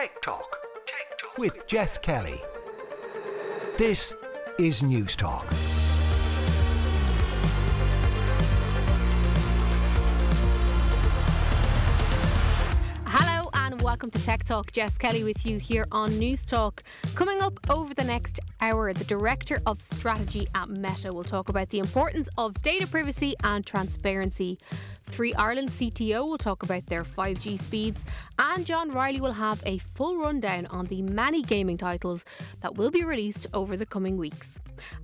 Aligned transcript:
Tech 0.00 0.22
Talk 0.22 0.56
with 1.36 1.66
Jess 1.66 1.98
Kelly. 1.98 2.40
This 3.76 4.14
is 4.58 4.82
News 4.82 5.14
Talk. 5.14 5.46
Welcome 13.90 14.08
to 14.08 14.24
Tech 14.24 14.44
Talk. 14.44 14.70
Jess 14.70 14.96
Kelly 14.96 15.24
with 15.24 15.44
you 15.44 15.58
here 15.58 15.84
on 15.90 16.16
News 16.16 16.46
Talk. 16.46 16.84
Coming 17.16 17.42
up 17.42 17.58
over 17.68 17.92
the 17.92 18.04
next 18.04 18.38
hour, 18.60 18.92
the 18.92 19.02
Director 19.02 19.60
of 19.66 19.80
Strategy 19.80 20.46
at 20.54 20.68
Meta 20.68 21.10
will 21.12 21.24
talk 21.24 21.48
about 21.48 21.68
the 21.70 21.80
importance 21.80 22.28
of 22.38 22.54
data 22.62 22.86
privacy 22.86 23.34
and 23.42 23.66
transparency. 23.66 24.58
Three 25.06 25.34
Ireland 25.34 25.70
CTO 25.70 26.28
will 26.28 26.38
talk 26.38 26.62
about 26.62 26.86
their 26.86 27.02
5G 27.02 27.60
speeds, 27.60 28.04
and 28.38 28.64
John 28.64 28.90
Riley 28.90 29.20
will 29.20 29.32
have 29.32 29.60
a 29.66 29.78
full 29.78 30.18
rundown 30.18 30.66
on 30.66 30.86
the 30.86 31.02
many 31.02 31.42
gaming 31.42 31.76
titles 31.76 32.24
that 32.60 32.76
will 32.76 32.92
be 32.92 33.02
released 33.02 33.48
over 33.52 33.76
the 33.76 33.86
coming 33.86 34.16
weeks. 34.16 34.60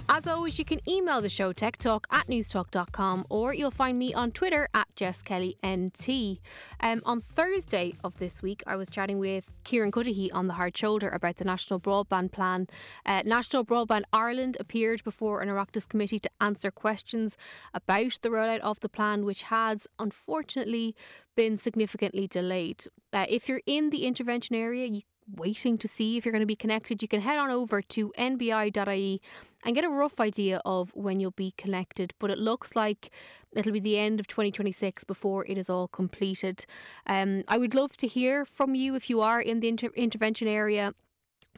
As 0.08 0.26
always, 0.26 0.58
you 0.58 0.64
can 0.64 0.80
email 0.88 1.20
the 1.20 1.28
show 1.28 1.52
techtalk 1.52 2.04
at 2.10 2.26
newstalk.com 2.26 3.26
or 3.28 3.52
you'll 3.52 3.70
find 3.70 3.98
me 3.98 4.14
on 4.14 4.30
Twitter 4.30 4.68
at 4.74 4.86
JessKellyNT. 4.96 6.38
Um, 6.80 7.02
on 7.04 7.20
Thursday 7.20 7.92
of 8.04 8.16
this 8.18 8.40
week, 8.42 8.62
I 8.66 8.75
was 8.76 8.90
chatting 8.90 9.18
with 9.18 9.44
Kieran 9.64 9.90
Cuddihy 9.90 10.30
on 10.32 10.46
the 10.46 10.54
Hard 10.54 10.76
Shoulder 10.76 11.08
about 11.08 11.36
the 11.36 11.44
National 11.44 11.80
Broadband 11.80 12.32
Plan. 12.32 12.66
Uh, 13.04 13.22
National 13.24 13.64
Broadband 13.64 14.02
Ireland 14.12 14.56
appeared 14.60 15.02
before 15.04 15.40
an 15.40 15.48
Oireachtas 15.48 15.88
committee 15.88 16.18
to 16.20 16.30
answer 16.40 16.70
questions 16.70 17.36
about 17.74 18.18
the 18.22 18.28
rollout 18.28 18.60
of 18.60 18.80
the 18.80 18.88
plan, 18.88 19.24
which 19.24 19.42
has 19.44 19.86
unfortunately 19.98 20.94
been 21.34 21.56
significantly 21.56 22.26
delayed. 22.26 22.84
Uh, 23.12 23.26
if 23.28 23.48
you're 23.48 23.62
in 23.66 23.90
the 23.90 24.04
intervention 24.06 24.56
area, 24.56 24.86
you 24.86 25.02
waiting 25.34 25.76
to 25.78 25.88
see 25.88 26.16
if 26.16 26.24
you're 26.24 26.32
going 26.32 26.40
to 26.40 26.46
be 26.46 26.56
connected, 26.56 27.02
you 27.02 27.08
can 27.08 27.20
head 27.20 27.38
on 27.38 27.50
over 27.50 27.82
to 27.82 28.12
nbi.ie 28.18 29.20
and 29.64 29.74
get 29.74 29.84
a 29.84 29.88
rough 29.88 30.20
idea 30.20 30.60
of 30.64 30.90
when 30.94 31.18
you'll 31.18 31.32
be 31.32 31.52
connected. 31.56 32.14
But 32.18 32.30
it 32.30 32.38
looks 32.38 32.76
like 32.76 33.10
it'll 33.56 33.72
be 33.72 33.80
the 33.80 33.98
end 33.98 34.20
of 34.20 34.26
2026 34.26 35.04
before 35.04 35.44
it 35.46 35.58
is 35.58 35.68
all 35.68 35.88
completed. 35.88 36.66
Um, 37.06 37.42
I 37.48 37.58
would 37.58 37.74
love 37.74 37.96
to 37.98 38.06
hear 38.06 38.44
from 38.44 38.74
you 38.74 38.94
if 38.94 39.08
you 39.10 39.20
are 39.20 39.40
in 39.40 39.60
the 39.60 39.68
inter- 39.68 39.90
intervention 39.96 40.48
area 40.48 40.92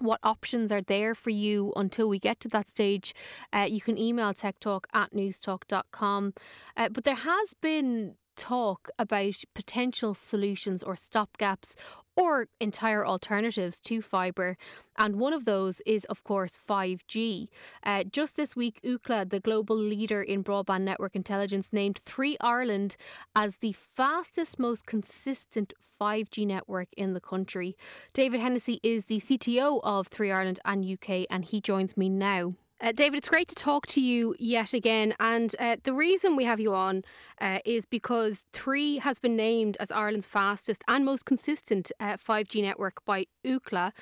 what 0.00 0.20
options 0.22 0.70
are 0.70 0.80
there 0.80 1.14
for 1.14 1.30
you 1.30 1.72
until 1.76 2.08
we 2.08 2.19
get 2.19 2.41
to 2.41 2.48
that 2.48 2.69
stage. 2.69 3.14
Uh, 3.52 3.66
you 3.69 3.80
can 3.80 3.98
email 3.98 4.32
techtalk 4.32 4.84
at 4.94 5.12
newstalk.com. 5.12 6.34
Uh, 6.76 6.88
but 6.88 7.04
there 7.04 7.16
has 7.16 7.54
been 7.60 8.14
talk 8.36 8.88
about 8.98 9.42
potential 9.54 10.14
solutions 10.14 10.82
or 10.82 10.94
stopgaps 10.94 11.74
or 12.19 12.48
entire 12.61 13.06
alternatives 13.06 13.78
to 13.78 14.02
fibre. 14.02 14.56
And 14.97 15.16
one 15.16 15.33
of 15.33 15.44
those 15.44 15.80
is, 15.86 16.05
of 16.06 16.25
course, 16.25 16.58
5G. 16.69 17.48
Uh, 17.84 18.02
just 18.10 18.34
this 18.34 18.56
week, 18.56 18.80
Ookla, 18.84 19.30
the 19.30 19.38
global 19.38 19.77
leader 19.77 20.20
in 20.20 20.42
broadband 20.42 20.83
network 20.83 21.14
intelligence, 21.14 21.72
named 21.72 22.00
Three 22.05 22.36
Ireland 22.41 22.97
as 23.36 23.58
the 23.58 23.72
fastest, 23.72 24.58
most 24.58 24.84
consistent 24.84 25.72
5G 26.00 26.44
network 26.44 26.88
in 26.97 27.14
the 27.14 27.20
country. 27.20 27.77
David 28.12 28.41
Hennessy 28.41 28.80
is 28.82 29.05
the 29.05 29.20
CTO 29.20 29.80
of 29.84 30.08
Three 30.08 30.32
Ireland 30.32 30.58
and 30.64 30.84
UK, 30.84 31.27
and 31.30 31.44
he 31.44 31.60
joins 31.60 31.97
me 31.97 32.08
now. 32.08 32.55
Uh, 32.81 32.93
David, 32.93 33.19
it's 33.19 33.29
great 33.29 33.48
to 33.48 33.57
talk 33.57 33.87
to 33.89 34.01
you 34.01 34.37
yet 34.39 34.73
again. 34.73 35.12
And 35.19 35.55
uh, 35.59 35.77
the 35.83 35.93
reason 35.93 36.37
we 36.37 36.45
have 36.45 36.61
you 36.61 36.73
on 36.75 37.03
uh, 37.41 37.59
is 37.65 37.84
because 37.84 38.43
Three 38.53 38.98
has 38.98 39.19
been 39.19 39.34
named 39.34 39.77
as 39.81 39.91
Ireland's 39.91 40.27
fastest 40.27 40.84
and 40.87 41.05
most 41.05 41.25
consistent 41.25 41.91
5G 42.01 42.61
uh, 42.61 42.62
network 42.62 43.05
by 43.05 43.27
Ookla. 43.45 43.93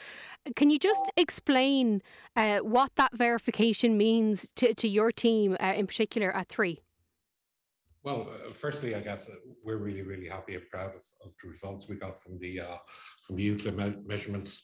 Can 0.56 0.68
you 0.68 0.78
just 0.78 1.00
explain 1.16 2.02
uh, 2.36 2.58
what 2.58 2.92
that 2.96 3.16
verification 3.16 3.96
means 3.96 4.46
to, 4.56 4.74
to 4.74 4.88
your 4.88 5.10
team 5.10 5.56
uh, 5.58 5.72
in 5.74 5.86
particular 5.86 6.34
at 6.36 6.48
Three? 6.48 6.82
Well, 8.02 8.28
firstly, 8.52 8.94
I 8.94 9.00
guess 9.00 9.28
we're 9.64 9.78
really, 9.78 10.02
really 10.02 10.28
happy 10.28 10.54
and 10.54 10.68
proud 10.70 10.90
of, 10.90 11.02
of 11.24 11.34
the 11.42 11.48
results 11.48 11.88
we 11.88 11.96
got 11.96 12.22
from 12.22 12.38
the 12.38 12.60
from 13.26 13.36
the 13.36 13.56
Ookla 13.56 13.74
me- 13.74 14.02
measurements. 14.06 14.62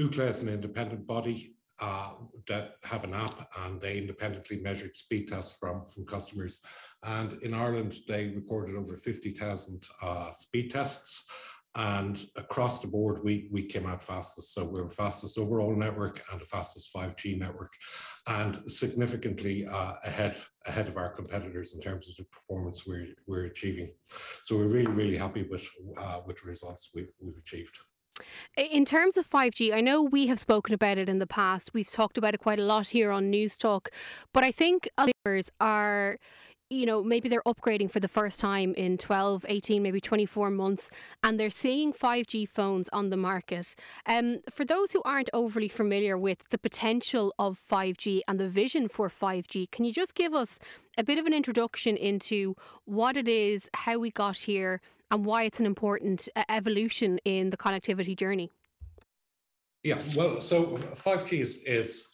Ookla 0.00 0.28
is 0.28 0.40
an 0.42 0.48
independent 0.48 1.06
body 1.06 1.54
uh, 1.82 2.12
that 2.46 2.76
have 2.84 3.02
an 3.02 3.12
app 3.12 3.48
and 3.64 3.80
they 3.80 3.98
independently 3.98 4.60
measured 4.60 4.96
speed 4.96 5.26
tests 5.28 5.56
from, 5.58 5.84
from 5.86 6.06
customers. 6.06 6.60
And 7.02 7.34
in 7.42 7.52
Ireland, 7.52 7.96
they 8.06 8.28
recorded 8.28 8.76
over 8.76 8.96
50,000 8.96 9.82
uh, 10.00 10.30
speed 10.30 10.70
tests. 10.70 11.24
And 11.74 12.24
across 12.36 12.80
the 12.80 12.86
board, 12.86 13.24
we, 13.24 13.48
we 13.50 13.64
came 13.64 13.86
out 13.86 14.04
fastest. 14.04 14.54
So 14.54 14.64
we 14.64 14.80
were 14.80 14.90
fastest 14.90 15.38
overall 15.38 15.74
network 15.74 16.22
and 16.30 16.40
the 16.40 16.44
fastest 16.44 16.90
5G 16.94 17.38
network, 17.38 17.72
and 18.28 18.60
significantly 18.70 19.66
uh, 19.66 19.94
ahead 20.04 20.36
ahead 20.66 20.86
of 20.86 20.98
our 20.98 21.08
competitors 21.08 21.72
in 21.74 21.80
terms 21.80 22.10
of 22.10 22.16
the 22.16 22.24
performance 22.24 22.86
we're, 22.86 23.06
we're 23.26 23.46
achieving. 23.46 23.90
So 24.44 24.54
we're 24.56 24.68
really, 24.68 24.92
really 24.92 25.16
happy 25.16 25.44
with 25.50 25.66
uh, 25.96 26.20
with 26.26 26.42
the 26.42 26.46
results 26.46 26.90
we've, 26.94 27.14
we've 27.22 27.38
achieved. 27.38 27.78
In 28.56 28.84
terms 28.84 29.16
of 29.16 29.28
5G, 29.28 29.72
I 29.74 29.80
know 29.80 30.02
we 30.02 30.26
have 30.28 30.38
spoken 30.38 30.74
about 30.74 30.98
it 30.98 31.08
in 31.08 31.18
the 31.18 31.26
past. 31.26 31.70
We've 31.74 31.90
talked 31.90 32.18
about 32.18 32.34
it 32.34 32.40
quite 32.40 32.58
a 32.58 32.64
lot 32.64 32.88
here 32.88 33.10
on 33.10 33.30
News 33.30 33.56
Talk, 33.56 33.90
but 34.32 34.44
I 34.44 34.52
think 34.52 34.88
others 34.98 35.50
are 35.60 36.18
you 36.72 36.86
know, 36.86 37.02
maybe 37.02 37.28
they're 37.28 37.42
upgrading 37.42 37.90
for 37.90 38.00
the 38.00 38.08
first 38.08 38.40
time 38.40 38.72
in 38.74 38.96
12, 38.96 39.44
18, 39.46 39.82
maybe 39.82 40.00
24 40.00 40.48
months, 40.50 40.88
and 41.22 41.38
they're 41.38 41.50
seeing 41.50 41.92
5G 41.92 42.48
phones 42.48 42.88
on 42.94 43.10
the 43.10 43.16
market. 43.16 43.74
Um, 44.06 44.38
for 44.50 44.64
those 44.64 44.92
who 44.92 45.02
aren't 45.04 45.28
overly 45.34 45.68
familiar 45.68 46.16
with 46.16 46.38
the 46.50 46.56
potential 46.56 47.34
of 47.38 47.60
5G 47.70 48.22
and 48.26 48.40
the 48.40 48.48
vision 48.48 48.88
for 48.88 49.10
5G, 49.10 49.70
can 49.70 49.84
you 49.84 49.92
just 49.92 50.14
give 50.14 50.32
us 50.32 50.58
a 50.96 51.04
bit 51.04 51.18
of 51.18 51.26
an 51.26 51.34
introduction 51.34 51.96
into 51.96 52.56
what 52.86 53.18
it 53.18 53.28
is, 53.28 53.68
how 53.74 53.98
we 53.98 54.10
got 54.10 54.38
here, 54.38 54.80
and 55.12 55.24
why 55.26 55.44
it's 55.44 55.60
an 55.60 55.66
important 55.66 56.28
uh, 56.34 56.42
evolution 56.48 57.18
in 57.24 57.50
the 57.50 57.56
connectivity 57.56 58.16
journey? 58.16 58.50
Yeah, 59.84 59.98
well, 60.16 60.40
so 60.40 60.76
5G 60.76 61.40
is, 61.40 61.58
is 61.66 62.06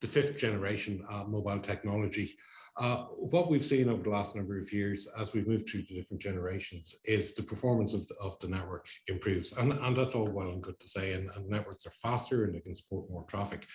the 0.00 0.06
fifth 0.06 0.38
generation 0.38 1.04
uh, 1.10 1.24
mobile 1.24 1.58
technology. 1.58 2.36
Uh, 2.78 3.04
what 3.04 3.50
we've 3.50 3.64
seen 3.64 3.88
over 3.88 4.02
the 4.02 4.10
last 4.10 4.36
number 4.36 4.60
of 4.60 4.70
years 4.70 5.08
as 5.18 5.32
we've 5.32 5.48
moved 5.48 5.66
through 5.66 5.82
the 5.88 5.94
different 5.94 6.22
generations 6.22 6.94
is 7.06 7.34
the 7.34 7.42
performance 7.42 7.94
of 7.94 8.06
the, 8.06 8.14
of 8.16 8.38
the 8.40 8.46
network 8.46 8.86
improves. 9.08 9.52
And, 9.52 9.72
and 9.72 9.96
that's 9.96 10.14
all 10.14 10.28
well 10.28 10.50
and 10.50 10.62
good 10.62 10.78
to 10.78 10.88
say. 10.88 11.14
And, 11.14 11.28
and 11.34 11.48
networks 11.48 11.86
are 11.86 11.90
faster 11.90 12.44
and 12.44 12.54
they 12.54 12.60
can 12.60 12.74
support 12.74 13.10
more 13.10 13.24
traffic. 13.24 13.66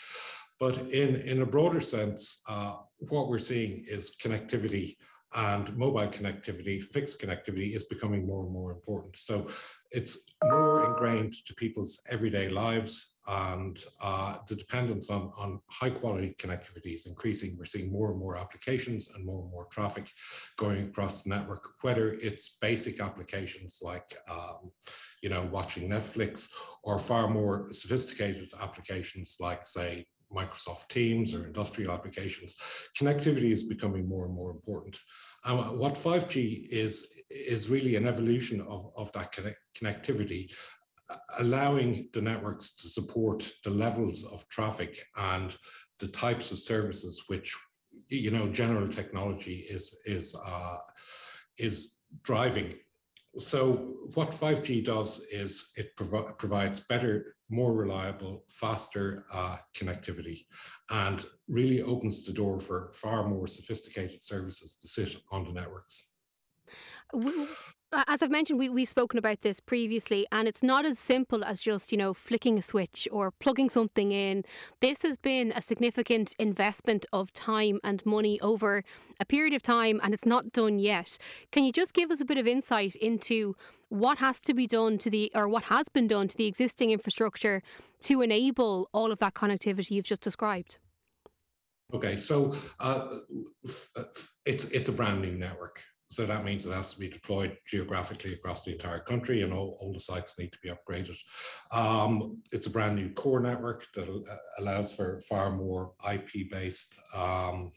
But 0.60 0.78
in, 0.92 1.16
in 1.22 1.42
a 1.42 1.46
broader 1.46 1.82
sense, 1.82 2.42
uh, 2.48 2.76
what 3.10 3.28
we're 3.28 3.40
seeing 3.40 3.84
is 3.88 4.16
connectivity 4.24 4.98
and 5.34 5.76
mobile 5.78 6.08
connectivity, 6.08 6.84
fixed 6.84 7.22
connectivity 7.22 7.74
is 7.74 7.84
becoming 7.84 8.26
more 8.26 8.44
and 8.44 8.52
more 8.52 8.72
important. 8.72 9.16
So 9.18 9.48
it's 9.92 10.20
more 10.44 10.86
ingrained 10.86 11.34
to 11.46 11.56
people's 11.56 12.02
everyday 12.10 12.50
lives 12.50 13.16
and 13.28 13.82
uh, 14.02 14.38
the 14.48 14.56
dependence 14.56 15.10
on, 15.10 15.32
on 15.38 15.62
high 15.68 15.90
quality 15.90 16.36
connectivity 16.38 16.96
is 16.96 17.06
increasing. 17.06 17.56
We're 17.58 17.66
seeing 17.66 17.92
more 17.92 18.12
and 18.12 18.20
more 18.20 18.38
applications 18.38 19.10
and 19.14 19.26
more 19.26 19.42
and 19.42 19.52
more 19.52 19.68
traffic 19.72 20.10
going 20.58 20.90
across 20.90 21.24
the 21.24 21.30
network, 21.30 21.70
whether 21.82 22.14
it's 22.14 22.58
basic 22.62 23.00
applications 23.00 23.80
like, 23.82 24.18
um, 24.30 24.72
you 25.22 25.30
know, 25.30 25.48
watching 25.52 25.88
Netflix 25.88 26.50
or 26.84 27.00
far 27.00 27.30
more 27.30 27.72
sophisticated 27.72 28.52
applications 28.60 29.38
like, 29.40 29.66
say, 29.68 30.06
Microsoft 30.36 30.88
Teams 30.90 31.34
or 31.34 31.46
industrial 31.46 31.92
applications, 31.92 32.56
connectivity 33.00 33.52
is 33.52 33.64
becoming 33.64 34.08
more 34.08 34.26
and 34.26 34.34
more 34.34 34.52
important. 34.52 34.98
And 35.46 35.78
what 35.78 35.96
5G 35.96 36.68
is, 36.70 37.08
is 37.30 37.70
really 37.70 37.96
an 37.96 38.08
evolution 38.08 38.62
of, 38.62 38.92
of 38.96 39.12
that 39.14 39.32
connect 39.32 39.58
connectivity, 39.82 40.52
allowing 41.40 42.10
the 42.14 42.22
networks 42.22 42.76
to 42.78 42.88
support 42.88 43.52
the 43.64 43.70
levels 43.70 44.24
of 44.26 44.48
traffic 44.50 45.04
and 45.18 45.56
the 46.00 46.08
types 46.08 46.52
of 46.52 46.60
services 46.60 47.24
which, 47.28 47.56
you 48.08 48.32
know, 48.32 48.48
general 48.48 48.88
technology 48.88 49.66
is, 49.70 49.96
is, 50.06 50.36
uh, 50.36 50.78
is 51.58 51.94
driving 52.24 52.74
so 53.38 53.96
what 54.14 54.32
5G 54.32 54.84
does 54.84 55.22
is 55.32 55.72
it 55.78 55.96
prov 55.96 56.38
provides 56.38 56.80
better, 56.80 57.36
more 57.50 57.74
reliable, 57.74 58.44
faster 58.50 59.26
uh, 59.32 59.58
connectivity 59.76 60.46
and 60.90 61.26
really 61.48 61.82
opens 61.82 62.26
the 62.26 62.34
door 62.34 62.60
for 62.60 62.92
far 62.94 63.28
more 63.28 63.48
sophisticated 63.48 64.24
services 64.24 64.78
to 64.82 64.88
sit 64.88 65.16
on 65.32 65.46
the 65.46 65.52
networks. 65.52 66.14
As 67.94 68.22
I've 68.22 68.32
mentioned, 68.32 68.58
we, 68.58 68.70
we've 68.70 68.88
spoken 68.88 69.20
about 69.20 69.42
this 69.42 69.60
previously, 69.60 70.26
and 70.32 70.48
it's 70.48 70.64
not 70.64 70.86
as 70.86 70.98
simple 70.98 71.44
as 71.44 71.62
just, 71.62 71.92
you 71.92 71.98
know, 71.98 72.14
flicking 72.14 72.58
a 72.58 72.62
switch 72.62 73.06
or 73.12 73.32
plugging 73.32 73.70
something 73.70 74.14
in. 74.14 74.46
This 74.80 75.02
has 75.02 75.18
been 75.18 75.52
a 75.54 75.62
significant 75.62 76.34
investment 76.40 77.06
of 77.12 77.34
time 77.34 77.82
and 77.84 78.06
money 78.06 78.40
over 78.40 78.86
a 79.20 79.26
period 79.26 79.54
of 79.54 79.62
time, 79.62 80.00
and 80.04 80.14
it's 80.14 80.26
not 80.26 80.54
done 80.54 80.80
yet. 80.80 81.18
Can 81.52 81.66
you 81.66 81.74
just 81.74 81.94
give 81.94 82.12
us 82.12 82.22
a 82.22 82.26
bit 82.26 82.38
of 82.38 82.48
insight 82.48 82.96
into 82.96 83.58
what 83.90 84.20
has 84.20 84.40
to 84.42 84.54
be 84.54 84.68
done 84.68 84.98
to 85.00 85.10
the, 85.10 85.30
or 85.36 85.50
what 85.50 85.64
has 85.64 85.90
been 85.90 86.08
done 86.08 86.30
to 86.30 86.38
the 86.38 86.46
existing 86.46 86.92
infrastructure 86.92 87.62
to 88.04 88.22
enable 88.22 88.88
all 88.94 89.12
of 89.12 89.20
that 89.20 89.34
connectivity 89.34 89.92
you've 89.92 90.06
just 90.06 90.22
described? 90.22 90.78
Okay, 91.94 92.16
so 92.16 92.56
uh, 92.80 93.18
it's 94.46 94.64
it's 94.66 94.88
a 94.88 94.94
brand 94.94 95.22
new 95.22 95.34
network. 95.34 95.84
So 96.12 96.26
that 96.26 96.44
means 96.44 96.66
it 96.66 96.74
has 96.74 96.92
to 96.94 97.00
be 97.00 97.08
deployed 97.08 97.58
geographically 97.66 98.34
across 98.34 98.66
the 98.66 98.74
entire 98.74 99.00
country 99.00 99.44
and 99.44 99.54
all, 99.54 99.78
all 99.80 99.94
the 99.94 100.00
sites 100.00 100.38
need 100.38 100.52
to 100.52 100.60
be 100.62 100.70
upgraded. 100.70 101.18
Um, 101.72 102.42
it's 102.52 102.68
a 102.68 102.70
brand 102.70 102.98
new 102.98 103.12
core 103.14 103.40
network 103.40 103.86
that 103.96 104.10
allows 104.60 104.92
for 104.92 105.22
far 105.22 105.54
more 105.54 105.94
IP-based 106.12 107.00
um, 107.16 107.72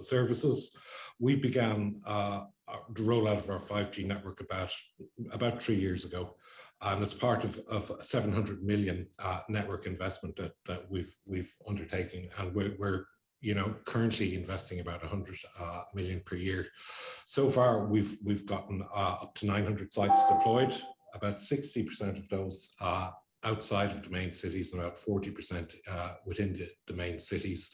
services. 0.00 0.76
We 1.20 1.36
began 1.36 2.00
uh, 2.04 2.46
the 2.94 3.02
rollout 3.02 3.38
of 3.38 3.48
our 3.48 3.60
5G 3.60 4.04
network 4.04 4.40
about, 4.40 4.72
about 5.30 5.62
three 5.62 5.76
years 5.76 6.04
ago. 6.04 6.34
And 6.82 7.00
it's 7.00 7.14
part 7.14 7.44
of, 7.44 7.60
of 7.68 7.92
700 8.04 8.64
million 8.64 9.06
uh, 9.20 9.42
network 9.48 9.86
investment 9.86 10.34
that, 10.36 10.52
that 10.66 10.90
we've 10.90 11.16
we've 11.24 11.54
undertaken, 11.66 12.28
and 12.38 12.54
we're, 12.54 12.74
we're 12.78 13.06
you 13.40 13.54
know, 13.54 13.74
currently 13.84 14.34
investing 14.34 14.80
about 14.80 15.02
100 15.02 15.36
uh, 15.60 15.82
million 15.94 16.20
per 16.24 16.36
year. 16.36 16.66
So 17.26 17.50
far, 17.50 17.86
we've 17.86 18.16
we've 18.24 18.46
gotten 18.46 18.82
uh, 18.94 19.16
up 19.22 19.34
to 19.36 19.46
900 19.46 19.92
sites 19.92 20.18
deployed. 20.28 20.74
About 21.14 21.38
60% 21.38 22.18
of 22.18 22.28
those 22.28 22.74
uh, 22.80 23.10
outside 23.44 23.90
of 23.90 24.02
the 24.02 24.10
main 24.10 24.32
cities 24.32 24.72
and 24.72 24.82
about 24.82 24.96
40% 24.96 25.76
uh, 25.88 26.14
within 26.24 26.52
the, 26.52 26.68
the, 26.86 26.94
main 26.94 27.20
cities. 27.20 27.70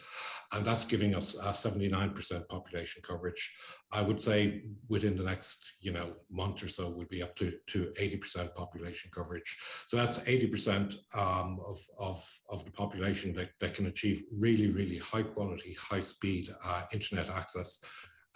And 0.52 0.66
that's 0.66 0.84
giving 0.84 1.14
us 1.14 1.34
79% 1.36 2.48
population 2.48 3.02
coverage. 3.02 3.54
I 3.90 4.02
would 4.02 4.20
say 4.20 4.64
within 4.88 5.16
the 5.16 5.22
next, 5.22 5.74
you 5.80 5.92
know, 5.92 6.12
month 6.30 6.62
or 6.62 6.68
so, 6.68 6.90
we'll 6.90 7.06
be 7.06 7.22
up 7.22 7.36
to, 7.36 7.52
to 7.68 7.92
80% 7.98 8.54
population 8.54 9.10
coverage. 9.14 9.56
So 9.86 9.96
that's 9.96 10.18
80% 10.20 10.94
um, 11.14 11.60
of, 11.66 11.80
of, 11.98 12.28
of 12.50 12.64
the 12.64 12.70
population 12.72 13.32
that, 13.34 13.50
that 13.60 13.74
can 13.74 13.86
achieve 13.86 14.24
really, 14.30 14.70
really 14.70 14.98
high 14.98 15.22
quality, 15.22 15.74
high 15.80 16.00
speed 16.00 16.50
uh, 16.64 16.82
internet 16.92 17.30
access 17.30 17.82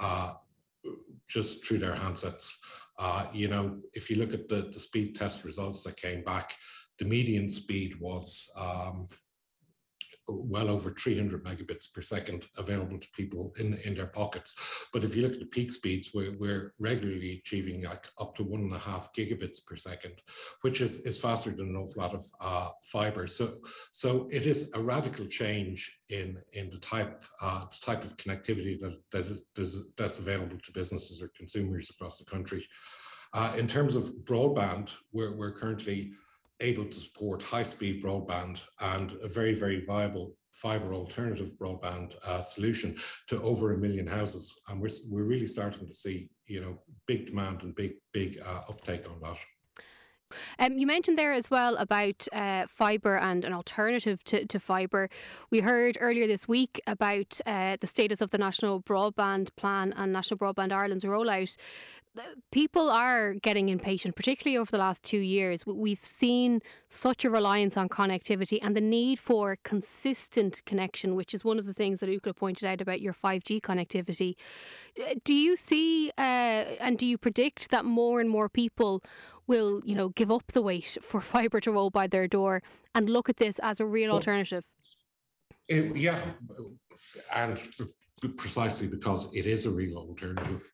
uh, 0.00 0.34
just 1.28 1.64
through 1.64 1.78
their 1.78 1.94
handsets. 1.94 2.54
Uh, 2.98 3.26
you 3.32 3.48
know, 3.48 3.76
if 3.92 4.08
you 4.08 4.16
look 4.16 4.32
at 4.32 4.48
the, 4.48 4.70
the 4.72 4.80
speed 4.80 5.14
test 5.14 5.44
results 5.44 5.82
that 5.82 5.96
came 5.96 6.24
back, 6.24 6.54
the 6.98 7.04
median 7.04 7.48
speed 7.48 7.98
was 8.00 8.50
um, 8.56 9.06
well 10.28 10.68
over 10.68 10.90
300 10.90 11.44
megabits 11.44 11.92
per 11.92 12.02
second 12.02 12.46
available 12.56 12.98
to 12.98 13.08
people 13.16 13.52
in, 13.58 13.74
in 13.84 13.94
their 13.94 14.06
pockets. 14.06 14.54
But 14.92 15.04
if 15.04 15.14
you 15.14 15.22
look 15.22 15.34
at 15.34 15.40
the 15.40 15.46
peak 15.46 15.72
speeds, 15.72 16.10
we're, 16.14 16.36
we're 16.38 16.74
regularly 16.78 17.40
achieving 17.44 17.82
like 17.82 18.06
up 18.18 18.34
to 18.36 18.44
one 18.44 18.62
and 18.62 18.74
a 18.74 18.78
half 18.78 19.12
gigabits 19.14 19.64
per 19.64 19.76
second, 19.76 20.14
which 20.62 20.80
is, 20.80 20.98
is 20.98 21.18
faster 21.18 21.50
than 21.50 21.68
an 21.68 21.76
awful 21.76 22.02
lot 22.02 22.14
of 22.14 22.26
uh, 22.40 22.70
fiber. 22.82 23.26
So, 23.26 23.58
so 23.92 24.28
it 24.30 24.46
is 24.46 24.68
a 24.74 24.82
radical 24.82 25.26
change 25.26 25.98
in, 26.08 26.38
in 26.52 26.70
the 26.70 26.78
type, 26.78 27.24
uh, 27.40 27.66
type 27.80 28.04
of 28.04 28.16
connectivity 28.16 28.80
that, 28.80 28.98
that 29.12 29.26
is, 29.26 29.84
that's 29.96 30.18
available 30.18 30.58
to 30.62 30.72
businesses 30.72 31.22
or 31.22 31.30
consumers 31.36 31.90
across 31.90 32.18
the 32.18 32.24
country. 32.24 32.66
Uh, 33.32 33.54
in 33.56 33.66
terms 33.66 33.96
of 33.96 34.12
broadband, 34.24 34.90
we're, 35.12 35.36
we're 35.36 35.52
currently 35.52 36.12
able 36.60 36.84
to 36.84 37.00
support 37.00 37.42
high-speed 37.42 38.02
broadband 38.02 38.62
and 38.80 39.12
a 39.22 39.28
very, 39.28 39.54
very 39.54 39.84
viable 39.84 40.36
fiber 40.50 40.94
alternative 40.94 41.50
broadband 41.60 42.14
uh, 42.24 42.40
solution 42.40 42.96
to 43.28 43.42
over 43.42 43.74
a 43.74 43.78
million 43.78 44.06
houses. 44.06 44.58
And 44.68 44.80
we're, 44.80 44.88
we're 45.10 45.24
really 45.24 45.46
starting 45.46 45.86
to 45.86 45.92
see, 45.92 46.30
you 46.46 46.60
know, 46.60 46.78
big 47.06 47.26
demand 47.26 47.62
and 47.62 47.74
big, 47.74 47.94
big 48.12 48.40
uh, 48.40 48.62
uptake 48.68 49.04
on 49.08 49.20
that. 49.20 49.38
Um, 50.58 50.76
you 50.76 50.86
mentioned 50.86 51.16
there 51.16 51.32
as 51.32 51.50
well 51.50 51.76
about 51.76 52.26
uh, 52.32 52.66
fibre 52.68 53.16
and 53.16 53.44
an 53.44 53.52
alternative 53.52 54.24
to, 54.24 54.44
to 54.46 54.58
fibre. 54.58 55.08
We 55.50 55.60
heard 55.60 55.96
earlier 56.00 56.26
this 56.26 56.48
week 56.48 56.80
about 56.86 57.40
uh, 57.46 57.76
the 57.80 57.86
status 57.86 58.20
of 58.20 58.32
the 58.32 58.38
National 58.38 58.82
Broadband 58.82 59.54
Plan 59.56 59.94
and 59.96 60.12
National 60.12 60.38
Broadband 60.38 60.72
Ireland's 60.72 61.04
rollout 61.04 61.56
people 62.50 62.90
are 62.90 63.34
getting 63.34 63.68
impatient, 63.68 64.16
particularly 64.16 64.56
over 64.56 64.70
the 64.70 64.78
last 64.78 65.02
two 65.02 65.18
years. 65.18 65.64
We've 65.66 66.04
seen 66.04 66.60
such 66.88 67.24
a 67.24 67.30
reliance 67.30 67.76
on 67.76 67.88
connectivity 67.88 68.58
and 68.62 68.76
the 68.76 68.80
need 68.80 69.18
for 69.18 69.58
consistent 69.62 70.62
connection, 70.64 71.14
which 71.14 71.34
is 71.34 71.44
one 71.44 71.58
of 71.58 71.66
the 71.66 71.74
things 71.74 72.00
that 72.00 72.08
Ookla 72.08 72.34
pointed 72.34 72.66
out 72.66 72.80
about 72.80 73.00
your 73.00 73.12
5G 73.12 73.60
connectivity. 73.60 74.34
Uh, 75.00 75.14
do 75.24 75.34
you 75.34 75.56
see 75.56 76.10
uh, 76.18 76.20
and 76.80 76.98
do 76.98 77.06
you 77.06 77.18
predict 77.18 77.70
that 77.70 77.84
more 77.84 78.20
and 78.20 78.30
more 78.30 78.48
people 78.48 79.02
will, 79.46 79.80
you 79.84 79.94
know, 79.94 80.10
give 80.10 80.30
up 80.30 80.52
the 80.52 80.62
wait 80.62 80.98
for 81.02 81.20
fibre 81.32 81.60
to 81.60 81.72
roll 81.72 81.90
by 81.90 82.06
their 82.06 82.26
door 82.26 82.62
and 82.94 83.10
look 83.10 83.28
at 83.28 83.36
this 83.36 83.58
as 83.62 83.80
a 83.80 83.86
real 83.86 84.08
well, 84.08 84.16
alternative? 84.16 84.64
It, 85.68 85.96
yeah, 85.96 86.20
and 87.34 87.60
precisely 88.36 88.86
because 88.86 89.28
it 89.34 89.46
is 89.46 89.66
a 89.66 89.70
real 89.70 89.96
alternative 89.98 90.70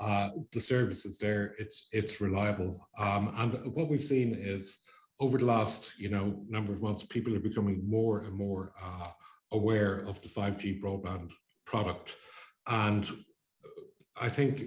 uh, 0.00 0.30
the 0.52 0.60
service 0.60 1.04
is 1.04 1.18
there, 1.18 1.54
it's 1.58 1.88
it's 1.92 2.20
reliable. 2.20 2.88
Um, 2.98 3.32
and 3.36 3.74
what 3.74 3.88
we've 3.88 4.04
seen 4.04 4.34
is 4.34 4.78
over 5.20 5.38
the 5.38 5.46
last 5.46 5.92
you 5.98 6.08
know 6.08 6.42
number 6.48 6.72
of 6.72 6.82
months, 6.82 7.04
people 7.04 7.34
are 7.36 7.40
becoming 7.40 7.88
more 7.88 8.20
and 8.20 8.34
more 8.34 8.72
uh, 8.82 9.08
aware 9.52 9.98
of 10.06 10.20
the 10.22 10.28
5G 10.28 10.80
broadband 10.80 11.30
product. 11.66 12.16
And 12.66 13.10
I 14.20 14.28
think 14.28 14.62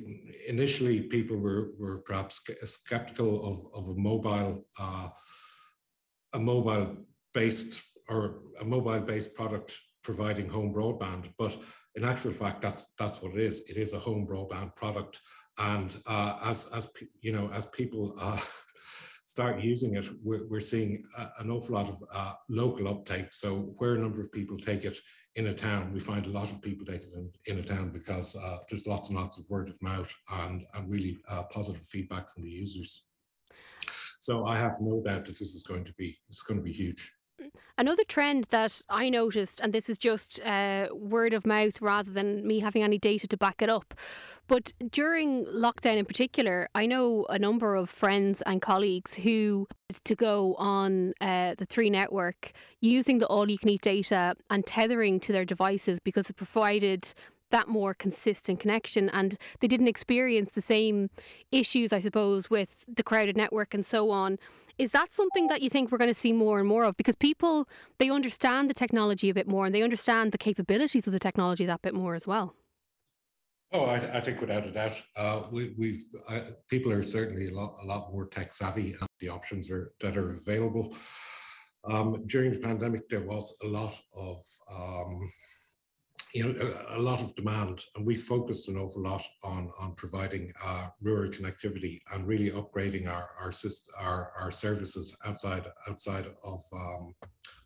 initially 0.48 1.02
people 1.02 1.38
were, 1.38 1.72
were 1.78 2.00
perhaps 2.00 2.42
skeptical 2.66 3.72
of, 3.74 3.84
of 3.84 3.90
a 3.90 4.00
mobile 4.00 4.66
uh, 4.80 5.10
a 6.34 6.40
mobile 6.40 6.98
based 7.34 7.82
or 8.10 8.40
a 8.60 8.66
mobile 8.66 9.00
based 9.00 9.34
product 9.36 9.80
providing 10.04 10.50
home 10.50 10.74
broadband, 10.74 11.32
but 11.38 11.58
in 11.96 12.04
actual 12.04 12.32
fact, 12.32 12.62
that's 12.62 12.88
that's 12.98 13.22
what 13.22 13.34
it 13.34 13.40
is. 13.40 13.62
It 13.68 13.78
is 13.78 13.94
a 13.94 14.00
home 14.00 14.28
broadband 14.28 14.76
product, 14.76 15.20
and 15.58 15.96
uh, 16.06 16.40
as 16.44 16.68
as 16.74 16.88
you 17.22 17.32
know, 17.32 17.50
as 17.54 17.66
people 17.68 18.16
uh, 18.20 18.40
start 19.26 19.62
using 19.62 19.96
it, 19.96 20.08
we're, 20.24 20.48
we're 20.48 20.60
seeing 20.60 21.04
a, 21.18 21.30
an 21.40 21.50
awful 21.50 21.76
lot 21.76 21.90
of 21.90 22.04
uh, 22.14 22.34
local 22.50 22.88
uptake. 22.88 23.32
So 23.32 23.74
where 23.78 23.96
a 23.96 24.00
number 24.00 24.22
of 24.22 24.32
people 24.32 24.58
take 24.58 24.86
it 24.86 24.98
in 25.36 25.48
a 25.48 25.54
town, 25.54 25.94
we 25.94 26.00
find 26.00 26.26
a 26.26 26.30
lot 26.30 26.52
of 26.52 26.62
people 26.62 26.86
take 26.86 27.04
it 27.04 27.14
in, 27.16 27.32
in 27.48 27.60
a 27.60 27.64
town 27.64 27.92
because 27.92 28.36
uh, 28.36 28.58
there's 28.70 28.86
lots 28.86 29.10
and 29.10 29.18
lots 29.18 29.38
of 29.38 29.50
word 29.50 29.70
of 29.70 29.82
mouth 29.82 30.14
and 30.42 30.64
and 30.74 30.92
really 30.92 31.18
uh, 31.30 31.44
positive 31.44 31.86
feedback 31.86 32.30
from 32.30 32.44
the 32.44 32.50
users. 32.50 33.06
So 34.22 34.46
I 34.46 34.58
have 34.58 34.78
no 34.80 35.02
doubt 35.04 35.26
that 35.26 35.38
this 35.38 35.54
is 35.54 35.64
going 35.64 35.86
to 35.86 35.94
be 35.94 36.18
it's 36.30 36.42
going 36.42 36.60
to 36.60 36.64
be 36.64 36.74
huge. 36.74 37.12
Another 37.78 38.04
trend 38.04 38.46
that 38.52 38.82
I 38.90 39.10
noticed, 39.10 39.60
and 39.60 39.74
this 39.74 39.90
is 39.90 39.98
just 39.98 40.40
uh, 40.46 40.88
word 40.94 41.34
of 41.34 41.46
mouth 41.46 41.82
rather 41.82 42.12
than 42.12 42.46
me 42.46 42.60
having 42.60 42.84
any 42.84 43.00
data 43.00 43.28
to 43.28 43.38
back 43.38 43.62
it 43.62 43.70
up, 43.70 43.96
but 44.48 44.74
during 44.92 45.46
lockdown 45.46 45.98
in 45.98 46.06
particular, 46.06 46.70
I 46.76 46.86
know 46.86 47.26
a 47.30 47.40
number 47.40 47.76
of 47.76 47.90
friends 47.90 48.42
and 48.46 48.62
colleagues 48.62 49.16
who 49.16 49.68
to 50.04 50.16
go 50.16 50.56
on 50.56 51.14
uh, 51.22 51.56
the 51.58 51.66
three 51.66 51.90
network 51.90 52.52
using 52.82 53.20
the 53.20 53.28
all 53.28 53.50
you 53.50 53.58
can 53.58 53.70
eat 53.70 53.82
data 53.82 54.36
and 54.50 54.66
tethering 54.66 55.20
to 55.22 55.32
their 55.32 55.46
devices 55.46 56.00
because 56.00 56.30
it 56.30 56.36
provided 56.36 57.14
that 57.52 57.68
more 57.68 57.94
consistent 57.94 58.60
connection 58.60 59.10
and 59.10 59.38
they 59.60 59.68
didn't 59.68 59.88
experience 59.88 60.52
the 60.54 60.62
same 60.62 61.10
issues, 61.52 61.94
I 61.94 62.00
suppose, 62.00 62.50
with 62.50 62.84
the 62.88 63.04
crowded 63.04 63.38
network 63.38 63.74
and 63.74 63.86
so 63.86 64.10
on. 64.10 64.40
Is 64.78 64.92
that 64.92 65.14
something 65.14 65.48
that 65.48 65.62
you 65.62 65.70
think 65.70 65.92
we're 65.92 66.00
going 66.00 66.14
to 66.14 66.20
see 66.20 66.34
more 66.34 66.60
and 66.60 66.68
more 66.68 66.84
of? 66.84 66.98
Because 66.98 67.16
people, 67.16 67.68
they 68.00 68.10
understand 68.10 68.70
the 68.70 68.74
technology 68.74 69.30
a 69.30 69.34
bit 69.34 69.48
more 69.48 69.66
and 69.66 69.74
they 69.74 69.84
understand 69.84 70.32
the 70.32 70.38
capabilities 70.38 71.06
of 71.06 71.14
the 71.14 71.20
technology 71.20 71.66
that 71.66 71.82
bit 71.82 71.94
more 71.94 72.16
as 72.16 72.26
well. 72.26 72.56
Oh, 73.72 73.86
I, 73.86 74.18
I 74.18 74.22
think 74.22 74.40
without 74.40 74.68
a 74.68 74.72
doubt, 74.72 75.02
uh, 75.16 75.44
we, 75.52 76.06
have 76.30 76.44
uh, 76.44 76.50
people 76.70 76.92
are 76.92 77.02
certainly 77.02 77.48
a 77.48 77.54
lot, 77.54 77.76
a 77.82 77.86
lot 77.86 78.12
more 78.12 78.28
tech 78.28 78.54
savvy, 78.54 78.96
and 79.00 79.08
the 79.20 79.30
options 79.30 79.70
are 79.72 79.94
that 80.00 80.16
are 80.16 80.30
available. 80.30 80.96
Um, 81.86 82.24
during 82.28 82.52
the 82.52 82.60
pandemic, 82.60 83.10
there 83.10 83.22
was 83.24 83.52
a 83.64 83.68
lot 83.68 84.00
of 84.16 84.44
um, 84.72 85.28
you 86.34 86.44
know, 86.44 86.74
a, 86.90 86.98
a, 86.98 87.02
lot 87.02 87.22
of 87.22 87.36
demand, 87.36 87.84
and 87.96 88.06
we 88.06 88.16
focused 88.16 88.68
an 88.68 88.78
awful 88.78 89.04
lot 89.04 89.24
on 89.44 89.72
on 89.80 89.94
providing 89.96 90.52
uh, 90.64 90.88
rural 91.02 91.30
connectivity 91.30 92.02
and 92.12 92.28
really 92.28 92.50
upgrading 92.50 93.08
our 93.08 93.30
our, 93.40 93.54
our 94.00 94.32
our 94.40 94.52
services 94.52 95.16
outside 95.26 95.68
outside 95.88 96.26
of 96.44 96.62
um, 96.74 97.14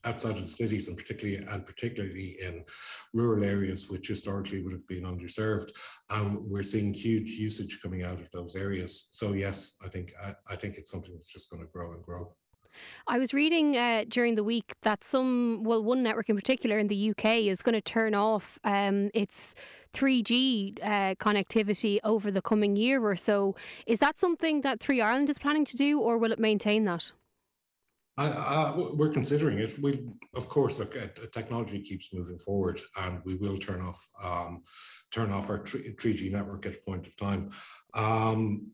outside 0.04 0.36
of 0.38 0.42
the 0.42 0.50
cities, 0.50 0.90
and 0.90 0.98
particularly 0.98 1.38
and 1.46 1.66
particularly 1.66 2.38
in 2.42 2.64
rural 3.14 3.44
areas 3.44 3.90
which 3.90 4.10
historically 4.10 4.62
would 4.62 4.74
have 4.74 4.88
been 4.88 5.04
underserved. 5.04 5.70
And 6.10 6.38
we're 6.46 6.64
seeing 6.64 6.94
huge 6.94 7.30
usage 7.30 7.80
coming 7.82 8.04
out 8.04 8.20
of 8.20 8.30
those 8.32 8.56
areas. 8.56 9.08
So 9.12 9.34
yes, 9.34 9.78
I 9.84 9.88
think 9.88 10.14
I, 10.22 10.36
I 10.50 10.56
think 10.58 10.78
it's 10.78 10.92
something 10.92 11.14
that's 11.14 11.32
just 11.32 11.50
going 11.50 11.62
to 11.62 11.72
grow 11.72 11.94
and 11.94 12.04
grow. 12.04 12.36
I 13.08 13.18
was 13.18 13.34
reading 13.34 13.78
uh, 13.78 14.06
during 14.08 14.36
the 14.36 14.44
week 14.44 14.74
that 14.84 15.04
some, 15.04 15.64
well, 15.64 15.84
one 15.84 16.04
network 16.04 16.30
in 16.30 16.36
particular 16.36 16.78
in 16.78 16.88
the 16.88 17.12
UK 17.12 17.26
is 17.48 17.62
going 17.62 17.74
to 17.74 17.82
turn 17.82 18.14
off 18.16 18.60
um, 18.64 19.12
its 19.14 19.56
3G 19.94 20.80
uh, 20.82 21.16
connectivity 21.16 22.00
over 22.04 22.32
the 22.32 22.42
coming 22.42 22.76
year 22.76 23.04
or 23.04 23.16
so. 23.16 23.56
Is 23.86 24.00
that 24.00 24.20
something 24.20 24.62
that 24.62 24.80
Three 24.80 25.02
Ireland 25.02 25.30
is 25.30 25.40
planning 25.40 25.66
to 25.66 25.78
do, 25.78 26.00
or 26.00 26.18
will 26.18 26.32
it 26.32 26.40
maintain 26.40 26.86
that? 26.86 27.12
we're 28.96 29.12
considering 29.12 29.60
it. 29.60 29.78
We, 29.80 30.10
of 30.34 30.50
course, 30.50 30.80
look, 30.80 30.96
uh, 30.98 31.08
technology 31.32 31.80
keeps 31.82 32.10
moving 32.14 32.40
forward, 32.40 32.82
and 33.00 33.22
we 33.26 33.36
will 33.36 33.58
turn 33.58 33.80
off 33.82 34.04
um, 34.24 34.64
turn 35.12 35.32
off 35.32 35.50
our 35.50 35.60
3G 35.60 36.32
network 36.32 36.66
at 36.66 36.74
a 36.74 36.80
point 36.80 37.06
of 37.06 37.16
time. 37.16 37.52
Um, 37.94 38.72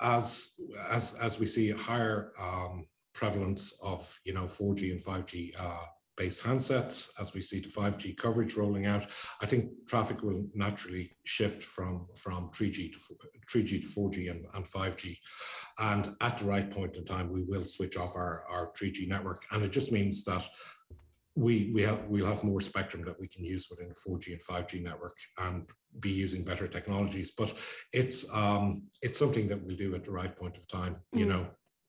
as 0.00 0.54
as 0.90 1.14
as 1.14 1.38
we 1.38 1.46
see 1.46 1.70
a 1.70 1.76
higher 1.76 2.32
um, 2.40 2.86
prevalence 3.12 3.74
of 3.82 4.18
you 4.24 4.32
know 4.32 4.44
4G 4.44 4.92
and 4.92 5.02
5G 5.02 5.52
uh, 5.58 5.84
based 6.16 6.42
handsets 6.42 7.08
as 7.18 7.32
we 7.32 7.42
see 7.42 7.60
the 7.60 7.68
5G 7.68 8.16
coverage 8.16 8.54
rolling 8.54 8.84
out, 8.84 9.06
I 9.40 9.46
think 9.46 9.70
traffic 9.88 10.22
will 10.22 10.44
naturally 10.54 11.16
shift 11.24 11.62
from 11.62 12.06
from 12.14 12.50
3G 12.50 12.92
to 12.92 12.98
3G 13.50 13.82
to 13.82 13.88
4G 13.88 14.30
and, 14.30 14.44
and 14.54 14.64
5G, 14.64 15.16
and 15.78 16.14
at 16.20 16.38
the 16.38 16.44
right 16.44 16.70
point 16.70 16.96
in 16.96 17.04
time 17.04 17.30
we 17.30 17.42
will 17.42 17.64
switch 17.64 17.96
off 17.96 18.16
our 18.16 18.44
our 18.50 18.72
3G 18.72 19.08
network, 19.08 19.44
and 19.52 19.62
it 19.62 19.72
just 19.72 19.92
means 19.92 20.24
that 20.24 20.46
we 21.36 21.70
we 21.74 21.82
have 21.82 22.04
we'll 22.08 22.26
have 22.26 22.44
more 22.44 22.60
spectrum 22.60 23.04
that 23.04 23.18
we 23.18 23.28
can 23.28 23.44
use 23.44 23.68
within 23.70 23.90
a 23.90 24.08
4G 24.08 24.32
and 24.32 24.42
5G 24.42 24.82
network 24.82 25.16
and 25.38 25.66
be 26.00 26.10
using 26.10 26.44
better 26.44 26.68
technologies. 26.68 27.32
But 27.36 27.54
it's 27.92 28.26
um 28.32 28.82
it's 29.02 29.18
something 29.18 29.48
that 29.48 29.62
we'll 29.62 29.76
do 29.76 29.94
at 29.94 30.04
the 30.04 30.10
right 30.10 30.36
point 30.36 30.56
of 30.56 30.68
time. 30.68 30.96
You 31.12 31.26
mm. 31.26 31.30
know, 31.30 31.46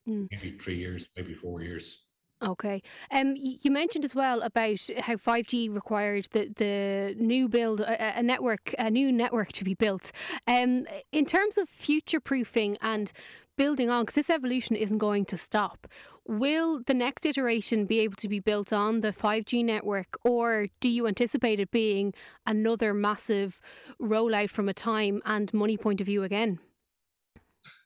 mm. 0.07 0.27
maybe 0.31 0.57
three 0.57 0.75
years, 0.75 1.07
maybe 1.15 1.33
four 1.33 1.61
years. 1.61 2.03
Okay. 2.43 2.81
Um, 3.11 3.35
you 3.37 3.69
mentioned 3.69 4.03
as 4.03 4.15
well 4.15 4.41
about 4.41 4.79
how 4.99 5.15
5G 5.15 5.71
required 5.73 6.27
the, 6.31 6.51
the 6.57 7.15
new 7.19 7.47
build, 7.47 7.81
a, 7.81 8.17
a 8.17 8.23
network, 8.23 8.73
a 8.79 8.89
new 8.89 9.11
network 9.11 9.51
to 9.53 9.63
be 9.63 9.75
built. 9.75 10.11
Um, 10.47 10.87
in 11.11 11.25
terms 11.25 11.59
of 11.59 11.69
future 11.69 12.19
proofing 12.19 12.77
and 12.81 13.11
building 13.57 13.91
on, 13.91 14.03
because 14.03 14.15
this 14.15 14.31
evolution 14.31 14.75
isn't 14.75 14.97
going 14.97 15.25
to 15.25 15.37
stop, 15.37 15.87
will 16.27 16.81
the 16.87 16.95
next 16.95 17.27
iteration 17.27 17.85
be 17.85 17.99
able 17.99 18.15
to 18.15 18.27
be 18.27 18.39
built 18.39 18.73
on 18.73 19.01
the 19.01 19.13
5G 19.13 19.63
network, 19.63 20.17
or 20.23 20.65
do 20.79 20.89
you 20.89 21.05
anticipate 21.05 21.59
it 21.59 21.69
being 21.69 22.11
another 22.47 22.91
massive 22.91 23.61
rollout 24.01 24.49
from 24.49 24.67
a 24.67 24.73
time 24.73 25.21
and 25.25 25.53
money 25.53 25.77
point 25.77 26.01
of 26.01 26.07
view 26.07 26.23
again? 26.23 26.57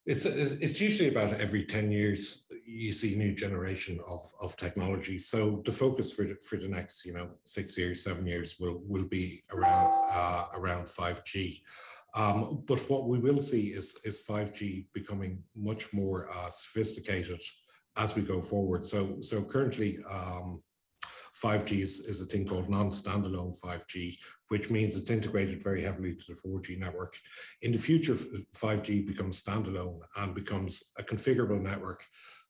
It's 0.06 0.26
it's 0.26 0.80
usually 0.80 1.10
about 1.10 1.42
every 1.42 1.66
ten 1.66 1.92
years 1.92 2.48
you 2.66 2.94
see 2.94 3.16
new 3.16 3.34
generation 3.34 4.00
of, 4.08 4.32
of 4.40 4.56
technology. 4.56 5.18
So 5.18 5.64
the 5.66 5.72
focus 5.72 6.12
for 6.12 6.26
the, 6.26 6.36
for 6.48 6.58
the 6.58 6.68
next 6.68 7.06
you 7.06 7.14
know 7.14 7.30
six 7.44 7.78
years, 7.78 8.04
seven 8.04 8.28
years 8.28 8.58
will 8.60 8.82
will 8.86 9.06
be 9.06 9.44
around 9.52 10.10
uh, 10.12 10.46
around 10.54 10.88
five 10.88 11.24
G. 11.24 11.64
Um, 12.16 12.64
but 12.66 12.80
what 12.90 13.08
we 13.08 13.20
will 13.20 13.42
see 13.42 13.68
is 13.68 13.98
is 14.06 14.22
5G 14.22 14.86
becoming 14.94 15.44
much 15.56 15.92
more 15.92 16.30
uh, 16.32 16.50
sophisticated 16.50 17.42
as 17.98 18.16
we 18.16 18.22
go 18.22 18.42
forward. 18.42 18.86
So 18.86 19.18
so 19.22 19.42
currently 19.42 20.00
um, 20.10 20.60
5G 21.46 21.82
is, 21.82 22.00
is 22.00 22.22
a 22.22 22.26
thing 22.26 22.44
called 22.44 22.70
non-standalone 22.70 23.56
5G, 23.60 24.18
which 24.48 24.72
means 24.72 24.96
it's 24.96 25.12
integrated 25.12 25.62
very 25.62 25.84
heavily 25.84 26.16
to 26.16 26.26
the 26.34 26.40
4G 26.42 26.80
network. 26.80 27.16
In 27.62 27.72
the 27.72 27.78
future, 27.78 28.16
5G 28.16 29.06
becomes 29.06 29.44
standalone 29.44 30.00
and 30.18 30.34
becomes 30.34 30.84
a 30.98 31.04
configurable 31.04 31.62
network. 31.62 32.04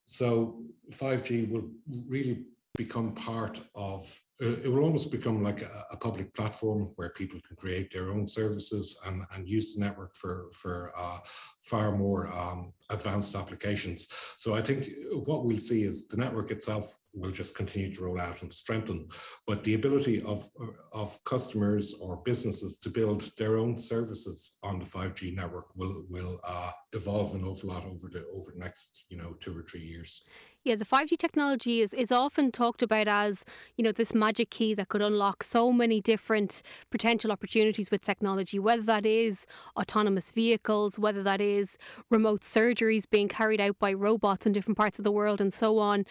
So 0.05 0.61
5G 0.91 1.49
will 1.49 1.69
really 2.07 2.45
become 2.75 3.13
part 3.13 3.61
of 3.75 4.11
uh, 4.41 4.47
it 4.65 4.67
will 4.69 4.83
almost 4.83 5.11
become 5.11 5.41
like 5.41 5.61
a, 5.61 5.85
a, 5.91 5.97
public 5.97 6.33
platform 6.33 6.91
where 6.97 7.09
people 7.11 7.39
can 7.47 7.55
create 7.55 7.89
their 7.91 8.11
own 8.11 8.27
services 8.27 8.97
and, 9.05 9.23
and 9.33 9.47
use 9.47 9.73
the 9.73 9.79
network 9.79 10.13
for 10.13 10.49
for 10.51 10.91
uh, 10.97 11.19
far 11.63 11.93
more 11.93 12.27
um, 12.27 12.73
advanced 12.89 13.33
applications. 13.33 14.09
So 14.37 14.53
I 14.53 14.61
think 14.61 14.89
what 15.25 15.45
we'll 15.45 15.57
see 15.57 15.83
is 15.83 16.09
the 16.09 16.17
network 16.17 16.51
itself 16.51 16.99
will 17.13 17.31
just 17.31 17.55
continue 17.55 17.95
to 17.95 18.03
roll 18.03 18.19
out 18.19 18.41
and 18.41 18.53
strengthen, 18.53 19.07
but 19.47 19.63
the 19.63 19.75
ability 19.75 20.21
of 20.23 20.49
of 20.91 21.17
customers 21.23 21.93
or 22.01 22.17
businesses 22.17 22.77
to 22.79 22.89
build 22.89 23.31
their 23.37 23.57
own 23.57 23.79
services 23.79 24.57
on 24.63 24.79
the 24.79 24.85
5G 24.85 25.33
network 25.33 25.67
will 25.75 26.03
will 26.09 26.41
uh, 26.43 26.71
evolve 26.91 27.35
an 27.35 27.45
awful 27.45 27.69
lot 27.69 27.85
over 27.85 28.09
the 28.09 28.25
over 28.35 28.51
the 28.51 28.59
next 28.59 29.05
you 29.07 29.15
know 29.15 29.33
two 29.39 29.57
or 29.57 29.63
three 29.63 29.85
years. 29.85 30.23
Yeah, 30.65 30.75
the 30.75 30.83
5G 30.83 31.19
technology 31.19 31.81
is, 31.81 31.93
is 31.93 32.11
often 32.11 32.51
talked 32.51 32.81
about 32.81 33.07
as, 33.07 33.45
you 33.77 33.83
know, 33.83 33.91
this 33.91 34.15
magic 34.15 34.49
key 34.49 34.73
that 34.73 34.89
could 34.89 35.01
unlock 35.01 35.43
so 35.43 35.71
many 35.71 36.01
different 36.01 36.63
potential 36.89 37.31
opportunities 37.31 37.91
with 37.91 38.01
technology, 38.01 38.57
whether 38.57 38.81
that 38.81 39.05
is 39.05 39.45
autonomous 39.77 40.31
vehicles, 40.31 40.97
whether 40.97 41.21
that 41.21 41.39
is 41.39 41.77
remote 42.09 42.41
surgeries 42.41 43.07
being 43.07 43.27
carried 43.27 43.61
out 43.61 43.77
by 43.77 43.93
robots 43.93 44.47
in 44.47 44.53
different 44.53 44.75
parts 44.75 44.97
of 44.97 45.03
the 45.05 45.11
world, 45.11 45.39
and 45.39 45.53
so 45.53 45.77
on. 45.77 46.03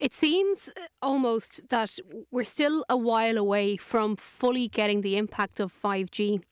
It 0.00 0.12
seems 0.12 0.68
uh, 0.76 0.86
almost 1.00 1.60
that 1.68 1.96
we're 2.32 2.42
still 2.42 2.84
a 2.88 2.96
while 2.96 3.38
away 3.38 3.76
from 3.76 4.16
fully 4.16 4.66
getting 4.66 5.02
the 5.02 5.16
impact 5.18 5.60
of 5.60 5.72
5G. 5.72 6.42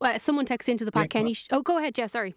Uh, 0.00 0.18
someone 0.20 0.46
texts 0.46 0.68
into 0.68 0.84
the 0.84 0.92
Pat 0.92 1.12
yeah, 1.12 1.34
oh, 1.50 1.62
go 1.62 1.78
ahead, 1.78 1.96
Jess. 1.96 2.12
Sorry. 2.12 2.36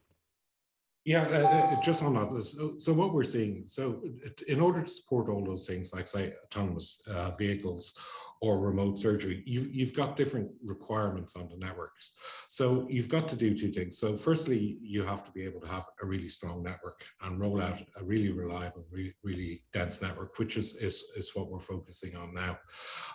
Yeah, 1.05 1.21
uh, 1.21 1.47
uh, 1.47 1.81
just 1.81 2.01
on 2.01 2.15
that. 2.15 2.43
So, 2.43 2.73
so, 2.77 2.91
what 2.91 3.13
we're 3.13 3.23
seeing, 3.23 3.63
so 3.67 4.01
in 4.47 4.59
order 4.59 4.81
to 4.81 4.87
support 4.87 5.29
all 5.29 5.45
those 5.45 5.67
things, 5.67 5.93
like 5.93 6.07
say 6.07 6.33
autonomous 6.45 6.99
uh, 7.07 7.31
vehicles 7.31 7.95
or 8.41 8.59
remote 8.59 8.99
surgery, 8.99 9.43
you've, 9.45 9.73
you've 9.73 9.93
got 9.93 10.17
different 10.17 10.49
requirements 10.63 11.35
on 11.35 11.47
the 11.49 11.57
networks. 11.57 12.13
So 12.49 12.85
you've 12.89 13.07
got 13.07 13.29
to 13.29 13.35
do 13.35 13.57
two 13.57 13.71
things. 13.71 13.97
So 13.97 14.15
firstly, 14.15 14.77
you 14.81 15.03
have 15.03 15.23
to 15.25 15.31
be 15.31 15.43
able 15.43 15.61
to 15.61 15.67
have 15.67 15.87
a 16.01 16.05
really 16.05 16.27
strong 16.27 16.61
network 16.61 17.03
and 17.21 17.39
roll 17.39 17.61
out 17.61 17.81
a 17.97 18.03
really 18.03 18.31
reliable, 18.31 18.85
really, 18.91 19.15
really 19.23 19.63
dense 19.73 20.01
network, 20.01 20.37
which 20.37 20.57
is, 20.57 20.75
is, 20.75 21.03
is 21.15 21.31
what 21.33 21.49
we're 21.49 21.59
focusing 21.59 22.15
on 22.15 22.33
now. 22.33 22.57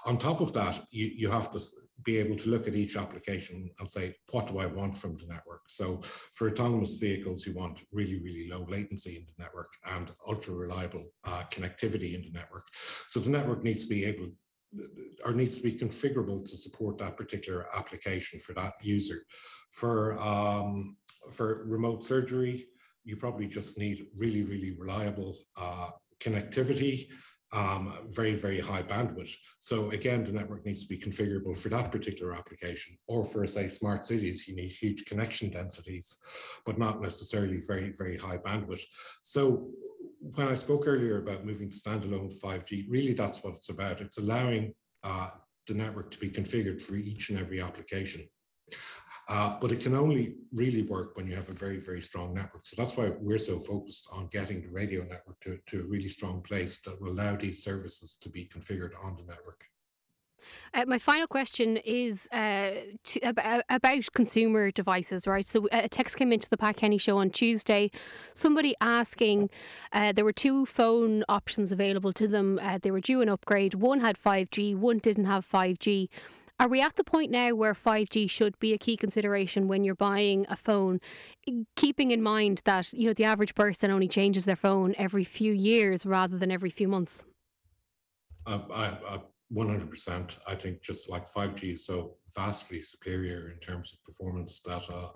On 0.07 0.17
top 0.17 0.41
of 0.41 0.53
that, 0.55 0.85
you, 0.91 1.07
you 1.07 1.31
have 1.31 1.51
to 1.53 1.61
be 2.05 2.19
able 2.19 2.37
to 2.37 2.51
look 2.51 2.67
at 2.69 2.75
each 2.75 2.97
application 2.97 3.71
and 3.79 3.91
say, 3.91 4.15
what 4.31 4.47
do 4.47 4.59
I 4.59 4.67
want 4.67 4.97
from 4.97 5.17
the 5.17 5.27
network? 5.27 5.63
So 5.69 6.01
for 6.35 6.49
autonomous 6.49 6.95
vehicles, 6.95 7.47
you 7.47 7.55
want 7.55 7.83
really, 7.93 8.21
really 8.21 8.49
low 8.49 8.67
latency 8.69 9.17
in 9.17 9.27
the 9.27 9.43
network 9.43 9.73
and 9.85 10.11
ultra 10.27 10.55
reliable 10.55 11.11
uh, 11.25 11.45
connectivity 11.51 12.15
in 12.15 12.23
the 12.23 12.31
network. 12.33 12.67
So 13.07 13.21
the 13.21 13.31
network 13.31 13.63
needs 13.63 13.83
to 13.83 13.89
be 13.89 14.05
able 14.05 14.29
or 15.25 15.33
needs 15.33 15.57
to 15.57 15.63
be 15.63 15.77
configurable 15.77 16.49
to 16.49 16.57
support 16.57 16.97
that 16.99 17.17
particular 17.17 17.67
application 17.77 18.39
for 18.39 18.53
that 18.53 18.75
user. 18.81 19.23
For 19.73 20.21
um, 20.21 20.97
for 21.33 21.65
remote 21.67 22.05
surgery, 22.05 22.67
you 23.05 23.17
probably 23.17 23.47
just 23.47 23.79
need 23.79 24.07
really, 24.17 24.43
really 24.43 24.73
reliable 24.79 25.37
uh, 25.57 25.91
connectivity, 26.21 27.09
um, 27.53 27.93
very, 28.07 28.35
very 28.35 28.61
high 28.61 28.83
bandwidth. 28.83 29.35
So 29.59 29.91
again, 29.91 30.25
the 30.25 30.33
network 30.33 30.65
needs 30.65 30.83
to 30.83 30.89
be 30.89 30.99
configurable 30.99 31.57
for 31.59 31.69
that 31.71 31.91
particular 31.91 32.33
application. 32.33 32.97
Or 33.07 33.25
for, 33.25 33.47
say, 33.47 33.69
smart 33.69 34.07
cities, 34.07 34.47
you 34.47 34.55
need 34.55 34.73
huge 34.73 35.05
connection 35.05 35.51
densities, 35.51 36.19
but 36.65 36.79
not 36.79 37.01
necessarily 37.01 37.61
very, 37.67 37.93
very 37.99 38.17
high 38.17 38.39
bandwidth. 38.39 38.83
So 39.23 39.71
when 40.21 40.49
I 40.49 40.55
spoke 40.55 40.87
earlier 40.87 41.19
about 41.19 41.45
moving 41.45 41.71
to 41.71 41.77
standalone 41.77 42.39
5G, 42.41 42.87
really 42.89 43.15
that's 43.15 43.43
what 43.43 43.55
it's 43.55 43.69
about. 43.69 44.01
It's 44.01 44.19
allowing 44.19 44.73
uh, 45.03 45.31
the 45.67 45.75
network 45.75 46.11
to 46.13 46.19
be 46.19 46.31
configured 46.31 46.81
for 46.81 46.95
each 46.95 47.31
and 47.31 47.39
every 47.39 47.61
application. 47.61 48.23
Uh, 49.31 49.57
but 49.61 49.71
it 49.71 49.81
can 49.81 49.95
only 49.95 50.35
really 50.53 50.83
work 50.83 51.17
when 51.17 51.25
you 51.25 51.37
have 51.37 51.49
a 51.49 51.53
very, 51.53 51.79
very 51.79 52.03
strong 52.03 52.35
network. 52.35 52.67
So 52.67 52.75
that's 52.77 52.97
why 52.97 53.13
we're 53.21 53.39
so 53.39 53.61
focused 53.61 54.09
on 54.11 54.27
getting 54.27 54.61
the 54.61 54.69
radio 54.69 55.05
network 55.05 55.39
to, 55.43 55.57
to 55.67 55.81
a 55.83 55.85
really 55.85 56.09
strong 56.09 56.43
place 56.43 56.79
that 56.85 57.01
will 57.01 57.13
allow 57.13 57.37
these 57.37 57.63
services 57.63 58.17
to 58.23 58.29
be 58.29 58.51
configured 58.53 58.91
on 59.01 59.15
the 59.15 59.23
network. 59.23 59.67
Uh, 60.75 60.85
my 60.87 60.99
final 60.99 61.29
question 61.29 61.77
is 61.77 62.27
uh, 62.33 62.73
to, 63.05 63.21
about, 63.23 63.63
about, 63.69 64.13
consumer 64.15 64.73
devices, 64.73 65.29
right? 65.29 65.49
So 65.49 65.67
uh, 65.67 65.83
a 65.85 65.89
text 65.89 66.17
came 66.17 66.33
into 66.33 66.49
the 66.49 66.57
Pat 66.57 66.77
Kenny 66.77 66.99
show 66.99 67.19
on 67.19 67.31
Tuesday. 67.31 67.93
Somebody 68.35 68.75
asking, 68.81 69.51
uh, 69.93 70.13
there 70.13 70.25
were 70.25 70.33
two 70.33 70.67
phone 70.67 71.25
options 71.29 71.71
available 71.71 72.13
to 72.15 72.27
them. 72.27 72.59
Uh, 72.61 72.79
they 72.83 72.91
were 72.91 73.01
due 73.01 73.21
an 73.21 73.29
upgrade. 73.29 73.75
One 73.75 74.01
had 74.01 74.19
5G, 74.21 74.77
one 74.77 74.99
didn't 74.99 75.27
have 75.27 75.49
5G. 75.49 76.09
Are 76.61 76.69
we 76.69 76.83
at 76.83 76.97
the 76.97 77.05
point 77.05 77.31
now 77.31 77.55
where 77.55 77.73
5G 77.73 78.29
should 78.29 78.59
be 78.59 78.75
a 78.75 78.79
key 78.79 78.95
consideration 78.95 79.67
when 79.67 79.83
you're 79.83 79.95
buying 79.95 80.45
a 80.51 80.57
phone, 80.57 81.01
keeping 81.75 82.11
in 82.11 82.23
mind 82.23 82.61
that 82.67 82.93
you 82.93 83.07
know 83.07 83.15
the 83.15 83.25
average 83.25 83.55
person 83.55 83.91
only 83.91 84.09
changes 84.09 84.45
their 84.45 84.57
phone 84.57 84.95
every 84.99 85.25
few 85.25 85.55
years 85.55 86.05
rather 86.05 86.37
than 86.37 86.51
every 86.51 86.69
few 86.69 86.87
months? 86.87 87.23
Uh, 88.47 88.61
I, 88.75 88.87
I 89.09 89.21
100%. 89.55 90.37
I 90.47 90.55
think 90.55 90.83
just 90.83 91.09
like 91.09 91.33
5G 91.33 91.73
is 91.73 91.87
so 91.87 92.17
vastly 92.37 92.83
superior 92.83 93.51
in 93.51 93.59
terms 93.61 93.95
of 93.95 94.05
performance 94.05 94.61
that 94.67 94.83
uh, 94.93 95.09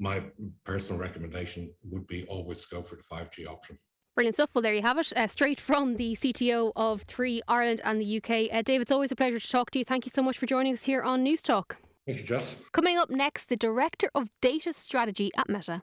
my 0.00 0.22
personal 0.64 0.98
recommendation 0.98 1.70
would 1.84 2.06
be 2.06 2.24
always 2.28 2.64
go 2.64 2.80
for 2.80 2.96
the 2.96 3.02
5G 3.02 3.46
option. 3.46 3.76
Brilliant 4.18 4.34
stuff. 4.34 4.50
Well, 4.52 4.62
there 4.62 4.74
you 4.74 4.82
have 4.82 4.98
it. 4.98 5.12
Uh, 5.16 5.28
straight 5.28 5.60
from 5.60 5.94
the 5.94 6.16
CTO 6.16 6.72
of 6.74 7.02
Three 7.02 7.40
Ireland 7.46 7.80
and 7.84 8.00
the 8.00 8.16
UK. 8.16 8.52
Uh, 8.52 8.62
Dave, 8.62 8.80
it's 8.80 8.90
always 8.90 9.12
a 9.12 9.14
pleasure 9.14 9.38
to 9.38 9.48
talk 9.48 9.70
to 9.70 9.78
you. 9.78 9.84
Thank 9.84 10.06
you 10.06 10.10
so 10.12 10.24
much 10.24 10.38
for 10.38 10.46
joining 10.46 10.74
us 10.74 10.82
here 10.82 11.02
on 11.02 11.24
Newstalk. 11.24 11.76
Thank 12.04 12.18
you, 12.18 12.24
Jess. 12.24 12.60
Coming 12.72 12.98
up 12.98 13.10
next, 13.10 13.48
the 13.48 13.54
Director 13.54 14.10
of 14.16 14.28
Data 14.40 14.72
Strategy 14.72 15.30
at 15.36 15.48
Meta. 15.48 15.82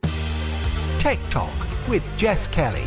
Tech 1.00 1.18
Talk 1.30 1.88
with 1.88 2.06
Jess 2.18 2.46
Kelly. 2.48 2.84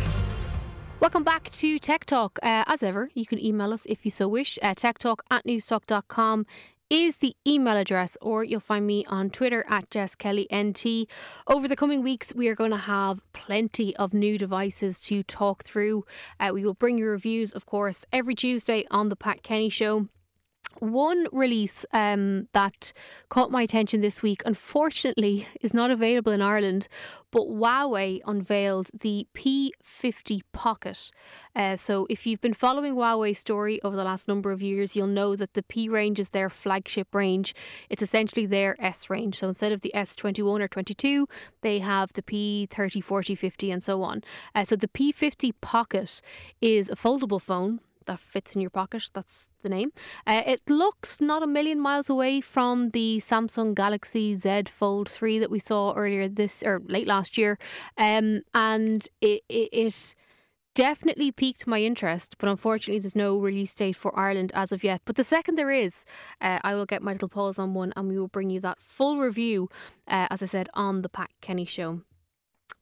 Welcome 0.99 1.23
back 1.23 1.49
to 1.53 1.79
Tech 1.79 2.05
Talk. 2.05 2.37
Uh, 2.43 2.65
as 2.67 2.83
ever, 2.83 3.09
you 3.15 3.25
can 3.25 3.43
email 3.43 3.73
us 3.73 3.87
if 3.87 4.05
you 4.05 4.11
so 4.11 4.27
wish. 4.27 4.59
Uh, 4.61 4.75
techtalk 4.75 5.21
at 5.31 5.45
newstalk.com 5.45 6.45
is 6.89 7.17
the 7.17 7.35
email 7.47 7.77
address, 7.77 8.17
or 8.21 8.43
you'll 8.43 8.59
find 8.59 8.87
me 8.87 9.05
on 9.05 9.29
Twitter 9.29 9.63
at 9.69 9.89
Jess 9.89 10.15
Kelly 10.15 10.47
NT. 10.53 11.07
Over 11.47 11.67
the 11.67 11.75
coming 11.75 12.01
weeks, 12.01 12.33
we 12.33 12.47
are 12.47 12.55
going 12.55 12.71
to 12.71 12.77
have 12.77 13.21
plenty 13.33 13.95
of 13.97 14.13
new 14.13 14.37
devices 14.37 14.99
to 15.01 15.23
talk 15.23 15.63
through. 15.63 16.05
Uh, 16.39 16.51
we 16.53 16.65
will 16.65 16.73
bring 16.73 16.97
you 16.97 17.05
reviews, 17.05 17.51
of 17.51 17.65
course, 17.65 18.05
every 18.11 18.35
Tuesday 18.35 18.85
on 18.89 19.09
the 19.09 19.15
Pat 19.15 19.43
Kenny 19.43 19.69
Show. 19.69 20.07
One 20.79 21.27
release 21.33 21.85
um, 21.93 22.47
that 22.53 22.93
caught 23.27 23.51
my 23.51 23.63
attention 23.63 23.99
this 23.99 24.21
week, 24.21 24.41
unfortunately, 24.45 25.45
is 25.61 25.73
not 25.73 25.91
available 25.91 26.31
in 26.31 26.41
Ireland, 26.41 26.87
but 27.31 27.43
Huawei 27.43 28.21
unveiled 28.25 28.89
the 28.97 29.27
P50 29.35 30.41
Pocket. 30.53 31.11
Uh, 31.53 31.75
so, 31.75 32.07
if 32.09 32.25
you've 32.25 32.39
been 32.39 32.53
following 32.53 32.95
Huawei's 32.95 33.39
story 33.39 33.81
over 33.83 33.97
the 33.97 34.05
last 34.05 34.27
number 34.27 34.53
of 34.53 34.61
years, 34.61 34.95
you'll 34.95 35.07
know 35.07 35.35
that 35.35 35.53
the 35.53 35.63
P 35.63 35.89
range 35.89 36.17
is 36.17 36.29
their 36.29 36.49
flagship 36.49 37.13
range. 37.13 37.53
It's 37.89 38.01
essentially 38.01 38.45
their 38.45 38.75
S 38.79 39.09
range. 39.09 39.39
So, 39.39 39.49
instead 39.49 39.73
of 39.73 39.81
the 39.81 39.91
S21 39.93 40.61
or 40.61 40.67
22, 40.69 41.27
they 41.61 41.79
have 41.79 42.13
the 42.13 42.23
P30, 42.23 43.03
40, 43.03 43.35
50, 43.35 43.71
and 43.71 43.83
so 43.83 44.01
on. 44.01 44.23
Uh, 44.55 44.63
so, 44.63 44.77
the 44.77 44.87
P50 44.87 45.53
Pocket 45.59 46.21
is 46.61 46.89
a 46.89 46.95
foldable 46.95 47.41
phone 47.41 47.81
that 48.09 48.19
fits 48.19 48.53
in 48.55 48.61
your 48.61 48.69
pocket. 48.71 49.09
That's 49.13 49.45
the 49.61 49.69
name. 49.69 49.91
Uh, 50.25 50.41
it 50.45 50.61
looks 50.67 51.21
not 51.21 51.43
a 51.43 51.47
million 51.47 51.79
miles 51.79 52.09
away 52.09 52.41
from 52.41 52.89
the 52.89 53.21
Samsung 53.25 53.75
Galaxy 53.75 54.33
Z 54.35 54.63
Fold 54.69 55.07
3 55.09 55.39
that 55.39 55.51
we 55.51 55.59
saw 55.59 55.93
earlier 55.93 56.27
this 56.27 56.63
or 56.63 56.81
late 56.85 57.07
last 57.07 57.37
year. 57.37 57.57
Um, 57.97 58.41
and 58.53 59.07
it, 59.21 59.43
it, 59.47 59.69
it 59.71 60.15
definitely 60.73 61.31
piqued 61.31 61.67
my 61.67 61.81
interest, 61.81 62.35
but 62.39 62.49
unfortunately, 62.49 62.99
there's 62.99 63.15
no 63.15 63.37
release 63.37 63.73
date 63.73 63.95
for 63.95 64.17
Ireland 64.17 64.51
as 64.55 64.71
of 64.71 64.83
yet. 64.83 65.01
But 65.05 65.15
the 65.15 65.23
second 65.23 65.55
there 65.55 65.71
is, 65.71 66.03
uh, 66.41 66.59
I 66.63 66.73
will 66.73 66.85
get 66.85 67.03
my 67.03 67.13
little 67.13 67.29
paws 67.29 67.59
on 67.59 67.73
one 67.73 67.93
and 67.95 68.07
we 68.07 68.17
will 68.17 68.27
bring 68.27 68.49
you 68.49 68.59
that 68.61 68.79
full 68.79 69.17
review, 69.17 69.69
uh, 70.07 70.27
as 70.29 70.41
I 70.41 70.47
said, 70.47 70.69
on 70.73 71.01
the 71.01 71.09
Pat 71.09 71.29
Kenny 71.41 71.65
Show. 71.65 72.01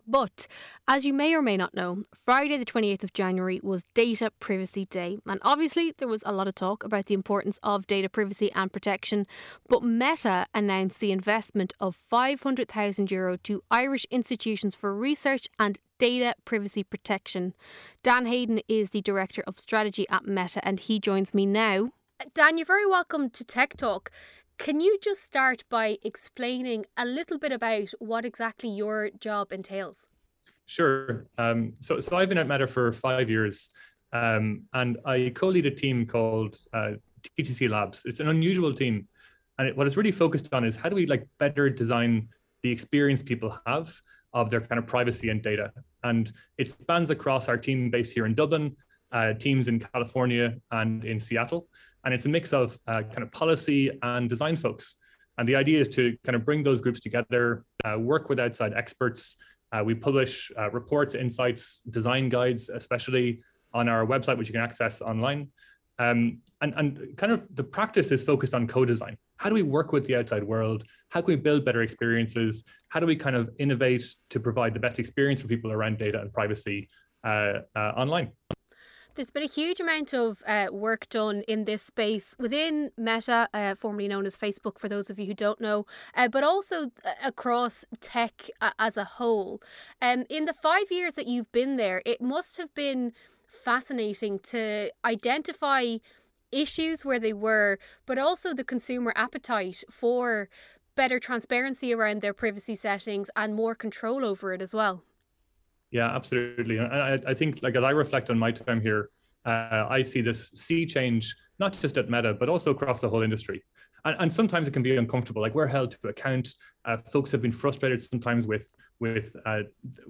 But 0.08 0.48
as 0.88 1.04
you 1.04 1.14
may 1.14 1.34
or 1.34 1.42
may 1.42 1.58
not 1.58 1.74
know, 1.74 2.06
Friday 2.14 2.58
the 2.58 2.66
28th 2.66 3.04
of 3.04 3.14
January 3.14 3.60
was 3.62 3.84
Data 3.94 4.32
Privacy 4.40 4.86
Day. 4.86 5.18
And 5.26 5.40
obviously, 5.44 5.94
there 5.98 6.08
was 6.08 6.24
a 6.26 6.32
lot 6.32 6.48
of 6.48 6.56
talk 6.56 6.86
about 6.86 7.08
the 7.08 7.14
importance 7.14 7.60
of 7.62 7.88
data 7.88 8.08
privacy 8.08 8.50
and 8.54 8.72
protection. 8.72 9.28
But 9.68 9.84
Meta 9.84 10.48
announced 10.56 11.02
the 11.02 11.12
investment 11.12 11.74
of 11.82 11.98
500,000 12.10 13.12
euro 13.12 13.36
to 13.44 13.62
Irish 13.70 14.06
institutions 14.10 14.74
for 14.74 14.96
research 14.96 15.48
and 15.60 15.78
data 16.00 16.36
privacy 16.46 16.84
protection. 16.84 17.54
Dan 18.02 18.28
Hayden 18.28 18.62
is 18.70 18.92
the 18.92 19.02
Director 19.02 19.44
of 19.46 19.60
Strategy 19.60 20.08
at 20.10 20.26
Meta, 20.26 20.66
and 20.66 20.80
he 20.80 21.00
joins 21.00 21.34
me 21.34 21.46
now. 21.46 21.92
Dan, 22.34 22.58
you're 22.58 22.66
very 22.66 22.88
welcome 22.88 23.30
to 23.30 23.44
Tech 23.44 23.78
Talk. 23.78 24.10
Can 24.58 24.82
you 24.82 24.98
just 25.02 25.24
start 25.24 25.64
by 25.70 25.98
explaining 26.04 26.86
a 26.98 27.06
little 27.06 27.38
bit 27.38 27.52
about 27.52 27.92
what 28.00 28.26
exactly 28.26 28.70
your 28.70 29.12
job 29.20 29.52
entails? 29.52 30.08
Sure. 30.66 31.28
Um, 31.38 31.74
so, 31.80 32.00
so 32.00 32.18
I've 32.18 32.28
been 32.28 32.40
at 32.40 32.48
Meta 32.48 32.68
for 32.68 32.92
five 32.92 33.30
years, 33.30 33.70
um, 34.12 34.64
and 34.74 34.98
I 35.06 35.32
co-lead 35.36 35.68
a 35.68 35.72
team 35.72 36.06
called 36.06 36.58
uh, 36.74 36.94
TTC 37.38 37.70
Labs. 37.70 38.02
It's 38.06 38.20
an 38.20 38.30
unusual 38.30 38.74
team, 38.74 39.08
and 39.60 39.70
it, 39.70 39.78
what 39.78 39.86
it's 39.86 39.96
really 39.96 40.12
focused 40.12 40.52
on 40.54 40.66
is 40.66 40.76
how 40.76 40.90
do 40.90 40.96
we 40.96 41.06
like 41.06 41.28
better 41.38 41.70
design 41.70 42.28
the 42.64 42.72
experience 42.72 43.22
people 43.22 43.58
have 43.68 43.94
of 44.34 44.50
their 44.50 44.60
kind 44.60 44.80
of 44.80 44.88
privacy 44.88 45.30
and 45.30 45.42
data. 45.42 45.72
And 46.04 46.32
it 46.58 46.70
spans 46.70 47.12
across 47.12 47.48
our 47.48 47.58
team 47.58 47.90
based 47.90 48.12
here 48.12 48.26
in 48.26 48.34
Dublin, 48.34 48.76
uh, 49.12 49.34
teams 49.34 49.68
in 49.68 49.80
California 49.80 50.56
and 50.72 51.06
in 51.06 51.20
Seattle. 51.20 51.68
And 52.08 52.14
it's 52.14 52.26
a 52.26 52.30
mix 52.30 52.54
of 52.54 52.80
uh, 52.88 53.02
kind 53.02 53.22
of 53.22 53.34
policy 53.34 53.92
and 54.02 54.30
design 54.30 54.56
folks. 54.56 54.96
And 55.38 55.46
the 55.46 55.58
idea 55.58 55.82
is 55.82 55.90
to 55.90 56.16
kind 56.24 56.38
of 56.38 56.46
bring 56.46 56.64
those 56.64 56.80
groups 56.80 57.02
together, 57.02 57.66
uh, 57.84 58.00
work 58.00 58.30
with 58.30 58.40
outside 58.40 58.72
experts. 58.74 59.36
Uh, 59.74 59.84
we 59.84 59.94
publish 59.94 60.50
uh, 60.58 60.72
reports, 60.72 61.16
insights, 61.16 61.82
design 61.90 62.30
guides, 62.30 62.70
especially 62.70 63.42
on 63.74 63.90
our 63.90 64.06
website, 64.06 64.38
which 64.38 64.48
you 64.48 64.54
can 64.54 64.62
access 64.62 65.02
online. 65.02 65.50
Um, 66.00 66.40
and, 66.62 66.74
and 66.78 67.18
kind 67.18 67.34
of 67.34 67.46
the 67.54 67.66
practice 67.66 68.10
is 68.14 68.24
focused 68.24 68.54
on 68.54 68.68
co-design. 68.68 69.18
How 69.36 69.50
do 69.50 69.56
we 69.56 69.64
work 69.64 69.92
with 69.92 70.06
the 70.06 70.16
outside 70.16 70.46
world? 70.46 70.86
How 71.10 71.20
can 71.20 71.28
we 71.28 71.36
build 71.36 71.66
better 71.66 71.82
experiences? 71.82 72.64
How 72.88 73.02
do 73.02 73.06
we 73.06 73.18
kind 73.18 73.36
of 73.36 73.50
innovate 73.60 74.06
to 74.30 74.40
provide 74.40 74.74
the 74.74 74.80
best 74.80 74.98
experience 74.98 75.42
for 75.42 75.50
people 75.50 75.74
around 75.74 75.98
data 75.98 76.22
and 76.22 76.32
privacy 76.32 76.88
uh, 77.26 77.64
uh, 77.76 77.80
online? 77.98 78.32
There's 79.18 79.32
been 79.32 79.42
a 79.42 79.48
huge 79.48 79.80
amount 79.80 80.14
of 80.14 80.44
uh, 80.46 80.68
work 80.72 81.10
done 81.10 81.42
in 81.48 81.66
this 81.66 81.82
space 81.82 82.36
within 82.38 82.92
Meta, 82.98 83.50
uh, 83.52 83.74
formerly 83.74 84.08
known 84.08 84.28
as 84.28 84.38
Facebook, 84.38 84.78
for 84.78 84.88
those 84.88 85.10
of 85.10 85.18
you 85.18 85.26
who 85.26 85.34
don't 85.34 85.60
know, 85.60 85.88
uh, 86.14 86.28
but 86.28 86.44
also 86.44 86.92
uh, 87.04 87.14
across 87.26 87.84
tech 88.00 88.48
uh, 88.62 88.70
as 88.78 88.96
a 88.96 89.04
whole. 89.04 89.60
Um, 90.04 90.26
in 90.30 90.46
the 90.46 90.54
five 90.54 90.92
years 90.92 91.16
that 91.16 91.26
you've 91.26 91.52
been 91.52 91.78
there, 91.78 92.04
it 92.06 92.22
must 92.22 92.58
have 92.58 92.72
been 92.76 93.12
fascinating 93.48 94.38
to 94.52 94.92
identify 95.04 95.98
issues 96.52 97.04
where 97.04 97.20
they 97.20 97.34
were, 97.34 97.80
but 98.06 98.20
also 98.20 98.54
the 98.54 98.64
consumer 98.64 99.14
appetite 99.16 99.84
for 99.90 100.48
better 100.94 101.20
transparency 101.20 101.92
around 101.92 102.22
their 102.22 102.36
privacy 102.36 102.76
settings 102.76 103.32
and 103.36 103.56
more 103.56 103.74
control 103.74 104.24
over 104.24 104.54
it 104.54 104.62
as 104.62 104.76
well. 104.76 105.02
Yeah, 105.98 106.16
absolutely. 106.16 106.78
And 106.78 106.94
I, 106.94 107.18
I 107.32 107.34
think, 107.34 107.64
like, 107.64 107.76
as 107.76 107.84
I 107.84 107.90
reflect 107.90 108.30
on 108.30 108.38
my 108.38 108.52
time 108.52 108.80
here, 108.82 109.10
uh, 109.46 109.88
I 109.90 110.04
see 110.04 110.22
this 110.22 110.50
sea 110.50 110.86
change, 110.86 111.36
not 111.58 111.74
just 111.74 111.98
at 111.98 112.08
Meta, 112.08 112.36
but 112.36 112.50
also 112.50 112.70
across 112.70 113.02
the 113.02 113.10
whole 113.10 113.24
industry. 113.24 113.64
And, 114.06 114.16
and 114.20 114.32
sometimes 114.32 114.68
it 114.68 114.72
can 114.76 114.84
be 114.84 114.96
uncomfortable. 114.96 115.42
Like 115.42 115.56
we're 115.56 115.66
held 115.66 115.90
to 115.92 116.10
account. 116.10 116.54
Uh, 116.86 116.98
folks 116.98 117.32
have 117.32 117.42
been 117.42 117.52
frustrated 117.52 118.00
sometimes 118.04 118.46
with 118.46 118.66
with 119.00 119.36
uh, 119.48 119.62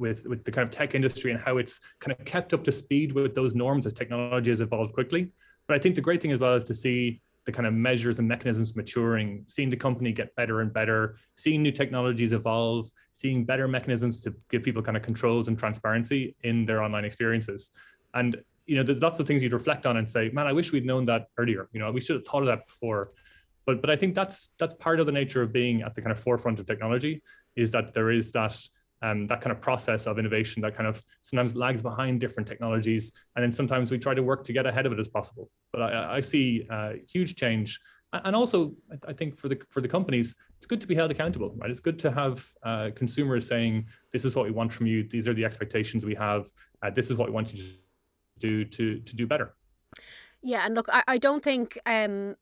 with 0.04 0.26
with 0.26 0.44
the 0.44 0.52
kind 0.52 0.66
of 0.68 0.72
tech 0.72 0.94
industry 0.94 1.32
and 1.32 1.40
how 1.40 1.58
it's 1.58 1.80
kind 2.02 2.12
of 2.12 2.26
kept 2.26 2.54
up 2.54 2.66
to 2.66 2.72
speed 2.72 3.14
with 3.14 3.34
those 3.34 3.56
norms 3.56 3.86
as 3.86 3.94
technology 3.94 4.52
has 4.52 4.60
evolved 4.60 4.94
quickly. 4.94 5.32
But 5.68 5.78
I 5.78 5.80
think 5.80 5.96
the 5.96 6.02
great 6.08 6.22
thing 6.22 6.34
as 6.34 6.40
well 6.40 6.56
is 6.56 6.66
to 6.66 6.74
see 6.74 7.22
the 7.48 7.52
kind 7.54 7.66
of 7.66 7.74
measures 7.74 8.20
and 8.20 8.28
mechanisms 8.28 8.76
maturing, 8.76 9.44
seeing 9.48 9.70
the 9.70 9.78
company 9.78 10.12
get 10.12 10.36
better 10.36 10.60
and 10.60 10.72
better, 10.72 11.16
seeing 11.38 11.64
new 11.64 11.72
technologies 11.72 12.34
evolve, 12.34 12.92
seeing 13.14 13.46
better 13.46 13.70
mechanisms 13.70 14.22
to 14.22 14.36
give 14.52 14.62
people 14.62 14.82
kind 14.82 14.98
of 14.98 15.02
controls 15.02 15.48
and 15.48 15.58
transparency 15.58 16.36
in 16.44 16.66
their 16.66 16.84
online 16.84 17.06
experiences. 17.06 17.72
And 18.14 18.36
you 18.66 18.76
know, 18.76 18.84
there's 18.84 19.02
lots 19.02 19.22
of 19.22 19.26
things 19.26 19.42
you'd 19.42 19.54
reflect 19.54 19.86
on 19.86 19.96
and 19.96 20.12
say, 20.12 20.30
man, 20.34 20.46
I 20.46 20.52
wish 20.52 20.74
we'd 20.74 20.86
known 20.86 21.06
that 21.06 21.30
earlier. 21.38 21.70
You 21.72 21.80
know, 21.80 21.90
we 21.90 22.02
should 22.02 22.18
have 22.18 22.26
thought 22.26 22.44
of 22.44 22.48
that 22.48 22.68
before. 22.68 23.12
But 23.66 23.80
but 23.80 23.90
I 23.90 23.96
think 23.96 24.14
that's 24.14 24.50
that's 24.60 24.74
part 24.76 25.00
of 25.00 25.06
the 25.06 25.14
nature 25.14 25.42
of 25.42 25.54
being 25.54 25.84
at 25.84 25.96
the 25.96 26.02
kind 26.02 26.12
of 26.12 26.20
forefront 26.20 26.60
of 26.60 26.66
technology 26.66 27.24
is 27.56 27.72
that 27.72 27.94
there 27.94 28.12
is 28.12 28.34
that 28.34 28.58
um, 29.02 29.28
that 29.28 29.42
kind 29.42 29.52
of 29.52 29.62
process 29.62 30.08
of 30.08 30.18
innovation 30.20 30.62
that 30.62 30.76
kind 30.76 30.88
of 30.88 31.04
sometimes 31.22 31.56
lags 31.56 31.82
behind 31.82 32.20
different 32.20 32.48
technologies. 32.48 33.12
And 33.36 33.44
then 33.44 33.52
sometimes 33.52 33.92
we 33.92 33.98
try 33.98 34.14
to 34.14 34.24
work 34.24 34.44
to 34.46 34.54
get 34.54 34.66
ahead 34.66 34.86
of 34.86 34.92
it 34.92 35.00
as 35.00 35.08
possible. 35.08 35.50
But 35.72 35.82
I, 35.82 36.18
I 36.18 36.22
see 36.22 36.66
uh, 36.70 36.94
huge 37.08 37.36
change. 37.36 37.80
And 38.14 38.36
also, 38.36 38.74
I 39.06 39.12
think 39.12 39.38
for 39.38 39.50
the 39.50 39.62
for 39.70 39.82
the 39.82 39.88
companies, 39.88 40.34
it's 40.56 40.66
good 40.66 40.80
to 40.80 40.88
be 40.88 40.96
held 40.96 41.12
accountable, 41.12 41.54
right? 41.58 41.70
It's 41.70 41.82
good 41.82 42.00
to 42.00 42.12
have 42.12 42.48
uh, 42.64 42.90
consumers 42.96 43.46
saying, 43.46 43.86
"This 44.14 44.24
is 44.24 44.34
what 44.34 44.46
we 44.46 44.52
want 44.52 44.72
from 44.72 44.88
you. 44.88 45.04
These 45.04 45.28
are 45.28 45.34
the 45.34 45.44
expectations 45.44 46.06
we 46.06 46.16
have. 46.16 46.50
Uh, 46.82 46.90
this 46.90 47.12
is 47.12 47.18
what 47.18 47.28
we 47.28 47.34
want 47.34 47.54
you 47.54 47.64
to 47.64 47.70
do 48.40 48.64
to 48.64 49.00
to 49.00 49.16
do 49.16 49.28
better." 49.28 49.56
Yeah, 50.42 50.66
and 50.66 50.74
look, 50.74 50.88
I, 50.90 51.04
I 51.08 51.18
don't 51.18 51.44
think 51.44 51.78
um, 51.86 52.38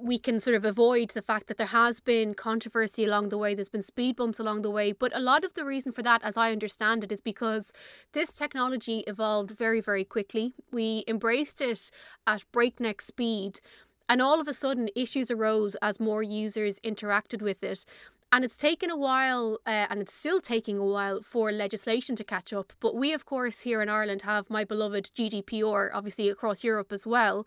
we 0.00 0.18
can 0.18 0.40
sort 0.40 0.56
of 0.56 0.64
avoid 0.64 1.10
the 1.10 1.22
fact 1.22 1.46
that 1.48 1.56
there 1.56 1.66
has 1.66 2.00
been 2.00 2.34
controversy 2.34 3.04
along 3.04 3.28
the 3.28 3.38
way, 3.38 3.54
there's 3.54 3.68
been 3.68 3.82
speed 3.82 4.16
bumps 4.16 4.38
along 4.38 4.62
the 4.62 4.70
way. 4.70 4.92
But 4.92 5.16
a 5.16 5.20
lot 5.20 5.44
of 5.44 5.54
the 5.54 5.64
reason 5.64 5.92
for 5.92 6.02
that, 6.02 6.22
as 6.24 6.36
I 6.36 6.52
understand 6.52 7.04
it, 7.04 7.12
is 7.12 7.20
because 7.20 7.72
this 8.12 8.32
technology 8.32 8.98
evolved 9.06 9.50
very, 9.50 9.80
very 9.80 10.04
quickly. 10.04 10.54
We 10.70 11.04
embraced 11.08 11.60
it 11.60 11.90
at 12.26 12.44
breakneck 12.52 13.00
speed. 13.00 13.60
And 14.08 14.22
all 14.22 14.40
of 14.40 14.48
a 14.48 14.54
sudden, 14.54 14.88
issues 14.96 15.30
arose 15.30 15.74
as 15.76 16.00
more 16.00 16.22
users 16.22 16.78
interacted 16.80 17.42
with 17.42 17.62
it. 17.62 17.84
And 18.30 18.44
it's 18.44 18.56
taken 18.56 18.90
a 18.90 18.96
while, 18.96 19.58
uh, 19.66 19.86
and 19.88 20.02
it's 20.02 20.14
still 20.14 20.40
taking 20.40 20.78
a 20.78 20.84
while 20.84 21.22
for 21.22 21.50
legislation 21.50 22.14
to 22.16 22.24
catch 22.24 22.52
up. 22.52 22.72
But 22.80 22.94
we, 22.94 23.14
of 23.14 23.24
course, 23.24 23.60
here 23.60 23.80
in 23.80 23.88
Ireland 23.88 24.22
have 24.22 24.50
my 24.50 24.64
beloved 24.64 25.10
GDPR, 25.14 25.90
obviously 25.94 26.28
across 26.28 26.62
Europe 26.62 26.92
as 26.92 27.06
well. 27.06 27.46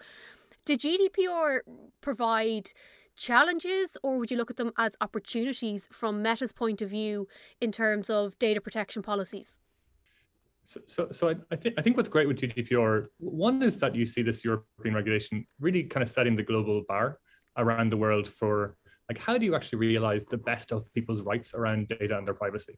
Did 0.65 0.80
GDPR 0.80 1.60
provide 2.02 2.69
challenges 3.15 3.97
or 4.04 4.19
would 4.19 4.32
you 4.32 4.38
look 4.38 4.52
at 4.52 4.58
them 4.58 4.71
as 4.78 4.93
opportunities 5.02 5.88
from 5.91 6.21
Meta's 6.21 6.52
point 6.52 6.82
of 6.82 6.89
view 6.89 7.28
in 7.60 7.71
terms 7.71 8.10
of 8.10 8.38
data 8.39 8.62
protection 8.62 9.02
policies? 9.02 9.60
So, 10.63 10.80
so, 10.86 11.08
so 11.12 11.30
I, 11.30 11.36
I, 11.52 11.56
think 11.56 11.76
I 11.78 11.82
think 11.82 11.97
what's 11.97 12.10
great 12.10 12.28
with 12.28 12.38
GDPR, 12.38 13.08
one 13.17 13.63
is 13.63 13.78
that 13.78 13.95
you 13.95 14.06
see 14.06 14.21
this 14.21 14.45
European 14.45 14.93
regulation 14.93 15.45
really 15.60 15.84
kind 15.84 16.04
of 16.04 16.10
setting 16.10 16.36
the 16.36 16.43
global 16.43 16.84
bar 16.88 17.17
around 17.58 17.91
the 17.91 17.97
world 17.97 18.28
for 18.28 18.78
like 19.10 19.17
how 19.17 19.38
do 19.38 19.45
you 19.45 19.56
actually 19.56 19.80
realize 19.80 20.24
the 20.26 20.38
best 20.38 20.71
of 20.71 20.91
people's 20.93 21.21
rights 21.24 21.54
around 21.54 21.88
data 21.88 22.17
and 22.17 22.28
their 22.28 22.36
privacy, 22.36 22.78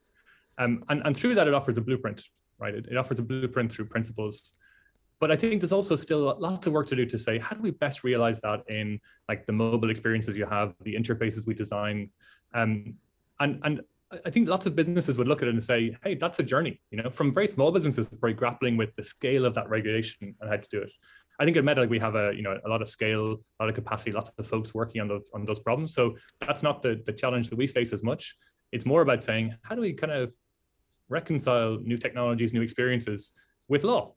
um, 0.57 0.83
and 0.89 1.01
and 1.05 1.15
through 1.15 1.35
that 1.35 1.47
it 1.47 1.53
offers 1.53 1.77
a 1.77 1.81
blueprint, 1.81 2.23
right? 2.57 2.73
It, 2.73 2.87
it 2.89 2.97
offers 2.97 3.19
a 3.19 3.21
blueprint 3.21 3.71
through 3.71 3.85
principles 3.85 4.53
but 5.19 5.31
I 5.31 5.35
think 5.35 5.61
there's 5.61 5.71
also 5.71 5.95
still 5.95 6.35
lots 6.39 6.67
of 6.67 6.73
work 6.73 6.87
to 6.87 6.95
do 6.95 7.05
to 7.05 7.17
say 7.17 7.39
how 7.39 7.55
do 7.55 7.61
we 7.61 7.71
best 7.71 8.03
realize 8.03 8.41
that 8.41 8.63
in 8.67 8.99
like 9.29 9.45
the 9.45 9.53
mobile 9.53 9.89
experiences 9.89 10.37
you 10.37 10.45
have, 10.45 10.73
the 10.81 10.95
interfaces 10.95 11.47
we 11.47 11.53
design, 11.53 12.09
um, 12.53 12.95
and 13.39 13.59
and 13.63 13.81
I 14.25 14.29
think 14.29 14.47
lots 14.47 14.65
of 14.65 14.75
businesses 14.75 15.17
would 15.17 15.27
look 15.27 15.41
at 15.41 15.47
it 15.47 15.53
and 15.53 15.63
say, 15.63 15.95
hey, 16.03 16.15
that's 16.15 16.39
a 16.39 16.43
journey, 16.43 16.79
you 16.91 17.01
know, 17.01 17.09
from 17.09 17.33
very 17.33 17.47
small 17.47 17.71
businesses 17.71 18.07
very 18.21 18.33
grappling 18.33 18.77
with 18.77 18.95
the 18.95 19.03
scale 19.03 19.45
of 19.45 19.55
that 19.55 19.69
regulation 19.69 20.35
and 20.39 20.49
how 20.49 20.57
to 20.57 20.67
do 20.69 20.81
it. 20.81 20.91
I 21.39 21.45
think 21.45 21.57
at 21.57 21.65
Meta 21.65 21.87
we 21.87 21.97
have 21.99 22.15
a 22.15 22.31
you 22.35 22.43
know 22.43 22.59
a 22.63 22.69
lot 22.69 22.81
of 22.81 22.89
scale, 22.89 23.37
a 23.59 23.63
lot 23.63 23.69
of 23.69 23.75
capacity, 23.75 24.11
lots 24.11 24.31
of 24.37 24.45
folks 24.45 24.73
working 24.73 25.01
on 25.01 25.07
those 25.07 25.29
on 25.33 25.45
those 25.45 25.59
problems. 25.59 25.93
So 25.95 26.15
that's 26.45 26.61
not 26.61 26.83
the 26.83 27.01
the 27.05 27.13
challenge 27.13 27.49
that 27.49 27.55
we 27.55 27.67
face 27.67 27.91
as 27.91 28.03
much. 28.03 28.35
It's 28.71 28.85
more 28.85 29.01
about 29.01 29.23
saying 29.23 29.55
how 29.63 29.75
do 29.75 29.81
we 29.81 29.93
kind 29.93 30.13
of 30.13 30.31
reconcile 31.09 31.79
new 31.81 31.97
technologies, 31.97 32.53
new 32.53 32.61
experiences 32.61 33.33
with 33.67 33.83
law 33.83 34.13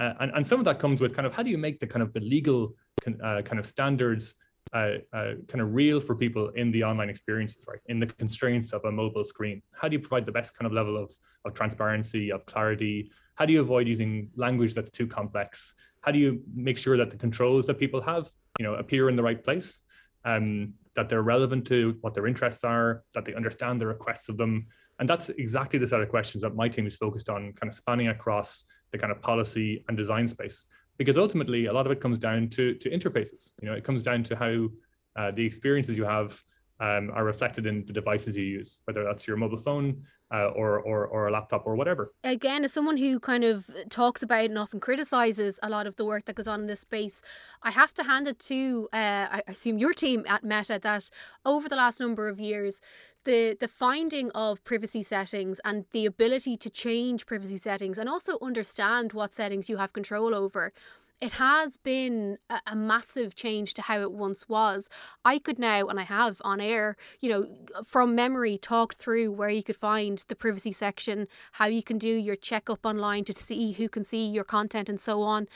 uh, 0.00 0.14
and, 0.20 0.32
and 0.34 0.46
some 0.46 0.58
of 0.58 0.64
that 0.64 0.78
comes 0.78 1.00
with 1.00 1.14
kind 1.14 1.26
of 1.26 1.34
how 1.34 1.42
do 1.42 1.50
you 1.50 1.58
make 1.58 1.78
the 1.78 1.86
kind 1.86 2.02
of 2.02 2.12
the 2.14 2.20
legal 2.20 2.74
uh, 3.06 3.42
kind 3.42 3.58
of 3.58 3.66
standards 3.66 4.34
uh, 4.72 4.92
uh, 5.12 5.32
kind 5.48 5.60
of 5.60 5.74
real 5.74 6.00
for 6.00 6.14
people 6.14 6.48
in 6.50 6.70
the 6.70 6.82
online 6.84 7.10
experiences, 7.10 7.62
right? 7.66 7.80
In 7.86 7.98
the 7.98 8.06
constraints 8.06 8.72
of 8.72 8.84
a 8.84 8.92
mobile 8.92 9.24
screen. 9.24 9.62
How 9.72 9.88
do 9.88 9.94
you 9.94 10.00
provide 10.00 10.26
the 10.26 10.32
best 10.32 10.56
kind 10.56 10.66
of 10.66 10.72
level 10.72 10.96
of, 10.96 11.10
of 11.44 11.54
transparency, 11.54 12.30
of 12.30 12.46
clarity? 12.46 13.10
How 13.34 13.46
do 13.46 13.52
you 13.52 13.60
avoid 13.60 13.88
using 13.88 14.30
language 14.36 14.74
that's 14.74 14.90
too 14.90 15.06
complex? 15.06 15.74
How 16.02 16.12
do 16.12 16.18
you 16.18 16.42
make 16.54 16.78
sure 16.78 16.96
that 16.96 17.10
the 17.10 17.16
controls 17.16 17.66
that 17.66 17.78
people 17.78 18.00
have, 18.00 18.30
you 18.58 18.64
know, 18.64 18.74
appear 18.74 19.08
in 19.08 19.16
the 19.16 19.22
right 19.22 19.42
place? 19.42 19.80
Um, 20.24 20.74
that 20.96 21.08
they're 21.08 21.22
relevant 21.22 21.66
to 21.68 21.96
what 22.00 22.14
their 22.14 22.26
interests 22.26 22.64
are, 22.64 23.04
that 23.14 23.24
they 23.24 23.34
understand 23.34 23.80
the 23.80 23.86
requests 23.86 24.28
of 24.28 24.36
them, 24.36 24.66
and 25.00 25.08
that's 25.08 25.30
exactly 25.30 25.78
the 25.78 25.88
set 25.88 26.00
of 26.00 26.08
questions 26.10 26.42
that 26.42 26.54
my 26.54 26.68
team 26.68 26.86
is 26.86 26.96
focused 26.96 27.30
on, 27.30 27.54
kind 27.54 27.70
of 27.70 27.74
spanning 27.74 28.08
across 28.08 28.66
the 28.92 28.98
kind 28.98 29.12
of 29.12 29.20
policy 29.20 29.84
and 29.88 29.96
design 29.96 30.28
space. 30.28 30.66
Because 30.98 31.16
ultimately, 31.16 31.66
a 31.66 31.72
lot 31.72 31.86
of 31.86 31.92
it 31.92 32.00
comes 32.00 32.18
down 32.18 32.48
to, 32.50 32.74
to 32.74 32.90
interfaces. 32.90 33.52
You 33.62 33.68
know, 33.68 33.74
it 33.74 33.84
comes 33.84 34.02
down 34.02 34.22
to 34.24 34.36
how 34.36 34.68
uh, 35.16 35.30
the 35.30 35.44
experiences 35.44 35.96
you 35.96 36.04
have 36.04 36.42
um, 36.80 37.10
are 37.14 37.24
reflected 37.24 37.66
in 37.66 37.84
the 37.84 37.92
devices 37.92 38.36
you 38.36 38.44
use, 38.44 38.78
whether 38.84 39.04
that's 39.04 39.26
your 39.26 39.36
mobile 39.36 39.58
phone 39.58 40.02
uh, 40.32 40.46
or, 40.48 40.80
or, 40.80 41.06
or 41.06 41.28
a 41.28 41.30
laptop 41.30 41.66
or 41.66 41.76
whatever. 41.76 42.12
Again, 42.24 42.64
as 42.64 42.72
someone 42.72 42.96
who 42.96 43.20
kind 43.20 43.44
of 43.44 43.68
talks 43.90 44.22
about 44.22 44.46
and 44.46 44.56
often 44.56 44.80
criticizes 44.80 45.58
a 45.62 45.68
lot 45.68 45.86
of 45.86 45.96
the 45.96 46.04
work 46.04 46.24
that 46.24 46.36
goes 46.36 46.46
on 46.46 46.60
in 46.60 46.66
this 46.66 46.80
space, 46.80 47.20
I 47.62 47.70
have 47.70 47.92
to 47.94 48.02
hand 48.02 48.28
it 48.28 48.38
to, 48.40 48.88
uh, 48.92 49.26
I 49.30 49.42
assume, 49.46 49.76
your 49.78 49.92
team 49.92 50.24
at 50.26 50.42
Meta 50.42 50.78
that 50.82 51.10
over 51.44 51.68
the 51.68 51.76
last 51.76 52.00
number 52.00 52.28
of 52.28 52.40
years, 52.40 52.80
the 53.24 53.56
the 53.60 53.68
finding 53.68 54.30
of 54.32 54.62
privacy 54.64 55.02
settings 55.02 55.60
and 55.64 55.84
the 55.92 56.06
ability 56.06 56.56
to 56.56 56.70
change 56.70 57.26
privacy 57.26 57.58
settings 57.58 57.98
and 57.98 58.08
also 58.08 58.38
understand 58.40 59.12
what 59.12 59.34
settings 59.34 59.68
you 59.68 59.76
have 59.76 59.92
control 59.92 60.34
over 60.34 60.72
it 61.20 61.32
has 61.32 61.76
been 61.76 62.38
a, 62.48 62.60
a, 62.68 62.74
massive 62.74 63.34
change 63.34 63.74
to 63.74 63.82
how 63.82 64.00
it 64.00 64.12
once 64.12 64.48
was. 64.48 64.88
I 65.24 65.38
could 65.38 65.58
now, 65.58 65.86
and 65.86 66.00
I 66.00 66.04
have 66.04 66.40
on 66.44 66.60
air, 66.60 66.96
you 67.20 67.28
know, 67.28 67.46
from 67.84 68.14
memory, 68.14 68.56
talk 68.56 68.94
through 68.94 69.32
where 69.32 69.50
you 69.50 69.62
could 69.62 69.76
find 69.76 70.24
the 70.28 70.36
privacy 70.36 70.72
section, 70.72 71.28
how 71.52 71.66
you 71.66 71.82
can 71.82 71.98
do 71.98 72.08
your 72.08 72.36
checkup 72.36 72.86
online 72.86 73.24
to 73.24 73.32
see 73.34 73.72
who 73.72 73.88
can 73.88 74.04
see 74.04 74.26
your 74.26 74.44
content, 74.44 74.88
and 74.88 74.98
so 74.98 75.20
on. 75.22 75.46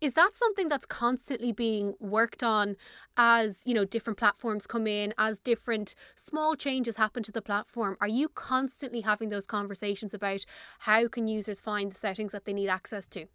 Is 0.00 0.14
that 0.14 0.34
something 0.34 0.68
that's 0.68 0.86
constantly 0.86 1.52
being 1.52 1.94
worked 2.00 2.42
on 2.42 2.76
as, 3.18 3.62
you 3.66 3.74
know, 3.74 3.84
different 3.84 4.18
platforms 4.18 4.66
come 4.66 4.86
in, 4.86 5.12
as 5.18 5.38
different 5.38 5.94
small 6.16 6.56
changes 6.56 6.96
happen 6.96 7.22
to 7.22 7.32
the 7.32 7.42
platform? 7.42 7.98
Are 8.00 8.08
you 8.08 8.30
constantly 8.30 9.02
having 9.02 9.28
those 9.28 9.46
conversations 9.46 10.14
about 10.14 10.46
how 10.78 11.06
can 11.06 11.28
users 11.28 11.60
find 11.60 11.92
the 11.92 11.98
settings 11.98 12.32
that 12.32 12.46
they 12.46 12.54
need 12.54 12.68
access 12.68 13.06
to? 13.08 13.26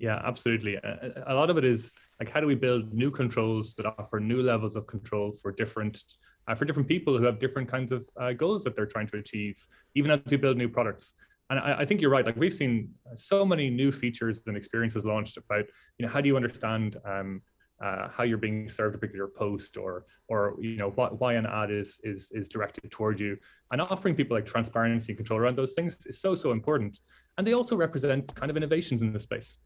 Yeah, 0.00 0.20
absolutely. 0.24 0.74
A, 0.74 1.34
lot 1.34 1.50
of 1.50 1.56
it 1.56 1.64
is 1.64 1.92
like 2.18 2.28
how 2.28 2.40
do 2.40 2.48
we 2.48 2.56
build 2.56 2.92
new 2.92 3.12
controls 3.12 3.74
that 3.74 3.86
offer 3.86 4.18
new 4.18 4.42
levels 4.42 4.74
of 4.74 4.88
control 4.88 5.32
for 5.40 5.52
different 5.52 6.02
uh, 6.48 6.54
for 6.56 6.64
different 6.64 6.88
people 6.88 7.16
who 7.16 7.24
have 7.24 7.38
different 7.38 7.68
kinds 7.68 7.92
of 7.92 8.06
uh, 8.20 8.32
goals 8.32 8.64
that 8.64 8.74
they're 8.74 8.84
trying 8.84 9.06
to 9.06 9.16
achieve, 9.16 9.54
even 9.94 10.10
as 10.10 10.20
we 10.28 10.36
build 10.36 10.58
new 10.58 10.68
products 10.68 11.14
and 11.56 11.64
I, 11.64 11.80
I, 11.80 11.84
think 11.84 12.00
you're 12.00 12.10
right. 12.10 12.26
Like 12.26 12.36
we've 12.36 12.54
seen 12.54 12.90
so 13.14 13.44
many 13.44 13.70
new 13.70 13.92
features 13.92 14.42
and 14.46 14.56
experiences 14.56 15.04
launched 15.04 15.36
about, 15.36 15.64
you 15.98 16.04
know, 16.04 16.12
how 16.12 16.20
do 16.20 16.28
you 16.28 16.36
understand 16.36 16.96
um, 17.04 17.42
uh, 17.82 18.08
how 18.08 18.24
you're 18.24 18.38
being 18.38 18.68
served 18.68 18.94
a 18.94 18.98
particular 18.98 19.28
post, 19.28 19.76
or 19.76 20.06
or 20.28 20.56
you 20.60 20.76
know 20.76 20.90
what, 20.90 21.20
why 21.20 21.34
an 21.34 21.46
ad 21.46 21.70
is 21.70 22.00
is 22.02 22.30
is 22.32 22.48
directed 22.48 22.90
toward 22.90 23.20
you, 23.20 23.36
and 23.70 23.80
offering 23.80 24.14
people 24.14 24.36
like 24.36 24.46
transparency 24.46 25.12
and 25.12 25.16
control 25.16 25.38
around 25.38 25.56
those 25.56 25.74
things 25.74 26.06
is 26.06 26.20
so 26.20 26.34
so 26.34 26.52
important. 26.52 26.98
And 27.36 27.46
they 27.46 27.52
also 27.52 27.76
represent 27.76 28.34
kind 28.34 28.50
of 28.50 28.56
innovations 28.56 29.02
in 29.02 29.12
the 29.12 29.20
space. 29.20 29.58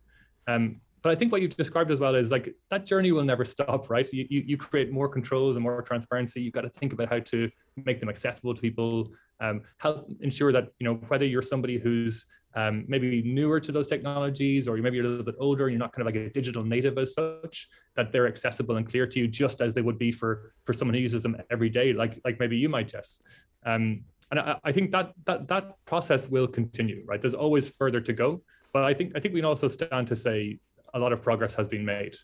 Um, 0.46 0.81
but 1.09 1.12
I 1.12 1.18
think 1.18 1.33
what 1.33 1.40
you've 1.40 1.57
described 1.57 1.90
as 1.90 2.01
well 2.01 2.14
is 2.14 2.31
like 2.31 2.55
that 2.68 2.85
journey 2.85 3.12
will 3.12 3.25
never 3.25 3.42
stop, 3.42 3.88
right? 3.88 4.07
You, 4.12 4.27
you, 4.29 4.42
you 4.47 4.57
create 4.59 4.92
more 4.92 5.09
controls 5.09 5.57
and 5.57 5.62
more 5.62 5.81
transparency. 5.81 6.42
You've 6.42 6.53
got 6.53 6.61
to 6.61 6.68
think 6.68 6.92
about 6.92 7.09
how 7.09 7.21
to 7.21 7.51
make 7.87 7.99
them 7.99 8.11
accessible 8.11 8.55
to 8.55 8.61
people, 8.61 9.11
um, 9.40 9.62
help 9.79 10.11
ensure 10.21 10.53
that, 10.53 10.68
you 10.79 10.85
know, 10.85 10.97
whether 11.09 11.25
you're 11.25 11.40
somebody 11.40 11.79
who's 11.79 12.27
um, 12.57 12.85
maybe 12.88 13.23
newer 13.23 13.59
to 13.59 13.73
those 13.73 13.88
technologies 13.88 14.68
or 14.68 14.77
maybe 14.77 14.97
you're 14.97 15.07
a 15.07 15.09
little 15.09 15.25
bit 15.25 15.37
older 15.38 15.64
and 15.64 15.73
you're 15.73 15.79
not 15.79 15.94
kind 15.94 16.07
of 16.07 16.14
like 16.14 16.23
a 16.23 16.29
digital 16.29 16.62
native 16.62 16.99
as 16.99 17.14
such, 17.14 17.71
that 17.97 18.12
they're 18.12 18.29
accessible 18.29 18.77
and 18.77 18.87
clear 18.87 19.07
to 19.07 19.18
you 19.18 19.27
just 19.27 19.62
as 19.62 19.73
they 19.73 19.81
would 19.81 19.99
be 19.99 20.12
for, 20.12 20.53
for 20.66 20.75
someone 20.75 20.94
who 20.94 21.01
uses 21.01 21.23
them 21.23 21.38
every 21.51 21.71
day, 21.71 21.94
like, 21.94 22.21
like 22.27 22.38
maybe 22.38 22.59
you 22.59 22.68
might, 22.68 22.88
Jess. 22.88 23.23
Um, 23.64 24.03
and 24.31 24.40
I, 24.40 24.59
I 24.62 24.73
think 24.73 24.90
that, 24.90 25.14
that, 25.25 25.49
that 25.49 25.83
process 25.87 26.29
will 26.29 26.49
continue, 26.49 27.03
right? 27.07 27.18
There's 27.18 27.33
always 27.33 27.71
further 27.71 28.03
to 28.03 28.12
go. 28.12 28.42
But 28.73 28.85
I 28.85 28.92
think 28.92 29.12
I 29.16 29.21
think 29.21 29.33
we 29.35 29.40
can 29.40 29.47
also 29.47 29.68
stand 29.68 30.09
to 30.09 30.16
say 30.16 30.59
a 30.94 30.98
lot 30.98 31.12
of 31.12 31.22
progress 31.22 31.55
has 31.55 31.68
been 31.68 31.85
made. 31.85 32.16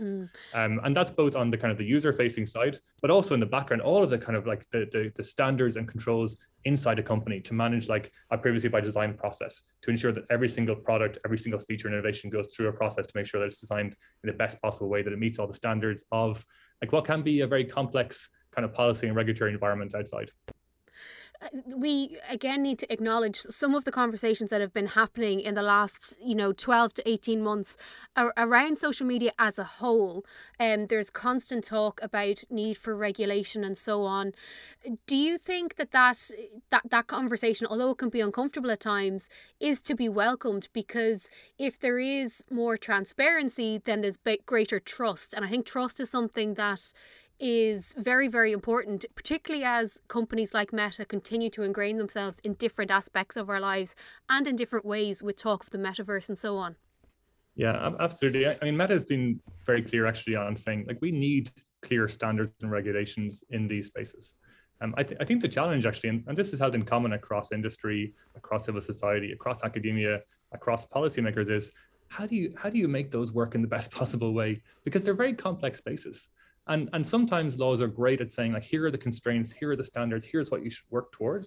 Mm. 0.00 0.28
Um, 0.52 0.80
and 0.84 0.94
that's 0.94 1.10
both 1.10 1.36
on 1.36 1.50
the 1.50 1.56
kind 1.56 1.72
of 1.72 1.78
the 1.78 1.84
user 1.84 2.12
facing 2.12 2.46
side, 2.46 2.78
but 3.00 3.10
also 3.10 3.32
in 3.32 3.40
the 3.40 3.46
background, 3.46 3.80
all 3.80 4.02
of 4.02 4.10
the 4.10 4.18
kind 4.18 4.36
of 4.36 4.46
like 4.46 4.66
the, 4.70 4.86
the, 4.92 5.10
the 5.14 5.24
standards 5.24 5.76
and 5.76 5.88
controls 5.88 6.36
inside 6.64 6.98
a 6.98 7.02
company 7.02 7.40
to 7.40 7.54
manage 7.54 7.88
like 7.88 8.12
a 8.30 8.36
privacy 8.36 8.68
by 8.68 8.80
design 8.80 9.14
process 9.14 9.62
to 9.82 9.90
ensure 9.90 10.12
that 10.12 10.24
every 10.30 10.48
single 10.48 10.76
product, 10.76 11.18
every 11.24 11.38
single 11.38 11.60
feature 11.60 11.88
and 11.88 11.94
innovation 11.94 12.28
goes 12.28 12.54
through 12.54 12.68
a 12.68 12.72
process 12.72 13.06
to 13.06 13.12
make 13.14 13.26
sure 13.26 13.40
that 13.40 13.46
it's 13.46 13.60
designed 13.60 13.96
in 14.22 14.26
the 14.26 14.32
best 14.32 14.60
possible 14.60 14.88
way, 14.88 15.02
that 15.02 15.12
it 15.12 15.18
meets 15.18 15.38
all 15.38 15.46
the 15.46 15.54
standards 15.54 16.04
of 16.12 16.44
like 16.82 16.92
what 16.92 17.04
can 17.04 17.22
be 17.22 17.40
a 17.40 17.46
very 17.46 17.64
complex 17.64 18.28
kind 18.50 18.64
of 18.64 18.74
policy 18.74 19.06
and 19.06 19.16
regulatory 19.16 19.52
environment 19.52 19.94
outside 19.94 20.30
we 21.74 22.18
again 22.30 22.62
need 22.62 22.78
to 22.78 22.92
acknowledge 22.92 23.40
some 23.40 23.74
of 23.74 23.84
the 23.84 23.92
conversations 23.92 24.50
that 24.50 24.60
have 24.60 24.72
been 24.72 24.86
happening 24.86 25.40
in 25.40 25.54
the 25.54 25.62
last 25.62 26.16
you 26.22 26.34
know 26.34 26.52
12 26.52 26.94
to 26.94 27.08
18 27.08 27.42
months 27.42 27.76
around 28.36 28.78
social 28.78 29.06
media 29.06 29.32
as 29.38 29.58
a 29.58 29.64
whole. 29.64 30.24
Um, 30.58 30.86
there's 30.86 31.10
constant 31.10 31.64
talk 31.64 32.00
about 32.02 32.42
need 32.50 32.78
for 32.78 32.96
regulation 32.96 33.64
and 33.64 33.76
so 33.76 34.02
on. 34.02 34.32
Do 35.06 35.16
you 35.16 35.38
think 35.38 35.76
that 35.76 35.92
that 35.92 36.30
that, 36.70 36.82
that 36.90 37.06
conversation 37.06 37.66
although 37.68 37.90
it 37.90 37.98
can 37.98 38.08
be 38.08 38.20
uncomfortable 38.20 38.70
at 38.70 38.80
times 38.80 39.28
is 39.60 39.82
to 39.82 39.94
be 39.94 40.08
welcomed? 40.08 40.68
Because 40.72 41.28
if 41.58 41.78
there 41.80 41.98
is 41.98 42.42
more 42.50 42.76
transparency 42.76 43.80
then 43.84 44.00
there's 44.00 44.18
greater 44.46 44.80
trust. 44.80 45.34
And 45.34 45.44
i 45.44 45.48
think 45.48 45.66
trust 45.66 46.00
is 46.00 46.10
something 46.10 46.54
that 46.54 46.92
is 47.38 47.94
very, 47.96 48.28
very 48.28 48.52
important, 48.52 49.04
particularly 49.14 49.64
as 49.64 49.98
companies 50.08 50.54
like 50.54 50.72
Meta 50.72 51.04
continue 51.04 51.50
to 51.50 51.62
ingrain 51.62 51.98
themselves 51.98 52.38
in 52.44 52.54
different 52.54 52.90
aspects 52.90 53.36
of 53.36 53.50
our 53.50 53.60
lives 53.60 53.94
and 54.28 54.46
in 54.46 54.56
different 54.56 54.84
ways 54.84 55.22
with 55.22 55.36
talk 55.36 55.62
of 55.62 55.70
the 55.70 55.78
metaverse 55.78 56.28
and 56.28 56.38
so 56.38 56.56
on. 56.56 56.76
Yeah, 57.54 57.90
absolutely. 58.00 58.46
I 58.46 58.56
mean, 58.62 58.76
Meta 58.76 58.92
has 58.92 59.06
been 59.06 59.40
very 59.64 59.82
clear 59.82 60.06
actually 60.06 60.36
on 60.36 60.56
saying 60.56 60.84
like 60.86 60.98
we 61.00 61.10
need 61.10 61.50
clear 61.82 62.08
standards 62.08 62.52
and 62.60 62.70
regulations 62.70 63.42
in 63.50 63.66
these 63.68 63.86
spaces. 63.86 64.34
Um, 64.82 64.94
I, 64.98 65.02
th- 65.04 65.18
I, 65.20 65.24
think 65.24 65.40
the 65.40 65.48
challenge 65.48 65.86
actually, 65.86 66.10
and, 66.10 66.24
and, 66.26 66.36
this 66.36 66.52
is 66.52 66.60
held 66.60 66.74
in 66.74 66.82
common 66.82 67.14
across 67.14 67.50
industry, 67.50 68.12
across 68.34 68.66
civil 68.66 68.82
society, 68.82 69.32
across 69.32 69.64
academia, 69.64 70.20
across 70.52 70.84
policymakers, 70.84 71.50
is 71.50 71.70
how 72.08 72.26
do 72.26 72.36
you 72.36 72.52
how 72.58 72.68
do 72.68 72.76
you 72.76 72.86
make 72.86 73.10
those 73.10 73.32
work 73.32 73.54
in 73.54 73.62
the 73.62 73.68
best 73.68 73.90
possible 74.00 74.34
way? 74.34 74.60
Because 74.84 75.02
they're 75.02 75.14
very 75.14 75.32
complex 75.32 75.78
spaces. 75.78 76.28
And, 76.68 76.90
and 76.92 77.06
sometimes 77.06 77.58
laws 77.58 77.80
are 77.80 77.88
great 77.88 78.20
at 78.20 78.32
saying 78.32 78.52
like, 78.52 78.64
here 78.64 78.86
are 78.86 78.90
the 78.90 78.98
constraints, 78.98 79.52
here 79.52 79.70
are 79.70 79.76
the 79.76 79.84
standards, 79.84 80.26
here's 80.26 80.50
what 80.50 80.64
you 80.64 80.70
should 80.70 80.86
work 80.90 81.12
toward. 81.12 81.46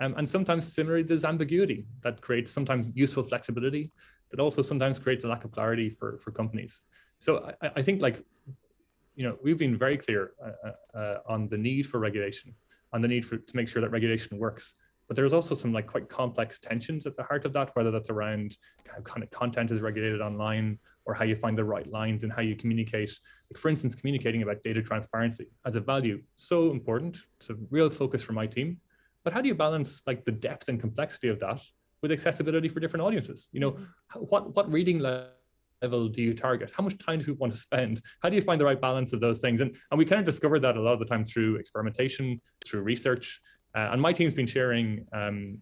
Um, 0.00 0.14
and 0.16 0.28
sometimes 0.28 0.72
similarly, 0.72 1.02
there's 1.02 1.24
ambiguity 1.24 1.86
that 2.02 2.20
creates 2.20 2.50
sometimes 2.50 2.88
useful 2.94 3.22
flexibility 3.22 3.92
that 4.30 4.40
also 4.40 4.62
sometimes 4.62 4.98
creates 4.98 5.24
a 5.24 5.28
lack 5.28 5.44
of 5.44 5.52
clarity 5.52 5.90
for, 5.90 6.18
for 6.18 6.30
companies. 6.30 6.82
So 7.18 7.52
I, 7.62 7.70
I 7.76 7.82
think 7.82 8.02
like, 8.02 8.24
you 9.14 9.24
know, 9.24 9.38
we've 9.42 9.58
been 9.58 9.76
very 9.76 9.96
clear 9.96 10.32
uh, 10.44 10.68
uh, 10.68 10.98
uh 10.98 11.18
on 11.28 11.48
the 11.48 11.58
need 11.58 11.86
for 11.86 12.00
regulation, 12.00 12.54
on 12.92 13.00
the 13.02 13.08
need 13.08 13.24
for 13.24 13.36
to 13.36 13.56
make 13.56 13.68
sure 13.68 13.80
that 13.82 13.90
regulation 13.90 14.38
works 14.38 14.74
but 15.08 15.16
there's 15.16 15.32
also 15.32 15.54
some 15.54 15.72
like 15.72 15.86
quite 15.86 16.08
complex 16.08 16.58
tensions 16.58 17.06
at 17.06 17.16
the 17.16 17.22
heart 17.22 17.44
of 17.44 17.52
that, 17.52 17.70
whether 17.74 17.90
that's 17.90 18.10
around 18.10 18.56
how 18.86 19.00
kind 19.02 19.22
of 19.22 19.30
content 19.30 19.70
is 19.70 19.80
regulated 19.80 20.20
online 20.20 20.78
or 21.04 21.14
how 21.14 21.24
you 21.24 21.36
find 21.36 21.58
the 21.58 21.64
right 21.64 21.90
lines 21.90 22.22
and 22.22 22.32
how 22.32 22.40
you 22.40 22.56
communicate. 22.56 23.12
Like 23.50 23.58
for 23.58 23.68
instance, 23.68 23.94
communicating 23.94 24.42
about 24.42 24.62
data 24.62 24.82
transparency 24.82 25.46
as 25.66 25.76
a 25.76 25.80
value, 25.80 26.22
so 26.36 26.70
important. 26.70 27.18
It's 27.38 27.50
a 27.50 27.56
real 27.70 27.90
focus 27.90 28.22
for 28.22 28.32
my 28.32 28.46
team. 28.46 28.78
But 29.24 29.32
how 29.32 29.40
do 29.40 29.48
you 29.48 29.54
balance 29.54 30.02
like 30.06 30.24
the 30.24 30.32
depth 30.32 30.68
and 30.68 30.80
complexity 30.80 31.28
of 31.28 31.40
that 31.40 31.60
with 32.02 32.12
accessibility 32.12 32.68
for 32.68 32.80
different 32.80 33.04
audiences? 33.04 33.48
You 33.52 33.60
know, 33.60 33.76
what 34.16 34.54
what 34.54 34.70
reading 34.70 34.98
level 35.00 36.08
do 36.08 36.22
you 36.22 36.34
target? 36.34 36.70
How 36.74 36.82
much 36.84 36.98
time 36.98 37.20
do 37.20 37.26
you 37.26 37.34
want 37.34 37.52
to 37.52 37.58
spend? 37.58 38.02
How 38.22 38.28
do 38.28 38.36
you 38.36 38.42
find 38.42 38.60
the 38.60 38.64
right 38.64 38.80
balance 38.80 39.12
of 39.12 39.20
those 39.20 39.40
things? 39.40 39.60
And, 39.60 39.76
and 39.90 39.98
we 39.98 40.04
kind 40.04 40.20
of 40.20 40.26
discovered 40.26 40.60
that 40.60 40.76
a 40.76 40.80
lot 40.80 40.92
of 40.92 40.98
the 40.98 41.04
time 41.04 41.24
through 41.24 41.56
experimentation, 41.56 42.40
through 42.64 42.82
research. 42.82 43.40
Uh, 43.74 43.90
and 43.92 44.00
my 44.00 44.12
team's 44.12 44.34
been 44.34 44.46
sharing 44.46 45.06
um, 45.12 45.58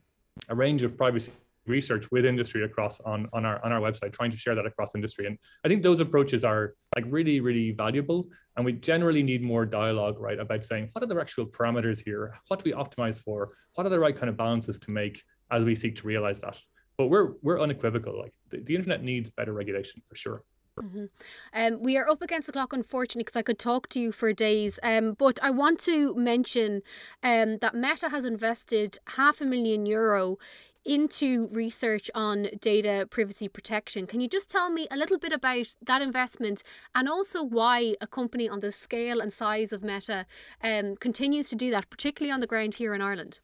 a 0.48 0.55
range 0.55 0.83
of 0.83 0.96
privacy 0.96 1.33
research 1.66 2.11
with 2.11 2.25
industry 2.25 2.64
across 2.64 3.01
on, 3.01 3.29
on 3.33 3.44
our 3.44 3.64
on 3.64 3.72
our 3.72 3.81
website, 3.81 4.12
trying 4.12 4.31
to 4.31 4.37
share 4.37 4.55
that 4.55 4.66
across 4.66 4.94
industry. 4.94 5.27
And 5.27 5.38
I 5.64 5.68
think 5.68 5.83
those 5.83 6.01
approaches 6.01 6.44
are 6.44 6.75
like 6.96 7.05
really, 7.09 7.40
really 7.40 7.70
valuable. 7.72 8.29
And 8.57 8.64
we 8.64 8.72
generally 8.72 9.22
need 9.22 9.42
more 9.42 9.64
dialogue, 9.64 10.20
right, 10.20 10.38
about 10.38 10.64
saying 10.64 10.90
what 10.92 11.03
are 11.03 11.07
the 11.07 11.18
actual 11.20 11.46
parameters 11.46 12.03
here? 12.05 12.35
What 12.48 12.62
do 12.62 12.70
we 12.70 12.77
optimize 12.77 13.20
for? 13.20 13.51
What 13.75 13.87
are 13.87 13.90
the 13.90 14.01
right 14.01 14.16
kind 14.16 14.29
of 14.29 14.37
balances 14.37 14.79
to 14.81 14.90
make 14.90 15.22
as 15.51 15.64
we 15.64 15.75
seek 15.75 15.96
to 15.96 16.07
realize 16.07 16.40
that? 16.40 16.59
But 16.98 17.07
we're 17.07 17.35
we're 17.42 17.61
unequivocal. 17.61 18.18
Like 18.18 18.35
the, 18.51 18.59
the 18.59 18.75
internet 18.75 19.03
needs 19.03 19.31
better 19.31 19.53
regulation 19.53 20.03
for 20.09 20.16
sure. 20.16 20.44
Mm-hmm. 20.80 21.04
Um, 21.52 21.82
we 21.82 21.96
are 21.96 22.08
up 22.08 22.22
against 22.22 22.46
the 22.46 22.52
clock, 22.52 22.72
unfortunately, 22.72 23.24
because 23.24 23.37
I 23.37 23.42
could 23.42 23.58
talk 23.58 23.88
to 23.90 24.00
you 24.00 24.12
for 24.12 24.32
days. 24.32 24.78
Um, 24.82 25.14
but 25.18 25.38
I 25.42 25.50
want 25.50 25.80
to 25.80 26.14
mention 26.14 26.82
um, 27.22 27.58
that 27.58 27.74
Meta 27.74 28.08
has 28.08 28.24
invested 28.24 28.98
half 29.06 29.40
a 29.40 29.44
million 29.44 29.85
euro 29.87 30.38
into 30.85 31.48
research 31.52 32.11
on 32.14 32.48
data 32.61 33.06
privacy 33.11 33.48
protection. 33.48 34.06
Can 34.06 34.20
you 34.20 34.28
just 34.28 34.50
tell 34.50 34.70
me 34.70 34.88
a 34.90 34.96
little 34.96 35.18
bit 35.18 35.32
about 35.32 35.66
that 35.82 36.02
investment 36.02 36.62
and 36.94 37.08
also 37.08 37.44
why 37.44 37.94
a 38.00 38.06
company 38.06 38.48
on 38.48 38.61
the 38.61 38.72
scale 38.72 39.20
and 39.20 39.32
size 39.32 39.72
of 39.72 39.85
Meta 39.85 40.26
um, 40.64 40.96
continues 40.96 41.48
to 41.50 41.56
do 41.56 41.70
that, 41.70 41.88
particularly 41.90 42.32
on 42.32 42.40
the 42.40 42.48
ground 42.48 42.74
here 42.74 42.94
in 42.94 43.02
Ireland? 43.02 43.40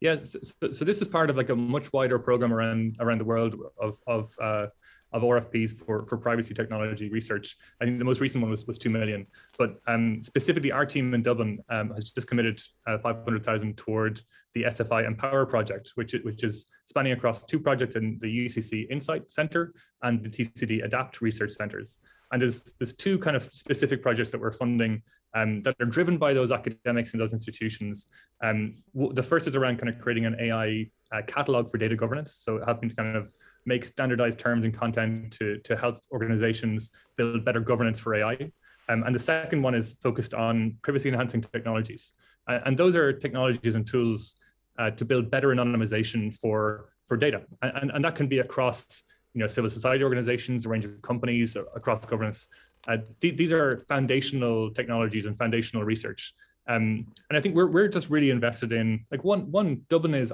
Yes, 0.00 0.34
so, 0.42 0.72
so, 0.72 0.84
this 0.86 1.02
is 1.02 1.08
part 1.08 1.28
of 1.28 1.36
like 1.36 1.50
a 1.50 1.54
much 1.54 1.92
wider 1.92 2.18
program 2.18 2.54
around 2.54 2.96
around 3.00 3.18
the 3.18 3.24
world 3.24 3.54
of 3.78 4.00
of 4.06 4.34
uh, 4.40 4.68
of 5.12 5.22
RFPs 5.22 5.78
for, 5.78 6.06
for 6.06 6.16
privacy 6.16 6.54
technology 6.54 7.08
research. 7.10 7.56
I 7.80 7.84
think 7.84 7.98
the 7.98 8.04
most 8.04 8.20
recent 8.20 8.42
one 8.42 8.50
was, 8.50 8.66
was 8.66 8.78
2 8.78 8.90
million, 8.90 9.26
but 9.58 9.80
um, 9.86 10.22
specifically 10.22 10.72
our 10.72 10.86
team 10.86 11.14
in 11.14 11.22
Dublin 11.22 11.58
um, 11.68 11.90
has 11.94 12.10
just 12.10 12.28
committed 12.28 12.60
uh, 12.86 12.98
500,000 12.98 13.76
toward 13.76 14.20
the 14.54 14.64
SFI 14.64 15.06
Empower 15.06 15.46
project, 15.46 15.92
which, 15.94 16.14
which 16.22 16.44
is 16.44 16.66
spanning 16.86 17.12
across 17.12 17.44
two 17.44 17.58
projects 17.60 17.96
in 17.96 18.18
the 18.20 18.46
UCC 18.46 18.90
Insight 18.90 19.30
Centre 19.32 19.74
and 20.02 20.22
the 20.22 20.28
TCD 20.28 20.84
Adapt 20.84 21.20
Research 21.20 21.52
Centres. 21.52 22.00
And 22.32 22.40
there's, 22.40 22.74
there's 22.78 22.92
two 22.92 23.18
kind 23.18 23.36
of 23.36 23.42
specific 23.42 24.02
projects 24.02 24.30
that 24.30 24.40
we're 24.40 24.52
funding 24.52 25.02
um, 25.34 25.62
that 25.62 25.76
are 25.80 25.86
driven 25.86 26.18
by 26.18 26.34
those 26.34 26.50
academics 26.50 27.12
and 27.12 27.20
those 27.20 27.32
institutions. 27.32 28.06
Um, 28.42 28.82
the 28.94 29.22
first 29.22 29.46
is 29.46 29.56
around 29.56 29.78
kind 29.78 29.88
of 29.88 30.00
creating 30.00 30.26
an 30.26 30.36
AI 30.40 30.86
uh, 31.12 31.22
catalog 31.26 31.70
for 31.70 31.78
data 31.78 31.96
governance. 31.96 32.34
So 32.34 32.60
helping 32.64 32.88
to 32.88 32.94
kind 32.94 33.16
of 33.16 33.32
make 33.66 33.84
standardized 33.84 34.38
terms 34.38 34.64
and 34.64 34.74
content 34.74 35.32
to, 35.34 35.58
to 35.58 35.76
help 35.76 36.00
organizations 36.12 36.90
build 37.16 37.44
better 37.44 37.60
governance 37.60 37.98
for 37.98 38.14
AI. 38.14 38.50
Um, 38.88 39.04
and 39.04 39.14
the 39.14 39.20
second 39.20 39.62
one 39.62 39.74
is 39.74 39.96
focused 40.02 40.34
on 40.34 40.76
privacy 40.82 41.08
enhancing 41.08 41.40
technologies. 41.40 42.12
Uh, 42.48 42.58
and 42.64 42.76
those 42.76 42.96
are 42.96 43.12
technologies 43.12 43.76
and 43.76 43.86
tools 43.86 44.36
uh, 44.78 44.90
to 44.90 45.04
build 45.04 45.30
better 45.30 45.48
anonymization 45.48 46.34
for, 46.36 46.90
for 47.06 47.16
data. 47.16 47.42
And, 47.62 47.90
and 47.92 48.04
that 48.04 48.16
can 48.16 48.26
be 48.26 48.38
across 48.38 49.04
you 49.34 49.40
know, 49.40 49.46
civil 49.46 49.70
society 49.70 50.02
organizations, 50.02 50.66
a 50.66 50.68
range 50.68 50.84
of 50.84 51.00
companies 51.02 51.56
across 51.76 52.04
governance. 52.04 52.48
Uh, 52.88 52.98
th- 53.20 53.36
these 53.36 53.52
are 53.52 53.78
foundational 53.88 54.70
technologies 54.70 55.26
and 55.26 55.36
foundational 55.36 55.84
research. 55.84 56.34
Um, 56.68 57.06
and 57.28 57.36
I 57.36 57.40
think 57.40 57.54
we're, 57.54 57.66
we're 57.66 57.88
just 57.88 58.10
really 58.10 58.30
invested 58.30 58.72
in 58.72 59.04
like 59.10 59.24
one, 59.24 59.50
one 59.50 59.82
Dublin 59.88 60.14
is 60.14 60.32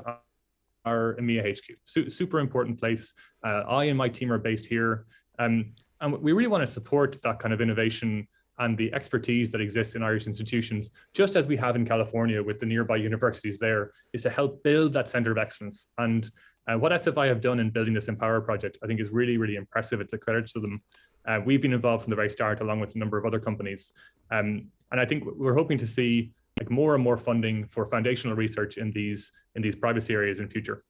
our 0.84 1.16
EMEA 1.18 1.56
HQ. 1.56 1.76
Su- 1.84 2.10
super 2.10 2.38
important 2.38 2.78
place. 2.78 3.14
Uh, 3.44 3.62
I 3.66 3.84
and 3.84 3.98
my 3.98 4.08
team 4.08 4.30
are 4.32 4.38
based 4.38 4.66
here. 4.66 5.06
Um, 5.38 5.72
and 6.00 6.12
we 6.20 6.32
really 6.32 6.48
want 6.48 6.62
to 6.62 6.66
support 6.66 7.20
that 7.22 7.38
kind 7.38 7.52
of 7.54 7.60
innovation 7.60 8.28
and 8.58 8.76
the 8.78 8.92
expertise 8.94 9.50
that 9.50 9.60
exists 9.60 9.94
in 9.96 10.02
Irish 10.02 10.26
institutions, 10.26 10.90
just 11.12 11.36
as 11.36 11.46
we 11.46 11.56
have 11.56 11.76
in 11.76 11.84
California 11.84 12.42
with 12.42 12.58
the 12.58 12.66
nearby 12.66 12.96
universities 12.96 13.58
there, 13.58 13.92
is 14.12 14.22
to 14.22 14.30
help 14.30 14.62
build 14.62 14.94
that 14.94 15.10
center 15.10 15.30
of 15.30 15.38
excellence. 15.38 15.88
And 15.98 16.30
uh, 16.66 16.76
what 16.78 16.92
SFI 16.92 17.28
have 17.28 17.40
done 17.40 17.60
in 17.60 17.70
building 17.70 17.94
this 17.94 18.08
Empower 18.08 18.40
project, 18.40 18.78
I 18.82 18.86
think, 18.86 19.00
is 19.00 19.10
really, 19.10 19.36
really 19.36 19.56
impressive. 19.56 20.00
It's 20.00 20.14
a 20.14 20.18
credit 20.18 20.46
to 20.48 20.60
them. 20.60 20.82
Uh, 21.26 21.40
we've 21.44 21.62
been 21.62 21.72
involved 21.72 22.04
from 22.04 22.10
the 22.10 22.16
very 22.16 22.30
start, 22.30 22.60
along 22.60 22.80
with 22.80 22.94
a 22.94 22.98
number 22.98 23.18
of 23.18 23.24
other 23.24 23.40
companies. 23.40 23.92
Um, 24.30 24.68
and 24.92 25.00
I 25.00 25.04
think 25.04 25.24
we're 25.24 25.54
hoping 25.54 25.78
to 25.78 25.86
see 25.86 26.32
like 26.58 26.70
more 26.70 26.94
and 26.94 27.02
more 27.02 27.16
funding 27.16 27.66
for 27.66 27.84
foundational 27.84 28.36
research 28.36 28.78
in 28.78 28.90
these 28.90 29.32
in 29.54 29.62
these 29.62 29.74
privacy 29.74 30.14
areas 30.14 30.40
in 30.40 30.48
future. 30.48 30.84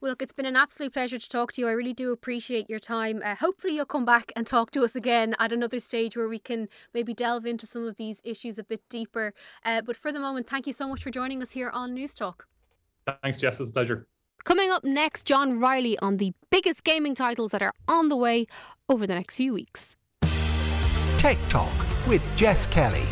Well, 0.00 0.10
look, 0.10 0.20
it's 0.20 0.32
been 0.32 0.46
an 0.46 0.56
absolute 0.56 0.92
pleasure 0.92 1.18
to 1.18 1.28
talk 1.28 1.54
to 1.54 1.62
you. 1.62 1.68
I 1.68 1.72
really 1.72 1.94
do 1.94 2.12
appreciate 2.12 2.68
your 2.68 2.78
time. 2.78 3.22
Uh, 3.24 3.34
hopefully, 3.34 3.74
you'll 3.74 3.86
come 3.86 4.04
back 4.04 4.30
and 4.36 4.46
talk 4.46 4.70
to 4.72 4.82
us 4.82 4.94
again 4.94 5.34
at 5.38 5.52
another 5.52 5.80
stage 5.80 6.16
where 6.16 6.28
we 6.28 6.38
can 6.38 6.68
maybe 6.92 7.14
delve 7.14 7.46
into 7.46 7.66
some 7.66 7.86
of 7.86 7.96
these 7.96 8.20
issues 8.22 8.58
a 8.58 8.64
bit 8.64 8.82
deeper. 8.90 9.32
Uh, 9.64 9.80
but 9.80 9.96
for 9.96 10.12
the 10.12 10.20
moment, 10.20 10.48
thank 10.48 10.66
you 10.66 10.72
so 10.72 10.86
much 10.86 11.02
for 11.02 11.10
joining 11.10 11.42
us 11.42 11.50
here 11.50 11.70
on 11.70 11.94
News 11.94 12.12
Talk. 12.12 12.46
Thanks, 13.22 13.38
Jess. 13.38 13.58
It's 13.58 13.70
a 13.70 13.72
pleasure. 13.72 14.06
Coming 14.44 14.70
up 14.70 14.84
next, 14.84 15.24
John 15.24 15.58
Riley 15.58 15.98
on 15.98 16.18
the 16.18 16.32
biggest 16.50 16.84
gaming 16.84 17.14
titles 17.14 17.50
that 17.50 17.62
are 17.62 17.72
on 17.88 18.08
the 18.08 18.16
way 18.16 18.46
over 18.88 19.06
the 19.06 19.14
next 19.14 19.36
few 19.36 19.52
weeks. 19.52 19.96
Tech 21.18 21.38
Talk 21.48 21.74
with 22.06 22.26
Jess 22.36 22.66
Kelly. 22.66 23.06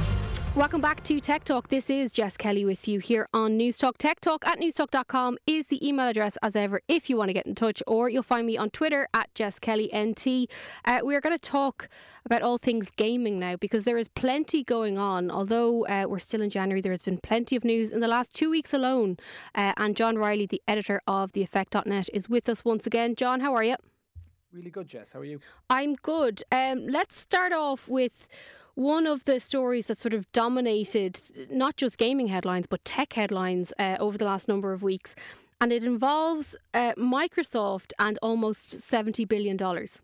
Welcome 0.57 0.81
back 0.81 1.03
to 1.03 1.19
Tech 1.19 1.43
Talk. 1.43 1.67
This 1.67 1.91
is 1.91 2.13
Jess 2.13 2.37
Kelly 2.37 2.65
with 2.65 2.87
you 2.87 3.01
here 3.01 3.27
on 3.35 3.59
Newstalk. 3.59 3.95
Tech 3.99 4.21
Talk 4.21 4.47
at 4.47 4.61
newstalk.com 4.61 5.37
is 5.49 5.67
the 5.67 5.85
email 5.85 6.07
address 6.07 6.39
as 6.43 6.55
ever 6.55 6.81
if 6.87 7.11
you 7.11 7.17
want 7.17 7.31
to 7.31 7.33
get 7.33 7.45
in 7.45 7.57
touch, 7.57 7.83
or 7.89 8.09
you'll 8.09 8.23
find 8.23 8.47
me 8.47 8.57
on 8.57 8.71
Twitter 8.71 9.09
at 9.13 9.35
Jess 9.35 9.59
Kelly 9.59 9.91
NT. 9.93 10.49
Uh, 10.85 11.01
we 11.05 11.17
are 11.17 11.21
going 11.21 11.37
to 11.37 11.41
talk 11.41 11.89
about 12.25 12.43
all 12.43 12.57
things 12.57 12.89
gaming 12.91 13.41
now 13.41 13.57
because 13.57 13.83
there 13.83 13.99
is 13.99 14.07
plenty 14.07 14.63
going 14.63 14.97
on. 14.97 15.29
Although 15.29 15.87
uh, 15.87 16.07
we're 16.09 16.21
still 16.21 16.41
in 16.41 16.51
January, 16.51 16.81
there 16.81 16.93
has 16.93 17.03
been 17.03 17.19
plenty 17.19 17.57
of 17.57 17.65
news 17.65 17.91
in 17.91 17.99
the 17.99 18.07
last 18.07 18.33
two 18.33 18.49
weeks 18.49 18.73
alone. 18.73 19.17
Uh, 19.57 19.73
and 19.77 19.97
John 19.97 20.17
Riley, 20.17 20.47
the 20.47 20.63
editor 20.69 21.01
of 21.09 21.33
The 21.33 21.43
Effect.net, 21.43 22.09
is 22.13 22.29
with 22.29 22.49
us 22.49 22.65
once 22.65 22.87
again. 22.87 23.17
John, 23.17 23.41
how 23.41 23.55
are 23.55 23.65
you? 23.65 23.75
Really 24.55 24.71
good, 24.71 24.87
Jess. 24.87 25.11
How 25.13 25.19
are 25.19 25.25
you? 25.25 25.41
I'm 25.69 25.97
good. 25.97 26.45
Um, 26.53 26.87
let's 26.87 27.19
start 27.19 27.53
off 27.53 27.89
with 27.89 28.29
one 28.77 29.05
of 29.05 29.25
the 29.25 29.41
stories 29.41 29.87
that 29.87 29.99
sort 29.99 30.15
of 30.15 30.31
dominated 30.31 31.21
not 31.51 31.77
just 31.77 31.99
gaming 31.99 32.29
headlines 32.29 32.67
but 32.69 32.85
tech 32.85 33.13
headlines 33.15 33.73
uh, 33.81 33.97
over 33.99 34.17
the 34.17 34.25
last 34.25 34.47
number 34.47 34.73
of 34.73 34.85
weeks, 34.85 35.17
and 35.61 35.73
it 35.73 35.83
involves 35.83 36.55
uh, 36.73 36.93
Microsoft 36.97 37.91
and 37.99 38.17
almost 38.23 38.81
seventy 38.81 39.25
billion 39.25 39.57
dollars. 39.57 40.01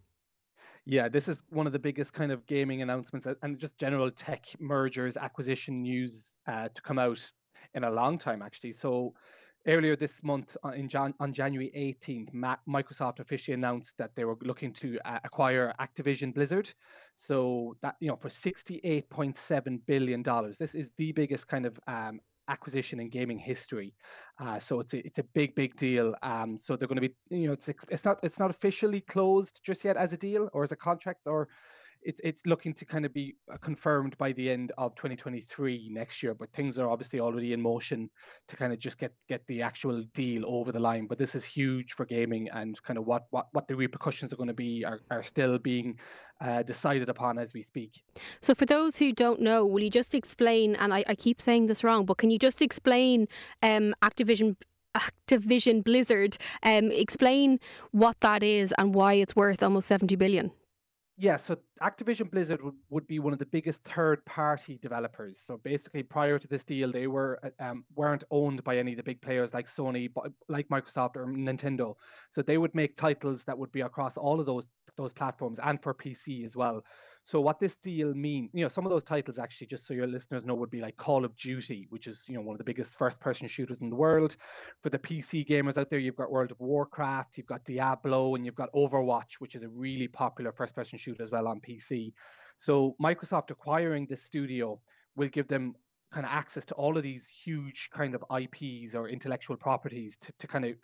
Yeah, 0.84 1.08
this 1.08 1.28
is 1.28 1.44
one 1.50 1.68
of 1.68 1.72
the 1.72 1.78
biggest 1.78 2.12
kind 2.12 2.32
of 2.32 2.44
gaming 2.46 2.82
announcements 2.82 3.28
and 3.42 3.56
just 3.56 3.78
general 3.78 4.10
tech 4.10 4.46
mergers, 4.58 5.16
acquisition 5.16 5.82
news 5.82 6.40
uh, 6.48 6.68
to 6.74 6.82
come 6.82 6.98
out 6.98 7.30
in 7.74 7.84
a 7.84 7.90
long 7.90 8.18
time, 8.18 8.42
actually. 8.42 8.72
So, 8.72 9.14
earlier 9.66 9.96
this 9.96 10.22
month, 10.22 10.56
uh, 10.64 10.70
in 10.70 10.88
Jan- 10.88 11.14
on 11.20 11.32
January 11.32 11.70
18th, 11.74 12.32
Ma- 12.32 12.56
Microsoft 12.68 13.20
officially 13.20 13.54
announced 13.54 13.96
that 13.98 14.14
they 14.14 14.24
were 14.24 14.36
looking 14.42 14.72
to 14.74 14.98
uh, 15.04 15.20
acquire 15.24 15.74
Activision 15.80 16.34
Blizzard. 16.34 16.72
So 17.16 17.76
that 17.82 17.96
you 18.00 18.08
know, 18.08 18.16
for 18.16 18.28
68.7 18.28 19.80
billion 19.86 20.22
dollars, 20.22 20.56
this 20.58 20.74
is 20.74 20.90
the 20.96 21.12
biggest 21.12 21.48
kind 21.48 21.66
of 21.66 21.78
um, 21.86 22.20
acquisition 22.48 23.00
in 23.00 23.08
gaming 23.08 23.38
history. 23.38 23.94
Uh, 24.38 24.58
so 24.58 24.80
it's 24.80 24.92
a, 24.94 25.06
it's 25.06 25.18
a 25.18 25.24
big 25.34 25.54
big 25.54 25.76
deal. 25.76 26.14
Um, 26.22 26.58
so 26.58 26.76
they're 26.76 26.88
going 26.88 27.00
to 27.00 27.08
be 27.08 27.14
you 27.30 27.46
know 27.46 27.52
it's 27.52 27.68
it's 27.68 28.04
not 28.04 28.18
it's 28.22 28.38
not 28.38 28.50
officially 28.50 29.00
closed 29.00 29.60
just 29.64 29.84
yet 29.84 29.96
as 29.96 30.12
a 30.12 30.16
deal 30.16 30.48
or 30.52 30.64
as 30.64 30.72
a 30.72 30.76
contract 30.76 31.20
or 31.26 31.48
it's 32.02 32.20
it's 32.24 32.46
looking 32.46 32.72
to 32.74 32.84
kind 32.84 33.04
of 33.04 33.12
be 33.12 33.34
uh, 33.52 33.56
confirmed 33.58 34.16
by 34.18 34.32
the 34.32 34.50
end 34.50 34.72
of 34.78 34.94
2023 34.94 35.88
next 35.92 36.22
year. 36.22 36.34
But 36.34 36.52
things 36.52 36.78
are 36.78 36.88
obviously 36.88 37.20
already 37.20 37.52
in 37.52 37.60
motion 37.60 38.10
to 38.48 38.56
kind 38.56 38.72
of 38.72 38.78
just 38.78 38.98
get 38.98 39.12
get 39.28 39.46
the 39.46 39.62
actual 39.62 40.02
deal 40.14 40.44
over 40.46 40.72
the 40.72 40.80
line. 40.80 41.06
But 41.06 41.18
this 41.18 41.34
is 41.34 41.44
huge 41.44 41.92
for 41.92 42.04
gaming, 42.06 42.48
and 42.50 42.80
kind 42.82 42.98
of 42.98 43.06
what 43.06 43.26
what 43.30 43.48
what 43.52 43.68
the 43.68 43.76
repercussions 43.76 44.32
are 44.32 44.36
going 44.36 44.48
to 44.48 44.54
be 44.54 44.84
are, 44.84 45.00
are 45.10 45.22
still 45.22 45.58
being 45.58 45.98
uh, 46.40 46.62
decided 46.62 47.08
upon 47.08 47.38
as 47.38 47.52
we 47.52 47.62
speak. 47.62 48.02
So, 48.40 48.54
for 48.54 48.66
those 48.66 48.96
who 48.96 49.12
don't 49.12 49.40
know, 49.40 49.66
will 49.66 49.82
you 49.82 49.90
just 49.90 50.14
explain? 50.14 50.76
And 50.76 50.94
I, 50.94 51.04
I 51.06 51.14
keep 51.14 51.40
saying 51.40 51.66
this 51.66 51.84
wrong, 51.84 52.06
but 52.06 52.18
can 52.18 52.30
you 52.30 52.38
just 52.38 52.62
explain 52.62 53.28
um, 53.62 53.94
Activision 54.02 54.56
Activision 54.96 55.84
Blizzard. 55.84 56.36
Um, 56.62 56.90
explain 56.90 57.60
what 57.92 58.18
that 58.20 58.42
is 58.42 58.74
and 58.78 58.94
why 58.94 59.14
it's 59.14 59.36
worth 59.36 59.62
almost 59.62 59.86
70 59.88 60.16
billion. 60.16 60.50
Yeah, 61.22 61.36
so 61.36 61.58
Activision 61.82 62.30
Blizzard 62.30 62.62
would, 62.62 62.76
would 62.88 63.06
be 63.06 63.18
one 63.18 63.34
of 63.34 63.38
the 63.38 63.44
biggest 63.44 63.84
third-party 63.84 64.78
developers. 64.80 65.38
So 65.38 65.58
basically, 65.58 66.02
prior 66.02 66.38
to 66.38 66.48
this 66.48 66.64
deal, 66.64 66.90
they 66.90 67.08
were 67.08 67.38
uh, 67.42 67.50
um, 67.62 67.84
weren't 67.94 68.24
owned 68.30 68.64
by 68.64 68.78
any 68.78 68.92
of 68.92 68.96
the 68.96 69.02
big 69.02 69.20
players 69.20 69.52
like 69.52 69.66
Sony, 69.66 70.08
like 70.48 70.66
Microsoft 70.70 71.16
or 71.16 71.26
Nintendo. 71.26 71.94
So 72.30 72.40
they 72.40 72.56
would 72.56 72.74
make 72.74 72.96
titles 72.96 73.44
that 73.44 73.58
would 73.58 73.70
be 73.70 73.82
across 73.82 74.16
all 74.16 74.40
of 74.40 74.46
those 74.46 74.70
those 74.96 75.12
platforms 75.12 75.58
and 75.62 75.82
for 75.82 75.92
PC 75.92 76.42
as 76.46 76.56
well. 76.56 76.82
So 77.22 77.40
what 77.40 77.60
this 77.60 77.76
deal 77.76 78.14
mean, 78.14 78.48
you 78.52 78.62
know, 78.64 78.68
some 78.68 78.86
of 78.86 78.90
those 78.90 79.04
titles 79.04 79.38
actually, 79.38 79.66
just 79.66 79.86
so 79.86 79.94
your 79.94 80.06
listeners 80.06 80.46
know, 80.46 80.54
would 80.54 80.70
be 80.70 80.80
like 80.80 80.96
Call 80.96 81.24
of 81.24 81.36
Duty, 81.36 81.86
which 81.90 82.06
is 82.06 82.24
you 82.28 82.34
know 82.34 82.40
one 82.40 82.54
of 82.54 82.58
the 82.58 82.64
biggest 82.64 82.96
first-person 82.96 83.46
shooters 83.46 83.80
in 83.80 83.90
the 83.90 83.96
world. 83.96 84.36
For 84.82 84.88
the 84.88 84.98
PC 84.98 85.46
gamers 85.46 85.76
out 85.76 85.90
there, 85.90 85.98
you've 85.98 86.16
got 86.16 86.30
World 86.30 86.50
of 86.50 86.58
Warcraft, 86.60 87.36
you've 87.36 87.46
got 87.46 87.64
Diablo, 87.64 88.34
and 88.34 88.44
you've 88.44 88.54
got 88.54 88.72
Overwatch, 88.72 89.34
which 89.38 89.54
is 89.54 89.62
a 89.62 89.68
really 89.68 90.08
popular 90.08 90.52
first-person 90.52 90.98
shooter 90.98 91.22
as 91.22 91.30
well 91.30 91.46
on 91.46 91.60
PC. 91.60 92.12
So 92.56 92.96
Microsoft 93.02 93.50
acquiring 93.50 94.06
this 94.06 94.22
studio 94.24 94.80
will 95.14 95.28
give 95.28 95.48
them 95.48 95.74
kind 96.12 96.26
of 96.26 96.32
access 96.32 96.64
to 96.66 96.74
all 96.74 96.96
of 96.96 97.02
these 97.02 97.28
huge 97.28 97.88
kind 97.92 98.14
of 98.14 98.24
IPs 98.36 98.94
or 98.94 99.08
intellectual 99.08 99.56
properties 99.56 100.16
to, 100.16 100.32
to 100.38 100.46
kind 100.46 100.64
of 100.64 100.74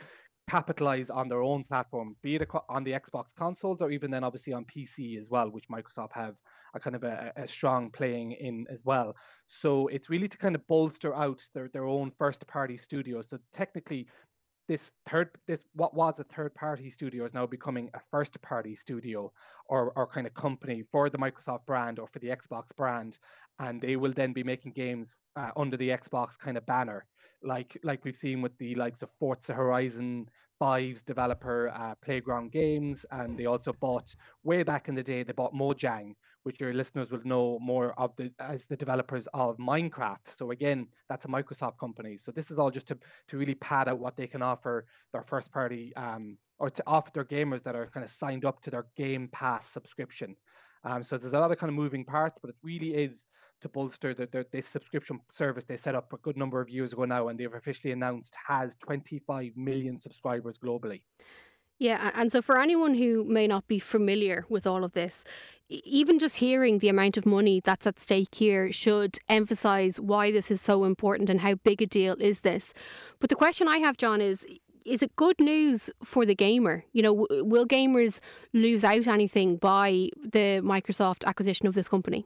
capitalize 0.49 1.11
on 1.11 1.29
their 1.29 1.43
own 1.43 1.65
platforms, 1.65 2.19
be 2.21 2.37
it 2.37 2.49
on 2.69 2.85
the 2.85 2.93
Xbox 2.93 3.35
consoles 3.35 3.83
or 3.83 3.91
even 3.91 4.11
then 4.11 4.23
obviously 4.23 4.53
on 4.53 4.65
PC 4.65 5.19
as 5.19 5.29
well, 5.29 5.51
which 5.51 5.69
Microsoft 5.69 6.13
have 6.13 6.37
a 6.75 6.81
kind 6.81 6.95
of 6.95 7.03
a, 7.03 7.33
a, 7.37 7.49
strong 7.49 7.91
playing 7.91 8.33
in 8.33 8.67
as 8.71 8.85
well. 8.85 9.17
So 9.49 9.89
it's 9.89 10.09
really 10.09 10.29
to 10.29 10.39
kind 10.39 10.55
of 10.55 10.67
bolster 10.69 11.15
out 11.15 11.43
their, 11.53 11.69
their 11.73 11.87
own 11.87 12.13
first 12.17 12.47
party 12.47 12.77
studios. 12.77 13.29
So 13.29 13.39
technically 13.53 14.07
this 14.69 14.93
third 15.09 15.31
this 15.47 15.61
what 15.75 15.95
was 15.95 16.19
a 16.19 16.25
third 16.25 16.55
party 16.55 16.91
studio 16.91 17.25
is 17.25 17.33
now 17.33 17.47
becoming 17.47 17.89
a 17.95 18.01
first 18.11 18.41
party 18.43 18.75
studio 18.75 19.33
or 19.69 19.93
or 19.95 20.07
kind 20.07 20.27
of 20.27 20.35
company 20.35 20.83
for 20.91 21.09
the 21.09 21.19
Microsoft 21.19 21.65
brand 21.67 21.99
or 21.99 22.09
for 22.09 22.19
the 22.19 22.29
Xbox 22.29 22.75
brand 22.77 23.19
and 23.61 23.81
they 23.81 23.97
will 23.97 24.13
then 24.13 24.33
be 24.33 24.43
making 24.43 24.73
games 24.73 25.15
uh, 25.37 25.51
under 25.57 25.77
the 25.77 25.91
Xbox 25.91 26.37
kind 26.37 26.57
of 26.57 26.67
banner 26.67 27.07
like 27.47 27.79
like 27.83 28.05
we've 28.05 28.17
seen 28.17 28.43
with 28.43 28.57
the 28.59 28.75
likes 28.75 29.03
of 29.03 29.11
Forza 29.19 29.55
Horizon 29.55 30.29
5's 30.61 31.03
developer 31.03 31.71
uh, 31.75 31.95
Playground 32.03 32.51
Games 32.53 33.05
and 33.11 33.39
they 33.39 33.47
also 33.47 33.73
bought 33.73 34.15
way 34.43 34.63
back 34.63 34.89
in 34.89 34.95
the 34.95 35.03
day 35.03 35.23
they 35.23 35.33
bought 35.33 35.55
Mojang 35.55 36.15
which 36.47 36.61
your 36.61 36.73
listeners 36.73 37.11
will 37.11 37.25
know 37.25 37.59
more 37.61 37.93
of 37.99 38.15
the 38.15 38.31
as 38.39 38.67
the 38.67 38.77
developers 38.77 39.27
of 39.35 39.57
Minecraft. 39.57 40.27
So 40.27 40.53
again, 40.53 40.87
that's 41.09 41.25
a 41.25 41.29
Microsoft 41.29 41.77
company. 41.77 42.17
So 42.17 42.31
this 42.31 42.53
is 42.53 42.59
all 42.59 42.71
just 42.71 42.87
to 42.87 42.99
to 43.27 43.37
really 43.37 43.57
pad 43.57 43.89
out 43.89 43.99
what 43.99 44.17
they 44.17 44.29
can 44.29 44.43
offer 44.43 44.87
their 45.13 45.25
first 45.25 45.51
party 45.51 45.93
um, 45.97 46.39
or 46.61 46.71
to 46.71 46.85
offer 46.87 47.11
their 47.13 47.25
gamers 47.25 47.65
that 47.65 47.75
are 47.75 47.89
kind 47.89 48.05
of 48.05 48.13
signed 48.13 48.45
up 48.45 48.63
to 48.63 48.71
their 48.71 48.87
Game 48.97 49.29
Pass 49.33 49.69
subscription. 49.69 50.37
Um, 50.85 51.03
so 51.03 51.19
there's 51.19 51.33
a 51.33 51.41
lot 51.41 51.51
of 51.51 51.59
kind 51.59 51.69
of 51.69 51.75
moving 51.75 52.05
parts, 52.05 52.39
but 52.41 52.51
it 52.51 52.57
really 52.63 52.95
is 52.95 53.27
to 53.61 53.69
bolster 53.69 54.15
the, 54.15 54.27
the, 54.27 54.47
this 54.53 54.67
subscription 54.67 55.21
service 55.33 55.65
they 55.65 55.77
set 55.77 55.95
up 55.95 56.13
a 56.13 56.19
good 56.19 56.37
number 56.37 56.61
of 56.61 56.69
years 56.69 56.93
ago 56.93 57.05
now, 57.05 57.29
and 57.29 57.39
they've 57.39 57.55
officially 57.55 57.93
announced 57.93 58.37
has 58.47 58.77
25 58.77 59.53
million 59.57 59.99
subscribers 59.99 60.59
globally. 60.59 61.03
Yeah, 61.79 62.11
and 62.15 62.33
so 62.33 62.41
for 62.41 62.59
anyone 62.59 62.95
who 62.95 63.25
may 63.25 63.47
not 63.47 63.69
be 63.69 63.79
familiar 63.79 64.47
with 64.49 64.67
all 64.67 64.83
of 64.83 64.93
this, 64.93 65.25
even 65.69 66.19
just 66.19 66.39
hearing 66.39 66.79
the 66.79 66.89
amount 66.89 67.17
of 67.19 67.27
money 67.27 67.61
that's 67.63 67.87
at 67.87 68.01
stake 68.01 68.35
here 68.35 68.73
should 68.73 69.19
emphasize 69.29 70.01
why 70.01 70.31
this 70.31 70.51
is 70.51 70.61
so 70.61 70.85
important 70.85 71.29
and 71.29 71.41
how 71.41 71.55
big 71.55 71.83
a 71.83 71.87
deal 71.87 72.17
is 72.19 72.41
this. 72.41 72.73
But 73.21 73.29
the 73.29 73.37
question 73.37 73.69
I 73.69 73.79
have, 73.79 73.97
John, 73.97 74.21
is 74.21 74.45
is 74.87 75.03
it 75.03 75.17
good 75.17 75.39
news 75.41 75.91
for 76.05 76.25
the 76.25 76.35
gamer? 76.35 76.85
You 76.93 77.03
know, 77.03 77.27
will 77.29 77.67
gamers 77.67 78.21
lose 78.53 78.85
out 78.85 79.09
anything 79.09 79.57
by 79.57 80.11
the 80.23 80.63
Microsoft 80.63 81.25
acquisition 81.25 81.67
of 81.67 81.75
this 81.75 81.89
company? 81.89 82.25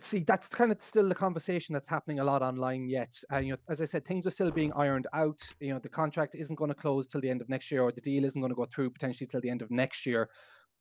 See 0.00 0.20
that's 0.20 0.48
kind 0.48 0.72
of 0.72 0.80
still 0.80 1.08
the 1.08 1.14
conversation 1.14 1.72
that's 1.72 1.88
happening 1.88 2.20
a 2.20 2.24
lot 2.24 2.42
online 2.42 2.88
yet 2.88 3.12
uh, 3.32 3.38
you 3.38 3.52
know 3.52 3.58
as 3.68 3.80
i 3.80 3.84
said 3.84 4.04
things 4.04 4.26
are 4.26 4.30
still 4.30 4.50
being 4.50 4.72
ironed 4.74 5.06
out 5.12 5.40
you 5.60 5.72
know 5.72 5.78
the 5.78 5.88
contract 5.88 6.34
isn't 6.34 6.56
going 6.56 6.70
to 6.70 6.74
close 6.74 7.06
till 7.06 7.20
the 7.20 7.28
end 7.28 7.40
of 7.40 7.48
next 7.48 7.70
year 7.70 7.82
or 7.82 7.92
the 7.92 8.00
deal 8.00 8.24
isn't 8.24 8.40
going 8.40 8.50
to 8.50 8.56
go 8.56 8.66
through 8.66 8.90
potentially 8.90 9.26
till 9.26 9.40
the 9.40 9.50
end 9.50 9.62
of 9.62 9.70
next 9.70 10.06
year 10.06 10.28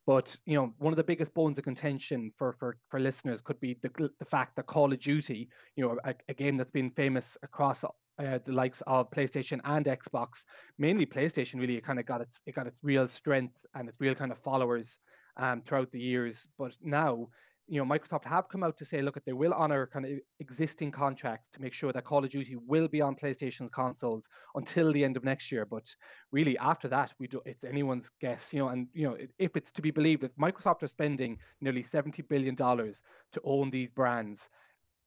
but 0.08 0.36
you 0.46 0.56
know, 0.56 0.74
one 0.80 0.94
of 0.94 0.98
the 0.98 1.04
biggest 1.04 1.34
bones 1.34 1.58
of 1.58 1.64
contention 1.64 2.32
for 2.38 2.54
for 2.54 2.78
for 2.90 3.00
listeners 3.00 3.42
could 3.42 3.60
be 3.60 3.78
the 3.82 4.10
the 4.20 4.26
fact 4.26 4.56
that 4.56 4.66
Call 4.66 4.92
of 4.92 5.00
Duty, 5.00 5.50
you 5.76 5.84
know, 5.84 5.98
a, 6.04 6.16
a 6.28 6.34
game 6.34 6.58
that's 6.58 6.72
been 6.72 6.90
famous 6.90 7.38
across 7.44 7.84
uh, 7.84 8.40
the 8.44 8.52
likes 8.52 8.82
of 8.88 9.12
PlayStation 9.12 9.60
and 9.64 9.86
Xbox, 9.86 10.44
mainly 10.78 11.06
PlayStation, 11.06 11.60
really 11.60 11.78
it 11.78 11.84
kind 11.84 12.00
of 12.00 12.06
got 12.06 12.22
its 12.22 12.42
it 12.46 12.56
got 12.56 12.68
its 12.68 12.84
real 12.84 13.08
strength 13.08 13.56
and 13.76 13.88
its 13.88 14.00
real 14.00 14.16
kind 14.16 14.32
of 14.32 14.40
followers 14.40 15.00
um, 15.38 15.62
throughout 15.62 15.92
the 15.92 16.00
years. 16.00 16.48
But 16.58 16.76
now 16.82 17.28
you 17.72 17.78
know, 17.78 17.86
Microsoft 17.86 18.26
have 18.26 18.50
come 18.50 18.64
out 18.64 18.78
to 18.78 18.84
say, 18.84 19.02
look, 19.02 19.16
at 19.16 19.24
they 19.24 19.32
will 19.32 19.54
honor 19.54 19.88
kind 19.88 20.06
of 20.06 20.20
existing 20.42 20.92
contracts 20.92 21.48
to 21.48 21.62
make 21.62 21.74
sure 21.74 21.94
that 21.94 22.04
Call 22.04 22.22
of 22.22 22.30
Duty 22.30 22.58
will 22.68 22.90
be 22.90 23.00
on 23.00 23.16
PlayStation's 23.16 23.70
consoles 23.72 24.28
until 24.56 24.92
the 24.92 25.06
end 25.06 25.16
of 25.16 25.24
next 25.24 25.54
year. 25.54 25.66
But 25.66 25.88
really, 26.34 26.58
after 26.58 26.90
that, 26.90 27.14
we 27.18 27.28
do 27.28 27.42
it's 27.46 27.64
anyone's 27.64 28.12
guess, 28.20 28.52
you 28.52 28.60
know. 28.60 28.68
And 28.68 28.90
you 28.94 29.08
know, 29.08 29.16
if 29.40 29.56
it's 29.56 29.72
to 29.72 29.82
be 29.82 29.90
believed 29.90 30.22
that 30.24 30.38
Microsoft 30.38 30.84
are 30.84 30.88
spending 30.88 31.38
nearly 31.62 31.82
seventy 31.82 32.22
billion 32.24 32.56
dollars 32.56 33.04
to 33.32 33.42
own 33.46 33.70
these 33.70 33.90
brands, 33.90 34.50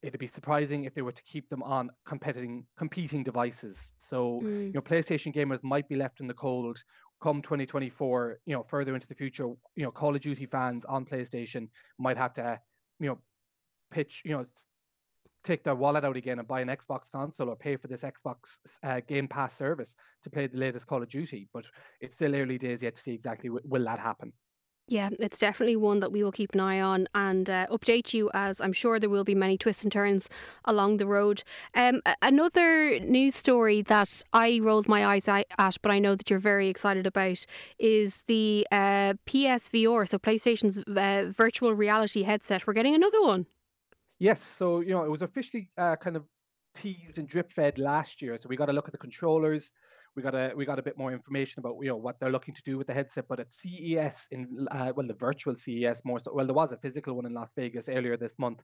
it'd 0.00 0.18
be 0.18 0.26
surprising 0.26 0.84
if 0.84 0.94
they 0.94 1.02
were 1.02 1.12
to 1.12 1.22
keep 1.24 1.50
them 1.50 1.62
on 1.62 1.90
competing 2.06 2.64
competing 2.78 3.22
devices. 3.22 3.92
So 3.98 4.40
mm. 4.42 4.68
you 4.68 4.72
know, 4.72 4.80
PlayStation 4.80 5.34
gamers 5.34 5.62
might 5.62 5.86
be 5.86 5.96
left 5.96 6.20
in 6.20 6.28
the 6.28 6.34
cold 6.34 6.78
come 7.20 7.42
2024, 7.42 8.40
you 8.46 8.54
know, 8.54 8.62
further 8.62 8.94
into 8.94 9.06
the 9.06 9.14
future, 9.14 9.46
you 9.76 9.82
know, 9.84 9.90
Call 9.90 10.14
of 10.14 10.20
Duty 10.20 10.46
fans 10.46 10.84
on 10.84 11.04
PlayStation 11.04 11.68
might 11.98 12.16
have 12.16 12.34
to, 12.34 12.60
you 13.00 13.08
know, 13.08 13.18
pitch, 13.90 14.22
you 14.24 14.32
know, 14.32 14.44
take 15.44 15.62
their 15.62 15.74
wallet 15.74 16.04
out 16.04 16.16
again 16.16 16.38
and 16.38 16.48
buy 16.48 16.60
an 16.60 16.68
Xbox 16.68 17.10
console 17.10 17.50
or 17.50 17.56
pay 17.56 17.76
for 17.76 17.86
this 17.86 18.02
Xbox 18.02 18.58
uh, 18.82 19.00
Game 19.06 19.28
Pass 19.28 19.54
service 19.54 19.94
to 20.22 20.30
play 20.30 20.46
the 20.46 20.58
latest 20.58 20.86
Call 20.86 21.02
of 21.02 21.08
Duty. 21.08 21.48
But 21.52 21.66
it's 22.00 22.16
still 22.16 22.34
early 22.34 22.58
days 22.58 22.82
yet 22.82 22.94
to 22.94 23.00
see 23.00 23.12
exactly 23.12 23.50
w- 23.50 23.64
will 23.66 23.84
that 23.84 23.98
happen. 23.98 24.32
Yeah, 24.86 25.08
it's 25.18 25.38
definitely 25.38 25.76
one 25.76 26.00
that 26.00 26.12
we 26.12 26.22
will 26.22 26.32
keep 26.32 26.52
an 26.52 26.60
eye 26.60 26.78
on 26.78 27.08
and 27.14 27.48
uh, 27.48 27.66
update 27.70 28.12
you 28.12 28.30
as 28.34 28.60
I'm 28.60 28.74
sure 28.74 29.00
there 29.00 29.08
will 29.08 29.24
be 29.24 29.34
many 29.34 29.56
twists 29.56 29.82
and 29.82 29.90
turns 29.90 30.28
along 30.66 30.98
the 30.98 31.06
road. 31.06 31.42
Um, 31.74 32.02
another 32.20 32.98
news 33.00 33.34
story 33.34 33.80
that 33.82 34.22
I 34.34 34.60
rolled 34.62 34.86
my 34.86 35.06
eyes 35.06 35.26
at, 35.26 35.46
but 35.80 35.90
I 35.90 35.98
know 35.98 36.14
that 36.14 36.28
you're 36.28 36.38
very 36.38 36.68
excited 36.68 37.06
about, 37.06 37.46
is 37.78 38.18
the 38.26 38.66
uh, 38.70 39.14
PSVR, 39.26 40.06
so 40.06 40.18
PlayStation's 40.18 40.78
uh, 40.80 41.32
virtual 41.34 41.72
reality 41.72 42.22
headset. 42.22 42.66
We're 42.66 42.74
getting 42.74 42.94
another 42.94 43.22
one. 43.22 43.46
Yes, 44.18 44.42
so 44.42 44.80
you 44.80 44.90
know 44.90 45.04
it 45.04 45.10
was 45.10 45.22
officially 45.22 45.70
uh, 45.78 45.96
kind 45.96 46.16
of 46.16 46.24
teased 46.74 47.18
and 47.18 47.26
drip 47.26 47.52
fed 47.52 47.78
last 47.78 48.20
year. 48.20 48.36
So 48.36 48.50
we 48.50 48.56
got 48.56 48.66
to 48.66 48.72
look 48.74 48.86
at 48.86 48.92
the 48.92 48.98
controllers 48.98 49.70
we 50.16 50.22
got 50.22 50.34
a 50.34 50.52
we 50.54 50.64
got 50.64 50.78
a 50.78 50.82
bit 50.82 50.96
more 50.96 51.12
information 51.12 51.60
about 51.60 51.76
you 51.80 51.88
know 51.88 51.96
what 51.96 52.20
they're 52.20 52.30
looking 52.30 52.54
to 52.54 52.62
do 52.62 52.78
with 52.78 52.86
the 52.86 52.94
headset. 52.94 53.26
But 53.28 53.40
at 53.40 53.52
CES 53.52 54.28
in 54.30 54.66
uh, 54.70 54.92
well 54.94 55.06
the 55.06 55.14
virtual 55.14 55.56
CES 55.56 56.02
more 56.04 56.20
so 56.20 56.32
well 56.34 56.46
there 56.46 56.54
was 56.54 56.72
a 56.72 56.76
physical 56.76 57.14
one 57.14 57.26
in 57.26 57.34
Las 57.34 57.52
Vegas 57.56 57.88
earlier 57.88 58.16
this 58.16 58.38
month. 58.38 58.62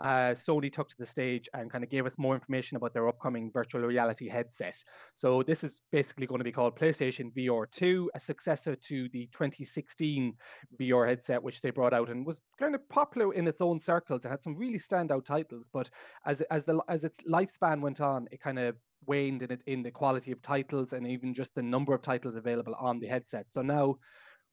Uh, 0.00 0.30
Sony 0.30 0.72
took 0.72 0.88
to 0.88 0.96
the 0.98 1.04
stage 1.04 1.48
and 1.52 1.70
kind 1.70 1.84
of 1.84 1.90
gave 1.90 2.06
us 2.06 2.16
more 2.18 2.34
information 2.34 2.76
about 2.76 2.94
their 2.94 3.06
upcoming 3.06 3.50
virtual 3.52 3.82
reality 3.82 4.28
headset. 4.28 4.82
So 5.14 5.42
this 5.42 5.62
is 5.62 5.82
basically 5.92 6.26
going 6.26 6.38
to 6.38 6.44
be 6.44 6.52
called 6.52 6.78
PlayStation 6.78 7.30
VR 7.36 7.70
2, 7.70 8.10
a 8.14 8.20
successor 8.20 8.76
to 8.76 9.08
the 9.12 9.26
2016 9.32 10.34
VR 10.80 11.06
headset 11.06 11.42
which 11.42 11.60
they 11.60 11.70
brought 11.70 11.92
out 11.92 12.08
and 12.08 12.26
was 12.26 12.38
kind 12.58 12.74
of 12.74 12.88
popular 12.88 13.32
in 13.34 13.46
its 13.46 13.60
own 13.60 13.78
circles. 13.78 14.24
It 14.24 14.28
had 14.28 14.42
some 14.42 14.56
really 14.56 14.78
standout 14.78 15.24
titles, 15.24 15.68
but 15.72 15.90
as 16.26 16.40
as 16.42 16.64
the 16.64 16.80
as 16.88 17.04
its 17.04 17.22
lifespan 17.22 17.80
went 17.80 18.00
on, 18.00 18.26
it 18.30 18.40
kind 18.40 18.58
of 18.58 18.76
waned 19.06 19.42
in 19.42 19.50
it 19.50 19.62
in 19.66 19.82
the 19.82 19.90
quality 19.90 20.32
of 20.32 20.42
titles 20.42 20.92
and 20.92 21.06
even 21.06 21.34
just 21.34 21.54
the 21.54 21.62
number 21.62 21.94
of 21.94 22.02
titles 22.02 22.34
available 22.34 22.74
on 22.78 23.00
the 23.00 23.06
headset. 23.06 23.46
So 23.50 23.62
now 23.62 23.98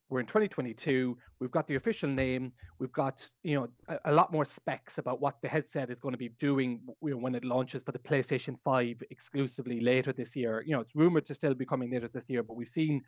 we're 0.09 0.21
in 0.21 0.25
2022. 0.25 1.17
We've 1.39 1.51
got 1.51 1.67
the 1.67 1.75
official 1.75 2.09
name. 2.09 2.53
We've 2.79 2.91
got 2.91 3.27
you 3.43 3.55
know 3.55 3.67
a, 3.87 3.99
a, 4.05 4.11
lot 4.11 4.31
more 4.31 4.45
specs 4.45 4.99
about 4.99 5.19
what 5.19 5.41
the 5.41 5.49
headset 5.49 5.89
is 5.89 5.99
going 5.99 6.13
to 6.13 6.17
be 6.17 6.29
doing 6.39 6.79
when 7.01 7.35
it 7.35 7.43
launches 7.43 7.83
for 7.83 7.91
the 7.91 7.99
PlayStation 7.99 8.55
5 8.63 9.03
exclusively 9.09 9.81
later 9.81 10.13
this 10.13 10.35
year. 10.35 10.63
You 10.65 10.75
know, 10.75 10.81
it's 10.81 10.95
rumored 10.95 11.25
to 11.25 11.35
still 11.35 11.53
be 11.53 11.65
coming 11.65 11.91
later 11.91 12.07
this 12.07 12.29
year, 12.29 12.41
but 12.41 12.55
we've 12.55 12.69
seen 12.69 13.01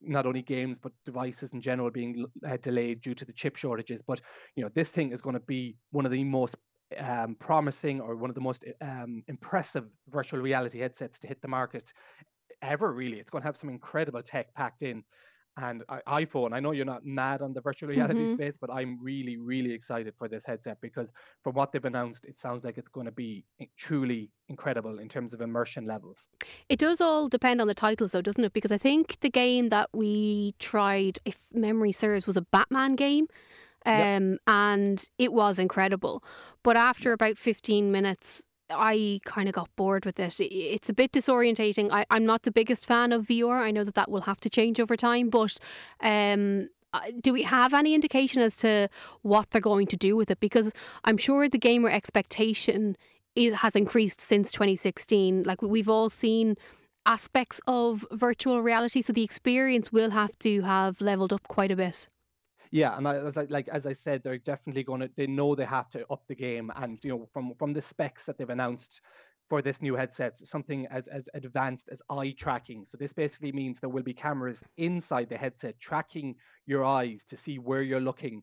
not 0.00 0.26
only 0.26 0.42
games 0.42 0.78
but 0.78 0.92
devices 1.04 1.52
in 1.52 1.60
general 1.60 1.90
being 1.90 2.26
uh, 2.46 2.56
delayed 2.62 3.00
due 3.00 3.14
to 3.14 3.24
the 3.24 3.32
chip 3.32 3.56
shortages. 3.56 4.02
But 4.02 4.20
you 4.54 4.64
know, 4.64 4.70
this 4.74 4.90
thing 4.90 5.12
is 5.12 5.20
going 5.20 5.34
to 5.34 5.40
be 5.40 5.76
one 5.90 6.06
of 6.06 6.12
the 6.12 6.24
most 6.24 6.56
um, 6.98 7.36
promising 7.38 8.00
or 8.00 8.16
one 8.16 8.30
of 8.30 8.34
the 8.34 8.40
most 8.40 8.64
um, 8.80 9.22
impressive 9.28 9.84
virtual 10.08 10.40
reality 10.40 10.78
headsets 10.78 11.18
to 11.20 11.28
hit 11.28 11.40
the 11.42 11.48
market 11.48 11.92
ever. 12.62 12.92
Really, 12.92 13.18
it's 13.18 13.30
going 13.30 13.42
to 13.42 13.48
have 13.48 13.56
some 13.56 13.70
incredible 13.70 14.22
tech 14.22 14.52
packed 14.54 14.82
in. 14.82 15.04
And 15.58 15.84
iPhone, 16.06 16.52
I 16.52 16.60
know 16.60 16.72
you're 16.72 16.84
not 16.84 17.06
mad 17.06 17.40
on 17.40 17.54
the 17.54 17.62
virtual 17.62 17.88
reality 17.88 18.20
mm-hmm. 18.20 18.34
space, 18.34 18.58
but 18.60 18.70
I'm 18.70 19.02
really, 19.02 19.38
really 19.38 19.72
excited 19.72 20.12
for 20.18 20.28
this 20.28 20.44
headset 20.44 20.78
because 20.82 21.14
from 21.42 21.54
what 21.54 21.72
they've 21.72 21.82
announced, 21.82 22.26
it 22.26 22.38
sounds 22.38 22.62
like 22.62 22.76
it's 22.76 22.90
going 22.90 23.06
to 23.06 23.12
be 23.12 23.46
truly 23.78 24.30
incredible 24.50 24.98
in 24.98 25.08
terms 25.08 25.32
of 25.32 25.40
immersion 25.40 25.86
levels. 25.86 26.28
It 26.68 26.78
does 26.78 27.00
all 27.00 27.30
depend 27.30 27.62
on 27.62 27.68
the 27.68 27.74
titles, 27.74 28.12
though, 28.12 28.20
doesn't 28.20 28.44
it? 28.44 28.52
Because 28.52 28.70
I 28.70 28.76
think 28.76 29.18
the 29.20 29.30
game 29.30 29.70
that 29.70 29.88
we 29.94 30.54
tried, 30.58 31.20
if 31.24 31.38
memory 31.50 31.92
serves, 31.92 32.26
was 32.26 32.36
a 32.36 32.42
Batman 32.42 32.94
game 32.94 33.26
um, 33.86 34.32
yep. 34.32 34.40
and 34.46 35.08
it 35.18 35.32
was 35.32 35.58
incredible. 35.58 36.22
But 36.62 36.76
after 36.76 37.12
about 37.12 37.38
15 37.38 37.90
minutes, 37.90 38.42
I 38.70 39.20
kind 39.24 39.48
of 39.48 39.54
got 39.54 39.70
bored 39.76 40.04
with 40.04 40.18
it. 40.18 40.34
It's 40.40 40.88
a 40.88 40.92
bit 40.92 41.12
disorientating. 41.12 41.90
I, 41.92 42.04
I'm 42.10 42.26
not 42.26 42.42
the 42.42 42.50
biggest 42.50 42.86
fan 42.86 43.12
of 43.12 43.26
VR. 43.26 43.60
I 43.60 43.70
know 43.70 43.84
that 43.84 43.94
that 43.94 44.10
will 44.10 44.22
have 44.22 44.40
to 44.40 44.50
change 44.50 44.80
over 44.80 44.96
time, 44.96 45.30
but 45.30 45.56
um, 46.00 46.68
uh, 46.92 47.00
do 47.20 47.32
we 47.32 47.42
have 47.44 47.74
any 47.74 47.94
indication 47.94 48.42
as 48.42 48.56
to 48.56 48.88
what 49.22 49.50
they're 49.50 49.60
going 49.60 49.86
to 49.88 49.96
do 49.96 50.16
with 50.16 50.30
it? 50.30 50.40
Because 50.40 50.72
I'm 51.04 51.16
sure 51.16 51.48
the 51.48 51.58
gamer 51.58 51.90
expectation 51.90 52.96
is, 53.36 53.54
has 53.56 53.76
increased 53.76 54.20
since 54.20 54.50
2016. 54.50 55.44
Like 55.44 55.62
we've 55.62 55.88
all 55.88 56.10
seen 56.10 56.56
aspects 57.04 57.60
of 57.68 58.04
virtual 58.10 58.62
reality, 58.62 59.00
so 59.00 59.12
the 59.12 59.22
experience 59.22 59.92
will 59.92 60.10
have 60.10 60.36
to 60.40 60.62
have 60.62 61.00
leveled 61.00 61.32
up 61.32 61.46
quite 61.46 61.70
a 61.70 61.76
bit. 61.76 62.08
Yeah, 62.70 62.96
and 62.96 63.06
as 63.06 63.36
I, 63.36 63.44
like 63.44 63.68
as 63.68 63.86
I 63.86 63.92
said, 63.92 64.22
they're 64.22 64.38
definitely 64.38 64.84
going 64.84 65.00
to. 65.00 65.10
They 65.16 65.26
know 65.26 65.54
they 65.54 65.64
have 65.64 65.90
to 65.90 66.06
up 66.10 66.22
the 66.26 66.34
game, 66.34 66.70
and 66.76 67.02
you 67.04 67.10
know, 67.10 67.26
from 67.32 67.54
from 67.54 67.72
the 67.72 67.82
specs 67.82 68.24
that 68.26 68.38
they've 68.38 68.48
announced 68.48 69.00
for 69.48 69.62
this 69.62 69.80
new 69.80 69.94
headset, 69.94 70.38
something 70.38 70.86
as 70.88 71.08
as 71.08 71.28
advanced 71.34 71.88
as 71.90 72.02
eye 72.10 72.34
tracking. 72.36 72.84
So 72.84 72.96
this 72.96 73.12
basically 73.12 73.52
means 73.52 73.78
there 73.78 73.90
will 73.90 74.02
be 74.02 74.14
cameras 74.14 74.62
inside 74.76 75.28
the 75.28 75.36
headset 75.36 75.78
tracking 75.78 76.36
your 76.66 76.84
eyes 76.84 77.24
to 77.26 77.36
see 77.36 77.58
where 77.58 77.82
you're 77.82 78.00
looking 78.00 78.42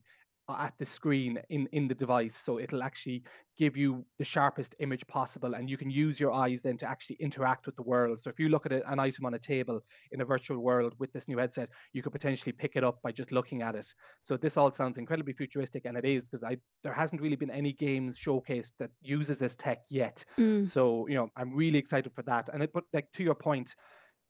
at 0.50 0.74
the 0.78 0.86
screen 0.86 1.40
in 1.50 1.68
in 1.72 1.88
the 1.88 1.96
device 1.96 2.36
so 2.36 2.60
it'll 2.60 2.84
actually 2.84 3.24
give 3.58 3.78
you 3.78 4.04
the 4.18 4.26
sharpest 4.26 4.76
image 4.80 5.06
possible 5.08 5.54
and 5.54 5.70
you 5.70 5.78
can 5.78 5.90
use 5.90 6.20
your 6.20 6.32
eyes 6.32 6.62
then 6.62 6.78
to 6.78 6.90
actually 6.90 7.16
interact 7.20 7.66
with 7.66 7.76
the 7.76 7.84
world. 7.84 8.20
So 8.20 8.30
if 8.30 8.40
you 8.40 8.50
look 8.50 8.66
at 8.66 8.72
an 8.72 9.00
item 9.00 9.26
on 9.26 9.36
a 9.36 9.40
table 9.40 9.80
in 10.12 10.22
a 10.22 10.26
virtual 10.26 10.60
world 10.60 10.96
with 10.98 11.14
this 11.14 11.28
new 11.28 11.38
headset 11.38 11.70
you 11.94 12.02
could 12.02 12.12
potentially 12.12 12.52
pick 12.52 12.76
it 12.76 12.84
up 12.84 13.02
by 13.04 13.12
just 13.12 13.32
looking 13.32 13.62
at 13.62 13.76
it. 13.76 13.88
So 14.22 14.38
this 14.38 14.58
all 14.58 14.72
sounds 14.72 14.98
incredibly 14.98 15.34
futuristic 15.34 15.86
and 15.86 15.98
it 15.98 16.06
is 16.06 16.24
because 16.24 16.44
i 16.44 16.58
there 16.84 16.94
hasn't 16.94 17.22
really 17.22 17.36
been 17.36 17.52
any 17.52 17.74
games 17.74 18.18
showcased 18.18 18.72
that 18.80 18.92
uses 19.02 19.38
this 19.38 19.56
tech 19.56 19.80
yet. 19.90 20.26
Mm. 20.40 20.68
so 20.68 21.08
you 21.08 21.16
know 21.16 21.30
i'm 21.38 21.54
really 21.54 21.78
excited 21.78 22.12
for 22.14 22.24
that. 22.24 22.50
And 22.52 22.64
it 22.64 22.72
but 22.74 22.86
like 22.92 23.12
to 23.14 23.24
your 23.24 23.36
point 23.36 23.76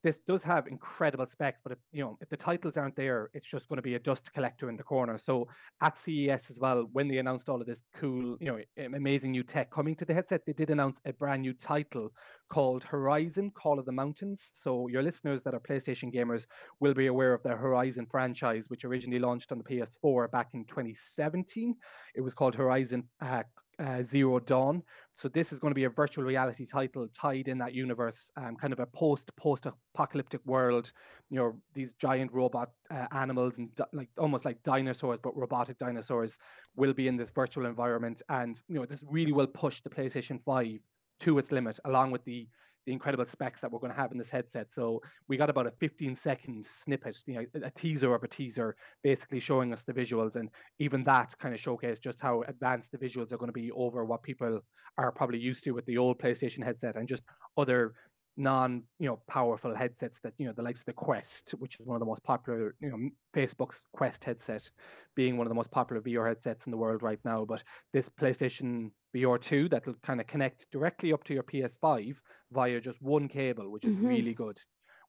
this 0.03 0.19
does 0.27 0.43
have 0.43 0.67
incredible 0.67 1.25
specs, 1.25 1.61
but 1.63 1.71
if, 1.71 1.77
you 1.91 2.03
know 2.03 2.17
if 2.21 2.29
the 2.29 2.37
titles 2.37 2.75
aren't 2.77 2.95
there, 2.95 3.29
it's 3.33 3.47
just 3.47 3.69
going 3.69 3.77
to 3.77 3.81
be 3.81 3.95
a 3.95 3.99
dust 3.99 4.33
collector 4.33 4.69
in 4.69 4.75
the 4.75 4.83
corner. 4.83 5.17
So 5.17 5.47
at 5.81 5.97
CES 5.97 6.49
as 6.49 6.59
well, 6.59 6.87
when 6.91 7.07
they 7.07 7.17
announced 7.17 7.49
all 7.49 7.61
of 7.61 7.67
this 7.67 7.83
cool, 7.95 8.37
you 8.39 8.47
know, 8.47 8.85
amazing 8.93 9.31
new 9.31 9.43
tech 9.43 9.71
coming 9.71 9.95
to 9.95 10.05
the 10.05 10.13
headset, 10.13 10.45
they 10.45 10.53
did 10.53 10.69
announce 10.69 10.99
a 11.05 11.13
brand 11.13 11.41
new 11.41 11.53
title 11.53 12.11
called 12.49 12.83
Horizon: 12.83 13.51
Call 13.51 13.79
of 13.79 13.85
the 13.85 13.91
Mountains. 13.91 14.51
So 14.53 14.87
your 14.89 15.01
listeners 15.01 15.41
that 15.43 15.53
are 15.53 15.59
PlayStation 15.59 16.13
gamers 16.13 16.45
will 16.81 16.93
be 16.93 17.07
aware 17.07 17.33
of 17.33 17.43
the 17.43 17.55
Horizon 17.55 18.05
franchise, 18.09 18.69
which 18.69 18.85
originally 18.85 19.19
launched 19.19 19.51
on 19.51 19.57
the 19.57 19.63
PS4 19.63 20.29
back 20.31 20.49
in 20.53 20.65
2017. 20.65 21.75
It 22.15 22.21
was 22.21 22.33
called 22.33 22.55
Horizon 22.55 23.07
uh, 23.21 23.43
uh, 23.79 24.03
Zero 24.03 24.39
Dawn. 24.39 24.83
So 25.17 25.29
this 25.29 25.53
is 25.53 25.59
going 25.59 25.71
to 25.71 25.75
be 25.75 25.83
a 25.83 25.89
virtual 25.89 26.23
reality 26.23 26.65
title 26.65 27.07
tied 27.07 27.47
in 27.47 27.57
that 27.59 27.73
universe, 27.73 28.31
um, 28.35 28.55
kind 28.55 28.73
of 28.73 28.79
a 28.79 28.85
post 28.87 29.29
post 29.35 29.67
apocalyptic 29.67 30.41
world. 30.45 30.91
You 31.29 31.39
know, 31.39 31.61
these 31.73 31.93
giant 31.93 32.33
robot 32.33 32.71
uh, 32.89 33.07
animals 33.11 33.57
and 33.57 33.73
di- 33.75 33.85
like 33.93 34.09
almost 34.17 34.43
like 34.43 34.61
dinosaurs, 34.63 35.19
but 35.19 35.37
robotic 35.37 35.77
dinosaurs 35.77 36.39
will 36.75 36.93
be 36.93 37.07
in 37.07 37.15
this 37.15 37.29
virtual 37.29 37.65
environment, 37.65 38.21
and 38.29 38.61
you 38.67 38.75
know 38.75 38.85
this 38.85 39.03
really 39.07 39.31
will 39.31 39.47
push 39.47 39.81
the 39.81 39.89
PlayStation 39.89 40.41
Five 40.43 40.79
to 41.21 41.37
its 41.37 41.51
limit, 41.51 41.79
along 41.85 42.11
with 42.11 42.23
the 42.25 42.47
the 42.85 42.91
incredible 42.91 43.25
specs 43.25 43.61
that 43.61 43.71
we're 43.71 43.79
going 43.79 43.91
to 43.91 43.97
have 43.97 44.11
in 44.11 44.17
this 44.17 44.29
headset. 44.29 44.71
So 44.71 45.01
we 45.27 45.37
got 45.37 45.49
about 45.49 45.67
a 45.67 45.71
15 45.71 46.15
second 46.15 46.65
snippet, 46.65 47.17
you 47.25 47.35
know, 47.35 47.45
a 47.63 47.71
teaser 47.71 48.13
of 48.13 48.23
a 48.23 48.27
teaser, 48.27 48.75
basically 49.03 49.39
showing 49.39 49.73
us 49.73 49.83
the 49.83 49.93
visuals, 49.93 50.35
and 50.35 50.49
even 50.79 51.03
that 51.05 51.37
kind 51.39 51.53
of 51.53 51.61
showcased 51.61 52.01
just 52.01 52.21
how 52.21 52.43
advanced 52.43 52.91
the 52.91 52.97
visuals 52.97 53.31
are 53.31 53.37
going 53.37 53.49
to 53.49 53.53
be 53.53 53.71
over 53.71 54.05
what 54.05 54.23
people 54.23 54.59
are 54.97 55.11
probably 55.11 55.39
used 55.39 55.63
to 55.63 55.71
with 55.71 55.85
the 55.85 55.97
old 55.97 56.19
PlayStation 56.19 56.63
headset, 56.63 56.95
and 56.95 57.07
just 57.07 57.23
other 57.57 57.93
non 58.35 58.83
you 58.99 59.07
know 59.07 59.19
powerful 59.27 59.75
headsets 59.75 60.19
that 60.21 60.33
you 60.37 60.47
know 60.47 60.53
the 60.53 60.61
likes 60.61 60.79
of 60.79 60.87
the 60.87 60.93
quest 60.93 61.51
which 61.59 61.79
is 61.79 61.85
one 61.85 61.95
of 61.95 61.99
the 61.99 62.05
most 62.05 62.23
popular 62.23 62.73
you 62.79 62.89
know 62.89 63.09
facebook's 63.35 63.79
quest 63.93 64.23
headset 64.23 64.67
being 65.15 65.37
one 65.37 65.45
of 65.45 65.49
the 65.49 65.55
most 65.55 65.69
popular 65.69 66.01
vr 66.01 66.27
headsets 66.27 66.65
in 66.65 66.71
the 66.71 66.77
world 66.77 67.03
right 67.03 67.19
now 67.23 67.45
but 67.45 67.63
this 67.93 68.09
playstation 68.09 68.89
VR2 69.15 69.69
that'll 69.69 69.93
kind 70.03 70.19
of 70.19 70.27
connect 70.27 70.69
directly 70.71 71.13
up 71.13 71.23
to 71.25 71.33
your 71.33 71.43
PS5 71.43 72.15
via 72.51 72.79
just 72.79 73.01
one 73.01 73.27
cable, 73.27 73.71
which 73.71 73.85
is 73.85 73.95
mm-hmm. 73.95 74.07
really 74.07 74.33
good. 74.33 74.59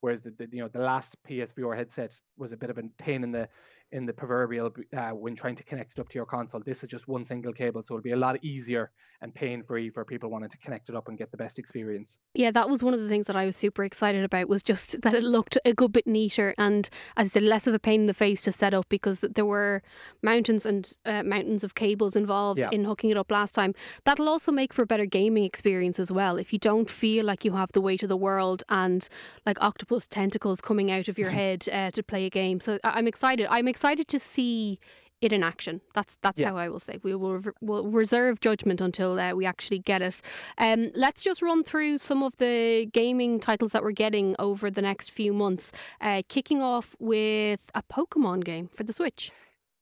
Whereas 0.00 0.20
the, 0.20 0.32
the, 0.32 0.48
you 0.52 0.62
know 0.62 0.68
the 0.68 0.80
last 0.80 1.16
PSVR 1.28 1.76
headset 1.76 2.14
was 2.36 2.52
a 2.52 2.56
bit 2.56 2.70
of 2.70 2.78
a 2.78 2.82
pain 2.98 3.24
in 3.24 3.32
the 3.32 3.48
in 3.94 4.04
the 4.04 4.12
proverbial 4.12 4.74
uh, 4.96 5.10
when 5.10 5.36
trying 5.36 5.54
to 5.54 5.62
connect 5.62 5.92
it 5.92 6.00
up 6.00 6.08
to 6.08 6.16
your 6.16 6.26
console. 6.26 6.60
This 6.60 6.82
is 6.82 6.90
just 6.90 7.06
one 7.06 7.24
single 7.24 7.52
cable, 7.52 7.80
so 7.82 7.94
it'll 7.94 8.02
be 8.02 8.10
a 8.10 8.16
lot 8.16 8.36
easier 8.44 8.90
and 9.22 9.32
pain 9.32 9.62
free 9.62 9.88
for 9.88 10.04
people 10.04 10.30
wanting 10.30 10.50
to 10.50 10.58
connect 10.58 10.88
it 10.88 10.96
up 10.96 11.06
and 11.06 11.16
get 11.16 11.30
the 11.30 11.36
best 11.36 11.60
experience. 11.60 12.18
Yeah, 12.34 12.50
that 12.50 12.68
was 12.68 12.82
one 12.82 12.92
of 12.92 13.00
the 13.00 13.08
things 13.08 13.28
that 13.28 13.36
I 13.36 13.46
was 13.46 13.56
super 13.56 13.84
excited 13.84 14.24
about 14.24 14.48
was 14.48 14.64
just 14.64 15.00
that 15.02 15.14
it 15.14 15.22
looked 15.22 15.56
a 15.64 15.72
good 15.72 15.92
bit 15.92 16.08
neater 16.08 16.54
and, 16.58 16.90
as 17.16 17.28
I 17.28 17.30
said, 17.30 17.44
less 17.44 17.68
of 17.68 17.74
a 17.74 17.78
pain 17.78 18.02
in 18.02 18.06
the 18.08 18.14
face 18.14 18.42
to 18.42 18.52
set 18.52 18.74
up 18.74 18.88
because 18.88 19.20
there 19.20 19.46
were 19.46 19.80
mountains 20.22 20.66
and 20.66 20.92
uh, 21.06 21.22
mountains 21.22 21.62
of 21.62 21.76
cables 21.76 22.16
involved 22.16 22.58
yeah. 22.58 22.70
in 22.72 22.84
hooking 22.84 23.10
it 23.10 23.16
up 23.16 23.30
last 23.30 23.54
time. 23.54 23.76
That'll 24.04 24.28
also 24.28 24.50
make 24.50 24.72
for 24.72 24.82
a 24.82 24.86
better 24.86 25.06
gaming 25.06 25.44
experience 25.44 26.00
as 26.00 26.10
well. 26.10 26.36
If 26.36 26.52
you 26.52 26.58
don't 26.58 26.90
feel 26.90 27.24
like 27.24 27.44
you 27.44 27.52
have 27.52 27.70
the 27.70 27.80
weight 27.80 28.02
of 28.02 28.08
the 28.08 28.16
world 28.16 28.64
and 28.68 29.08
like 29.46 29.62
octopus 29.62 30.08
tentacles 30.08 30.60
coming 30.60 30.90
out 30.90 31.06
of 31.06 31.16
your 31.16 31.30
head 31.40 31.68
uh, 31.70 31.92
to 31.92 32.02
play 32.02 32.24
a 32.24 32.30
game, 32.30 32.60
so 32.60 32.80
I'm 32.82 33.06
excited. 33.06 33.46
I'm 33.48 33.68
excited 33.68 33.83
excited 33.84 34.08
to 34.08 34.18
see 34.18 34.78
it 35.20 35.30
in 35.30 35.42
action. 35.42 35.80
That's 35.94 36.16
that's 36.22 36.38
yeah. 36.38 36.50
how 36.50 36.56
I 36.56 36.70
will 36.70 36.80
say. 36.80 36.98
We 37.02 37.14
will 37.14 37.42
we'll 37.60 37.86
reserve 37.86 38.40
judgment 38.40 38.80
until 38.80 39.20
uh, 39.20 39.34
we 39.34 39.44
actually 39.44 39.78
get 39.78 40.00
it. 40.00 40.22
Um, 40.56 40.90
let's 40.94 41.22
just 41.22 41.42
run 41.42 41.64
through 41.64 41.98
some 41.98 42.22
of 42.22 42.34
the 42.38 42.86
gaming 42.94 43.40
titles 43.40 43.72
that 43.72 43.82
we're 43.82 43.92
getting 44.06 44.36
over 44.38 44.70
the 44.70 44.80
next 44.80 45.10
few 45.10 45.34
months. 45.34 45.70
Uh, 46.00 46.22
kicking 46.28 46.62
off 46.62 46.96
with 46.98 47.60
a 47.74 47.82
Pokemon 47.82 48.44
game 48.44 48.68
for 48.68 48.84
the 48.84 48.92
Switch. 48.94 49.30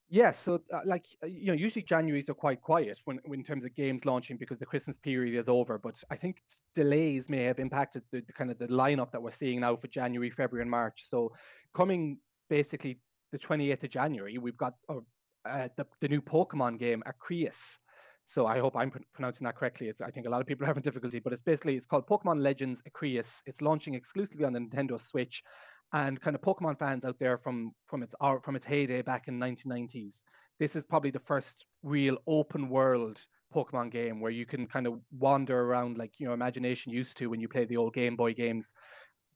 Yeah, 0.09 0.31
so 0.31 0.61
uh, 0.73 0.81
like 0.85 1.05
uh, 1.23 1.27
you 1.27 1.47
know, 1.47 1.53
usually 1.53 1.83
January's 1.83 2.29
are 2.29 2.33
quite 2.33 2.61
quiet 2.61 2.99
when, 3.05 3.21
when 3.23 3.39
in 3.39 3.45
terms 3.45 3.63
of 3.63 3.73
games 3.73 4.05
launching 4.05 4.35
because 4.35 4.59
the 4.59 4.65
Christmas 4.65 4.97
period 4.97 5.33
is 5.33 5.47
over. 5.47 5.79
But 5.79 6.03
I 6.11 6.17
think 6.17 6.43
delays 6.75 7.29
may 7.29 7.43
have 7.45 7.57
impacted 7.57 8.03
the, 8.11 8.19
the 8.19 8.33
kind 8.33 8.51
of 8.51 8.57
the 8.59 8.67
lineup 8.67 9.11
that 9.11 9.21
we're 9.23 9.31
seeing 9.31 9.61
now 9.61 9.77
for 9.77 9.87
January, 9.87 10.29
February, 10.29 10.63
and 10.63 10.71
March. 10.71 11.05
So 11.07 11.31
coming 11.73 12.17
basically 12.49 12.99
the 13.33 13.39
28th 13.39 13.83
of 13.83 13.89
January, 13.89 14.37
we've 14.37 14.55
got 14.55 14.75
uh, 14.87 14.99
uh, 15.45 15.67
the, 15.75 15.85
the 15.99 16.07
new 16.07 16.21
Pokemon 16.21 16.79
game, 16.79 17.03
Arceus. 17.05 17.79
So 18.25 18.45
I 18.45 18.59
hope 18.59 18.77
I'm 18.77 18.91
pr- 18.91 18.99
pronouncing 19.13 19.43
that 19.45 19.57
correctly. 19.57 19.89
It's, 19.89 19.99
I 19.99 20.11
think 20.11 20.27
a 20.27 20.29
lot 20.29 20.39
of 20.39 20.47
people 20.47 20.63
are 20.63 20.67
having 20.67 20.83
difficulty, 20.83 21.19
but 21.19 21.33
it's 21.33 21.41
basically 21.41 21.75
it's 21.75 21.87
called 21.87 22.07
Pokemon 22.07 22.41
Legends 22.41 22.81
Arceus. 22.83 23.41
It's 23.45 23.61
launching 23.61 23.95
exclusively 23.95 24.45
on 24.45 24.53
the 24.53 24.59
Nintendo 24.59 25.01
Switch, 25.01 25.43
and 25.91 26.21
kind 26.21 26.35
of 26.35 26.41
Pokemon 26.41 26.79
fans 26.79 27.03
out 27.03 27.17
there 27.19 27.37
from 27.37 27.71
from 27.87 28.03
its 28.03 28.15
from 28.43 28.55
its 28.55 28.65
heyday 28.65 29.01
back 29.01 29.27
in 29.27 29.39
1990s. 29.39 30.21
This 30.59 30.75
is 30.75 30.83
probably 30.83 31.11
the 31.11 31.19
first 31.19 31.65
real 31.81 32.17
open 32.27 32.69
world 32.69 33.19
Pokemon 33.53 33.91
game 33.91 34.21
where 34.21 34.31
you 34.31 34.45
can 34.45 34.67
kind 34.67 34.87
of 34.87 34.99
wander 35.11 35.59
around 35.59 35.97
like 35.97 36.19
your 36.19 36.33
imagination 36.33 36.93
used 36.93 37.17
to 37.17 37.27
when 37.27 37.41
you 37.41 37.49
play 37.49 37.65
the 37.65 37.77
old 37.77 37.93
Game 37.93 38.15
Boy 38.15 38.33
games 38.33 38.73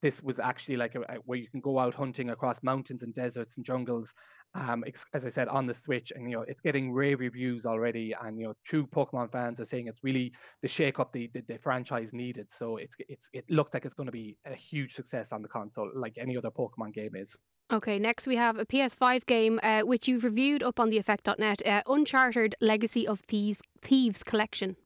this 0.01 0.21
was 0.21 0.39
actually 0.39 0.77
like 0.77 0.95
a, 0.95 1.01
a, 1.01 1.15
where 1.25 1.37
you 1.37 1.47
can 1.49 1.61
go 1.61 1.79
out 1.79 1.93
hunting 1.93 2.29
across 2.29 2.61
mountains 2.63 3.03
and 3.03 3.13
deserts 3.13 3.57
and 3.57 3.65
jungles 3.65 4.13
um, 4.55 4.83
as 5.13 5.25
I 5.25 5.29
said, 5.29 5.47
on 5.49 5.67
the 5.67 5.73
Switch, 5.73 6.11
and 6.15 6.29
you 6.29 6.37
know 6.37 6.43
it's 6.43 6.61
getting 6.61 6.91
rave 6.91 7.19
reviews 7.19 7.65
already, 7.65 8.15
and 8.21 8.39
you 8.39 8.47
know 8.47 8.53
true 8.65 8.87
Pokemon 8.87 9.31
fans 9.31 9.59
are 9.59 9.65
saying 9.65 9.87
it's 9.87 10.03
really 10.03 10.31
the 10.61 10.67
shake 10.67 10.99
up 10.99 11.11
the, 11.11 11.29
the, 11.33 11.41
the 11.41 11.59
franchise 11.59 12.13
needed. 12.13 12.47
So 12.51 12.77
it's 12.77 12.95
it's 13.07 13.29
it 13.33 13.45
looks 13.49 13.73
like 13.73 13.85
it's 13.85 13.93
going 13.93 14.07
to 14.07 14.11
be 14.11 14.37
a 14.45 14.55
huge 14.55 14.93
success 14.93 15.31
on 15.31 15.41
the 15.41 15.47
console, 15.47 15.91
like 15.95 16.17
any 16.17 16.37
other 16.37 16.49
Pokemon 16.49 16.93
game 16.93 17.15
is. 17.15 17.37
Okay, 17.71 17.99
next 17.99 18.25
we 18.25 18.37
have 18.37 18.57
a 18.57 18.65
PS5 18.65 19.25
game 19.25 19.59
uh, 19.61 19.81
which 19.81 20.07
you've 20.07 20.23
reviewed 20.23 20.63
up 20.63 20.79
on 20.79 20.89
the 20.89 20.97
Effect.net, 20.97 21.61
uh, 21.65 21.81
Uncharted 21.85 22.55
Legacy 22.61 23.05
of 23.05 23.19
Thieves 23.19 23.61
Thieves 23.81 24.23
Collection. 24.23 24.77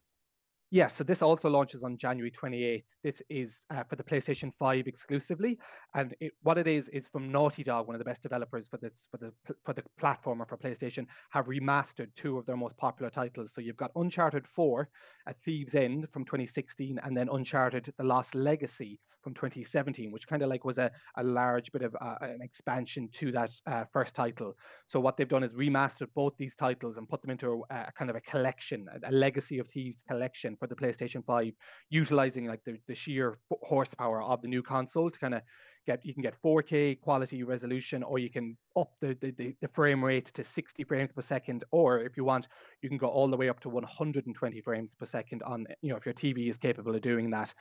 Yeah, 0.73 0.87
so 0.87 1.03
this 1.03 1.21
also 1.21 1.49
launches 1.49 1.83
on 1.83 1.97
January 1.97 2.31
28th. 2.31 2.85
This 3.03 3.21
is 3.29 3.59
uh, 3.71 3.83
for 3.83 3.97
the 3.97 4.03
PlayStation 4.03 4.53
5 4.57 4.87
exclusively, 4.87 5.59
and 5.95 6.15
it, 6.21 6.31
what 6.43 6.57
it 6.57 6.65
is 6.65 6.87
is 6.89 7.09
from 7.09 7.29
Naughty 7.29 7.61
Dog, 7.61 7.87
one 7.87 7.95
of 7.95 7.99
the 7.99 8.05
best 8.05 8.23
developers 8.23 8.69
for 8.69 8.77
this 8.77 9.09
for 9.11 9.17
the 9.17 9.33
for 9.65 9.73
the 9.73 9.83
platformer 10.01 10.47
for 10.47 10.57
PlayStation, 10.57 11.07
have 11.31 11.47
remastered 11.47 12.07
two 12.15 12.37
of 12.37 12.45
their 12.45 12.55
most 12.55 12.77
popular 12.77 13.09
titles. 13.09 13.53
So 13.53 13.59
you've 13.59 13.75
got 13.75 13.91
Uncharted 13.97 14.47
4, 14.47 14.87
A 15.27 15.33
Thief's 15.33 15.75
End 15.75 16.07
from 16.13 16.23
2016, 16.23 17.01
and 17.03 17.17
then 17.17 17.27
Uncharted: 17.29 17.93
The 17.97 18.05
Lost 18.05 18.33
Legacy 18.33 18.97
from 19.21 19.33
2017, 19.33 20.11
which 20.11 20.27
kind 20.27 20.41
of 20.41 20.49
like 20.49 20.65
was 20.65 20.77
a, 20.77 20.91
a 21.17 21.23
large 21.23 21.71
bit 21.71 21.81
of 21.81 21.95
uh, 21.99 22.15
an 22.21 22.41
expansion 22.41 23.09
to 23.13 23.31
that 23.31 23.51
uh, 23.67 23.85
first 23.91 24.15
title. 24.15 24.55
So 24.87 24.99
what 24.99 25.17
they've 25.17 25.27
done 25.27 25.43
is 25.43 25.53
remastered 25.53 26.07
both 26.15 26.33
these 26.37 26.55
titles 26.55 26.97
and 26.97 27.07
put 27.07 27.21
them 27.21 27.31
into 27.31 27.63
a, 27.69 27.75
a 27.75 27.91
kind 27.97 28.09
of 28.09 28.15
a 28.15 28.21
collection, 28.21 28.87
a, 28.91 29.09
a 29.09 29.11
Legacy 29.11 29.59
of 29.59 29.67
Thieves 29.67 30.03
collection 30.07 30.55
for 30.57 30.67
the 30.67 30.75
PlayStation 30.75 31.23
5, 31.25 31.51
utilizing 31.89 32.45
like 32.45 32.63
the, 32.65 32.77
the 32.87 32.95
sheer 32.95 33.39
horsepower 33.63 34.21
of 34.23 34.41
the 34.41 34.47
new 34.47 34.63
console 34.63 35.09
to 35.09 35.19
kind 35.19 35.35
of 35.35 35.41
get 35.85 36.05
you 36.05 36.13
can 36.13 36.21
get 36.21 36.35
4K 36.41 36.99
quality 37.01 37.43
resolution, 37.43 38.03
or 38.03 38.19
you 38.19 38.29
can 38.29 38.57
up 38.77 38.91
the, 39.01 39.17
the, 39.21 39.55
the 39.61 39.67
frame 39.67 40.03
rate 40.03 40.27
to 40.27 40.43
60 40.43 40.83
frames 40.83 41.11
per 41.11 41.21
second, 41.21 41.63
or 41.71 41.99
if 41.99 42.17
you 42.17 42.23
want, 42.23 42.47
you 42.81 42.89
can 42.89 42.97
go 42.97 43.07
all 43.07 43.27
the 43.27 43.37
way 43.37 43.49
up 43.49 43.59
to 43.61 43.69
120 43.69 44.61
frames 44.61 44.93
per 44.93 45.05
second 45.05 45.43
on 45.43 45.65
you 45.81 45.89
know 45.89 45.97
if 45.97 46.05
your 46.05 46.13
TV 46.13 46.49
is 46.49 46.57
capable 46.57 46.95
of 46.95 47.01
doing 47.01 47.29
that. 47.31 47.53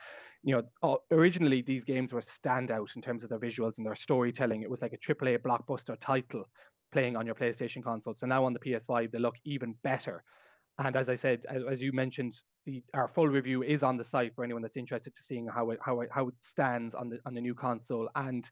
You 0.43 0.63
know, 0.83 0.99
originally 1.11 1.61
these 1.61 1.83
games 1.83 2.13
were 2.13 2.21
standout 2.21 2.95
in 2.95 3.01
terms 3.01 3.23
of 3.23 3.29
their 3.29 3.39
visuals 3.39 3.77
and 3.77 3.85
their 3.85 3.95
storytelling. 3.95 4.61
It 4.61 4.69
was 4.69 4.81
like 4.81 4.93
a 4.93 4.97
AAA 4.97 5.39
blockbuster 5.39 5.97
title 5.99 6.45
playing 6.91 7.15
on 7.15 7.25
your 7.25 7.35
PlayStation 7.35 7.83
console. 7.83 8.15
So 8.15 8.27
now 8.27 8.43
on 8.45 8.53
the 8.53 8.59
PS5, 8.59 9.11
they 9.11 9.19
look 9.19 9.35
even 9.45 9.75
better. 9.83 10.23
And 10.83 10.95
as 10.95 11.09
I 11.09 11.15
said, 11.15 11.45
as 11.69 11.81
you 11.81 11.91
mentioned, 11.91 12.33
the 12.65 12.83
our 12.93 13.07
full 13.07 13.27
review 13.27 13.61
is 13.61 13.83
on 13.83 13.97
the 13.97 14.03
site 14.03 14.33
for 14.35 14.43
anyone 14.43 14.61
that's 14.63 14.77
interested 14.77 15.13
to 15.13 15.21
seeing 15.21 15.47
how 15.47 15.69
it 15.71 15.79
how 15.83 16.01
it 16.01 16.09
how 16.11 16.27
it 16.27 16.33
stands 16.41 16.95
on 16.95 17.09
the 17.09 17.19
on 17.25 17.33
the 17.33 17.41
new 17.41 17.53
console. 17.53 18.09
And 18.15 18.49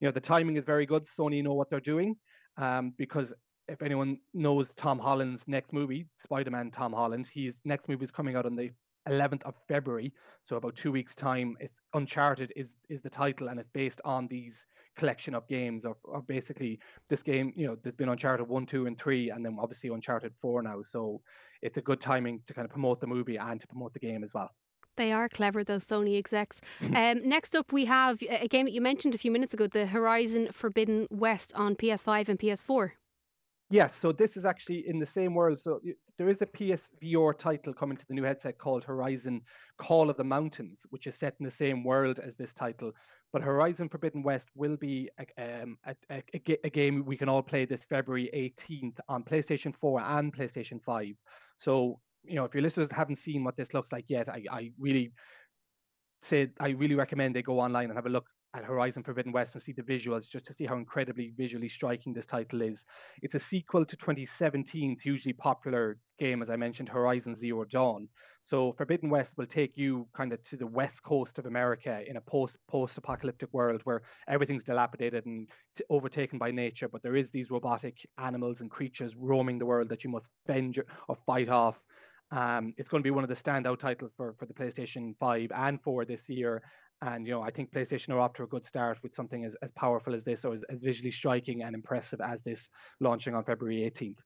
you 0.00 0.06
know 0.06 0.12
the 0.12 0.20
timing 0.20 0.56
is 0.56 0.64
very 0.64 0.86
good. 0.86 1.04
Sony 1.06 1.42
know 1.42 1.54
what 1.54 1.70
they're 1.70 1.80
doing 1.80 2.16
um, 2.56 2.92
because 2.96 3.32
if 3.68 3.82
anyone 3.82 4.18
knows 4.34 4.74
Tom 4.74 4.98
Holland's 4.98 5.46
next 5.48 5.72
movie, 5.72 6.06
Spider-Man 6.18 6.70
Tom 6.70 6.92
Holland, 6.92 7.28
his 7.32 7.60
next 7.64 7.88
movie 7.88 8.04
is 8.04 8.10
coming 8.10 8.36
out 8.36 8.46
on 8.46 8.56
the 8.56 8.70
11th 9.08 9.42
of 9.44 9.54
February, 9.66 10.12
so 10.44 10.56
about 10.56 10.76
two 10.76 10.92
weeks' 10.92 11.14
time. 11.14 11.56
It's 11.58 11.80
Uncharted 11.94 12.52
is 12.54 12.76
is 12.88 13.02
the 13.02 13.10
title, 13.10 13.48
and 13.48 13.58
it's 13.58 13.70
based 13.70 14.00
on 14.04 14.28
these 14.28 14.66
collection 14.96 15.34
of 15.34 15.46
games, 15.48 15.84
or, 15.84 15.96
or 16.04 16.22
basically 16.22 16.78
this 17.08 17.22
game. 17.22 17.52
You 17.56 17.66
know, 17.66 17.76
there's 17.82 17.94
been 17.94 18.08
Uncharted 18.08 18.48
one, 18.48 18.66
two, 18.66 18.86
and 18.86 18.98
three, 18.98 19.30
and 19.30 19.44
then 19.44 19.56
obviously 19.60 19.90
Uncharted 19.90 20.32
four 20.40 20.62
now. 20.62 20.82
So 20.82 21.20
it's 21.62 21.78
a 21.78 21.82
good 21.82 22.00
timing 22.00 22.40
to 22.46 22.54
kind 22.54 22.64
of 22.64 22.70
promote 22.70 23.00
the 23.00 23.06
movie 23.06 23.36
and 23.36 23.60
to 23.60 23.66
promote 23.66 23.92
the 23.92 24.00
game 24.00 24.24
as 24.24 24.34
well. 24.34 24.50
They 24.96 25.12
are 25.12 25.28
clever, 25.28 25.64
those 25.64 25.84
Sony 25.84 26.18
execs. 26.18 26.60
um, 26.94 27.26
next 27.26 27.56
up, 27.56 27.72
we 27.72 27.86
have 27.86 28.20
a 28.28 28.48
game 28.48 28.66
that 28.66 28.72
you 28.72 28.80
mentioned 28.80 29.14
a 29.14 29.18
few 29.18 29.30
minutes 29.30 29.54
ago 29.54 29.66
the 29.66 29.86
Horizon 29.86 30.48
Forbidden 30.52 31.06
West 31.10 31.52
on 31.54 31.76
PS5 31.76 32.28
and 32.28 32.38
PS4. 32.38 32.90
Yes, 33.70 33.96
so 33.96 34.12
this 34.12 34.36
is 34.36 34.44
actually 34.44 34.86
in 34.86 34.98
the 34.98 35.06
same 35.06 35.34
world. 35.34 35.58
So 35.58 35.80
there 36.18 36.28
is 36.28 36.42
a 36.42 36.46
PSVR 36.46 37.38
title 37.38 37.72
coming 37.72 37.96
to 37.96 38.06
the 38.06 38.12
new 38.12 38.22
headset 38.22 38.58
called 38.58 38.84
Horizon 38.84 39.40
Call 39.78 40.10
of 40.10 40.18
the 40.18 40.24
Mountains, 40.24 40.84
which 40.90 41.06
is 41.06 41.14
set 41.14 41.36
in 41.40 41.44
the 41.44 41.50
same 41.50 41.82
world 41.82 42.18
as 42.18 42.36
this 42.36 42.52
title. 42.52 42.92
But 43.32 43.42
Horizon 43.42 43.88
Forbidden 43.88 44.22
West 44.22 44.50
will 44.54 44.76
be 44.76 45.08
a, 45.18 45.62
um, 45.62 45.78
a, 45.86 45.96
a, 46.10 46.22
a, 46.64 46.70
game 46.70 47.02
we 47.06 47.16
can 47.16 47.30
all 47.30 47.42
play 47.42 47.64
this 47.64 47.82
February 47.84 48.28
18th 48.34 48.98
on 49.08 49.24
PlayStation 49.24 49.74
4 49.74 50.02
and 50.02 50.36
PlayStation 50.36 50.82
5. 50.82 51.14
So, 51.56 51.98
you 52.24 52.34
know, 52.34 52.44
if 52.44 52.54
your 52.54 52.62
listeners 52.62 52.88
haven't 52.92 53.16
seen 53.16 53.42
what 53.42 53.56
this 53.56 53.72
looks 53.72 53.90
like 53.90 54.04
yet, 54.08 54.28
I, 54.28 54.44
I 54.50 54.72
really 54.78 55.12
say 56.20 56.50
I 56.60 56.70
really 56.70 56.94
recommend 56.94 57.34
they 57.34 57.42
go 57.42 57.58
online 57.58 57.86
and 57.86 57.96
have 57.96 58.06
a 58.06 58.10
look 58.10 58.26
at 58.54 58.64
Horizon 58.64 59.02
Forbidden 59.02 59.32
West 59.32 59.54
and 59.54 59.62
see 59.62 59.72
the 59.72 59.82
visuals 59.82 60.28
just 60.28 60.44
to 60.46 60.52
see 60.52 60.66
how 60.66 60.76
incredibly 60.76 61.32
visually 61.36 61.68
striking 61.68 62.12
this 62.12 62.26
title 62.26 62.62
is. 62.62 62.84
It's 63.22 63.34
a 63.34 63.38
sequel 63.38 63.84
to 63.84 63.96
2017's 63.96 65.02
hugely 65.02 65.32
popular 65.32 65.98
game, 66.18 66.42
as 66.42 66.50
I 66.50 66.56
mentioned, 66.56 66.88
Horizon 66.88 67.34
Zero 67.34 67.64
Dawn. 67.64 68.08
So 68.44 68.72
Forbidden 68.72 69.08
West 69.08 69.38
will 69.38 69.46
take 69.46 69.78
you 69.78 70.06
kind 70.14 70.32
of 70.32 70.42
to 70.44 70.56
the 70.56 70.66
west 70.66 71.02
coast 71.02 71.38
of 71.38 71.46
America 71.46 72.02
in 72.06 72.16
a 72.16 72.20
post 72.20 72.56
post 72.68 72.98
apocalyptic 72.98 73.48
world 73.52 73.80
where 73.84 74.02
everything's 74.28 74.64
dilapidated 74.64 75.24
and 75.26 75.48
t- 75.76 75.84
overtaken 75.88 76.38
by 76.38 76.50
nature, 76.50 76.88
but 76.88 77.02
there 77.02 77.16
is 77.16 77.30
these 77.30 77.50
robotic 77.50 78.04
animals 78.18 78.60
and 78.60 78.70
creatures 78.70 79.14
roaming 79.16 79.58
the 79.58 79.66
world 79.66 79.88
that 79.88 80.02
you 80.02 80.10
must 80.10 80.28
fend 80.46 80.82
or 81.08 81.16
fight 81.26 81.48
off. 81.48 81.82
Um, 82.32 82.72
it's 82.78 82.88
going 82.88 83.02
to 83.02 83.06
be 83.06 83.10
one 83.10 83.24
of 83.24 83.28
the 83.28 83.36
standout 83.36 83.78
titles 83.78 84.14
for, 84.16 84.34
for 84.38 84.46
the 84.46 84.54
PlayStation 84.54 85.14
5 85.18 85.52
and 85.54 85.80
4 85.80 86.06
this 86.06 86.28
year. 86.30 86.62
And 87.02 87.26
you 87.26 87.32
know, 87.32 87.42
I 87.42 87.50
think 87.50 87.72
PlayStation 87.72 88.10
are 88.10 88.20
off 88.20 88.32
to 88.34 88.44
a 88.44 88.46
good 88.46 88.64
start 88.64 89.02
with 89.02 89.12
something 89.12 89.44
as, 89.44 89.56
as 89.60 89.72
powerful 89.72 90.14
as 90.14 90.22
this, 90.22 90.44
or 90.44 90.54
as, 90.54 90.62
as 90.70 90.80
visually 90.80 91.10
striking 91.10 91.64
and 91.64 91.74
impressive 91.74 92.20
as 92.20 92.42
this, 92.42 92.70
launching 93.00 93.34
on 93.34 93.42
February 93.44 93.90
18th. 93.90 94.18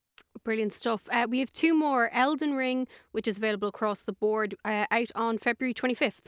Brilliant 0.45 0.75
stuff. 0.75 1.03
Uh, 1.11 1.27
we 1.29 1.41
have 1.41 1.51
two 1.53 1.75
more 1.75 2.11
Elden 2.13 2.53
Ring, 2.53 2.87
which 3.13 3.27
is 3.27 3.39
available 3.39 3.69
across 3.69 4.03
the 4.03 4.13
board, 4.13 4.55
uh, 4.67 4.85
out 4.91 5.11
on 5.15 5.39
February 5.39 5.73
25th. 5.73 6.27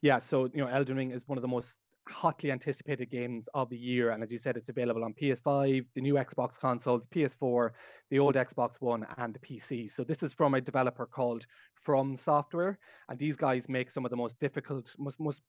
Yeah, 0.00 0.18
so 0.18 0.46
you 0.52 0.62
know, 0.62 0.66
Elden 0.66 0.96
Ring 0.96 1.12
is 1.12 1.22
one 1.26 1.38
of 1.38 1.42
the 1.42 1.48
most 1.48 1.76
hotly 2.08 2.50
anticipated 2.50 3.10
games 3.10 3.48
of 3.54 3.68
the 3.70 3.76
year. 3.76 4.10
And 4.10 4.22
as 4.22 4.32
you 4.32 4.38
said, 4.38 4.56
it's 4.56 4.68
available 4.68 5.04
on 5.04 5.14
PS5, 5.14 5.84
the 5.94 6.00
new 6.00 6.14
Xbox 6.14 6.58
consoles, 6.58 7.06
PS4, 7.06 7.70
the 8.10 8.18
old 8.18 8.34
Xbox 8.34 8.80
One, 8.80 9.06
and 9.18 9.34
the 9.34 9.38
PC. 9.38 9.90
So 9.90 10.04
this 10.04 10.22
is 10.22 10.34
from 10.34 10.54
a 10.54 10.60
developer 10.60 11.06
called 11.06 11.46
From 11.74 12.16
Software, 12.16 12.78
and 13.08 13.18
these 13.18 13.36
guys 13.36 13.68
make 13.68 13.90
some 13.90 14.04
of 14.04 14.10
the 14.10 14.16
most 14.16 14.38
difficult, 14.38 14.94
most 14.98 15.20
most 15.20 15.42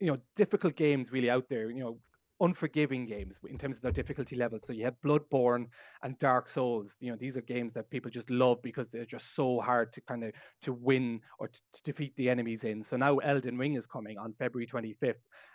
you 0.00 0.08
know 0.08 0.18
difficult 0.36 0.76
games 0.76 1.12
really 1.12 1.30
out 1.30 1.48
there. 1.48 1.70
You 1.70 1.80
know, 1.80 1.98
unforgiving 2.42 3.06
games 3.06 3.38
in 3.48 3.56
terms 3.56 3.76
of 3.76 3.82
their 3.82 3.92
difficulty 3.92 4.34
levels. 4.34 4.64
So 4.66 4.72
you 4.72 4.84
have 4.84 5.00
Bloodborne 5.04 5.66
and 6.02 6.18
Dark 6.18 6.48
Souls. 6.48 6.96
You 7.00 7.12
know, 7.12 7.16
these 7.16 7.36
are 7.36 7.42
games 7.42 7.72
that 7.74 7.88
people 7.88 8.10
just 8.10 8.28
love 8.30 8.60
because 8.62 8.88
they're 8.88 9.06
just 9.06 9.36
so 9.36 9.60
hard 9.60 9.92
to 9.92 10.00
kind 10.02 10.24
of 10.24 10.32
to 10.62 10.72
win 10.72 11.20
or 11.38 11.48
to, 11.48 11.60
to 11.74 11.82
defeat 11.84 12.14
the 12.16 12.28
enemies 12.28 12.64
in. 12.64 12.82
So 12.82 12.96
now 12.96 13.18
Elden 13.18 13.56
Ring 13.56 13.74
is 13.74 13.86
coming 13.86 14.18
on 14.18 14.34
February 14.40 14.66
25th, 14.66 15.14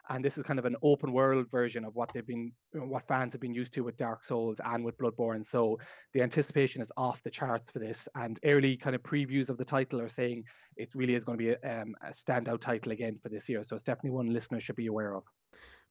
and 0.09 0.23
this 0.23 0.38
is 0.38 0.43
kind 0.43 0.59
of 0.59 0.65
an 0.65 0.77
open 0.81 1.11
world 1.11 1.51
version 1.51 1.83
of 1.83 1.93
what 1.93 2.13
they've 2.13 2.25
been, 2.25 2.53
what 2.71 3.05
fans 3.05 3.33
have 3.33 3.41
been 3.41 3.53
used 3.53 3.73
to 3.73 3.83
with 3.83 3.97
Dark 3.97 4.23
Souls 4.23 4.61
and 4.63 4.85
with 4.85 4.97
Bloodborne. 4.97 5.45
So 5.45 5.77
the 6.13 6.21
anticipation 6.21 6.81
is 6.81 6.91
off 6.95 7.21
the 7.23 7.29
charts 7.29 7.69
for 7.69 7.79
this, 7.79 8.07
and 8.15 8.39
early 8.45 8.77
kind 8.77 8.95
of 8.95 9.03
previews 9.03 9.49
of 9.49 9.57
the 9.57 9.65
title 9.65 9.99
are 9.99 10.07
saying 10.07 10.45
it 10.77 10.95
really 10.95 11.15
is 11.15 11.25
going 11.25 11.38
to 11.38 11.43
be 11.43 11.49
a, 11.51 11.81
um, 11.81 11.95
a 12.01 12.11
standout 12.11 12.61
title 12.61 12.93
again 12.93 13.19
for 13.21 13.27
this 13.27 13.49
year. 13.49 13.61
So 13.63 13.75
it's 13.75 13.83
definitely 13.83 14.11
one 14.11 14.31
listeners 14.31 14.63
should 14.63 14.77
be 14.77 14.88
aware 14.88 15.13
of. 15.13 15.25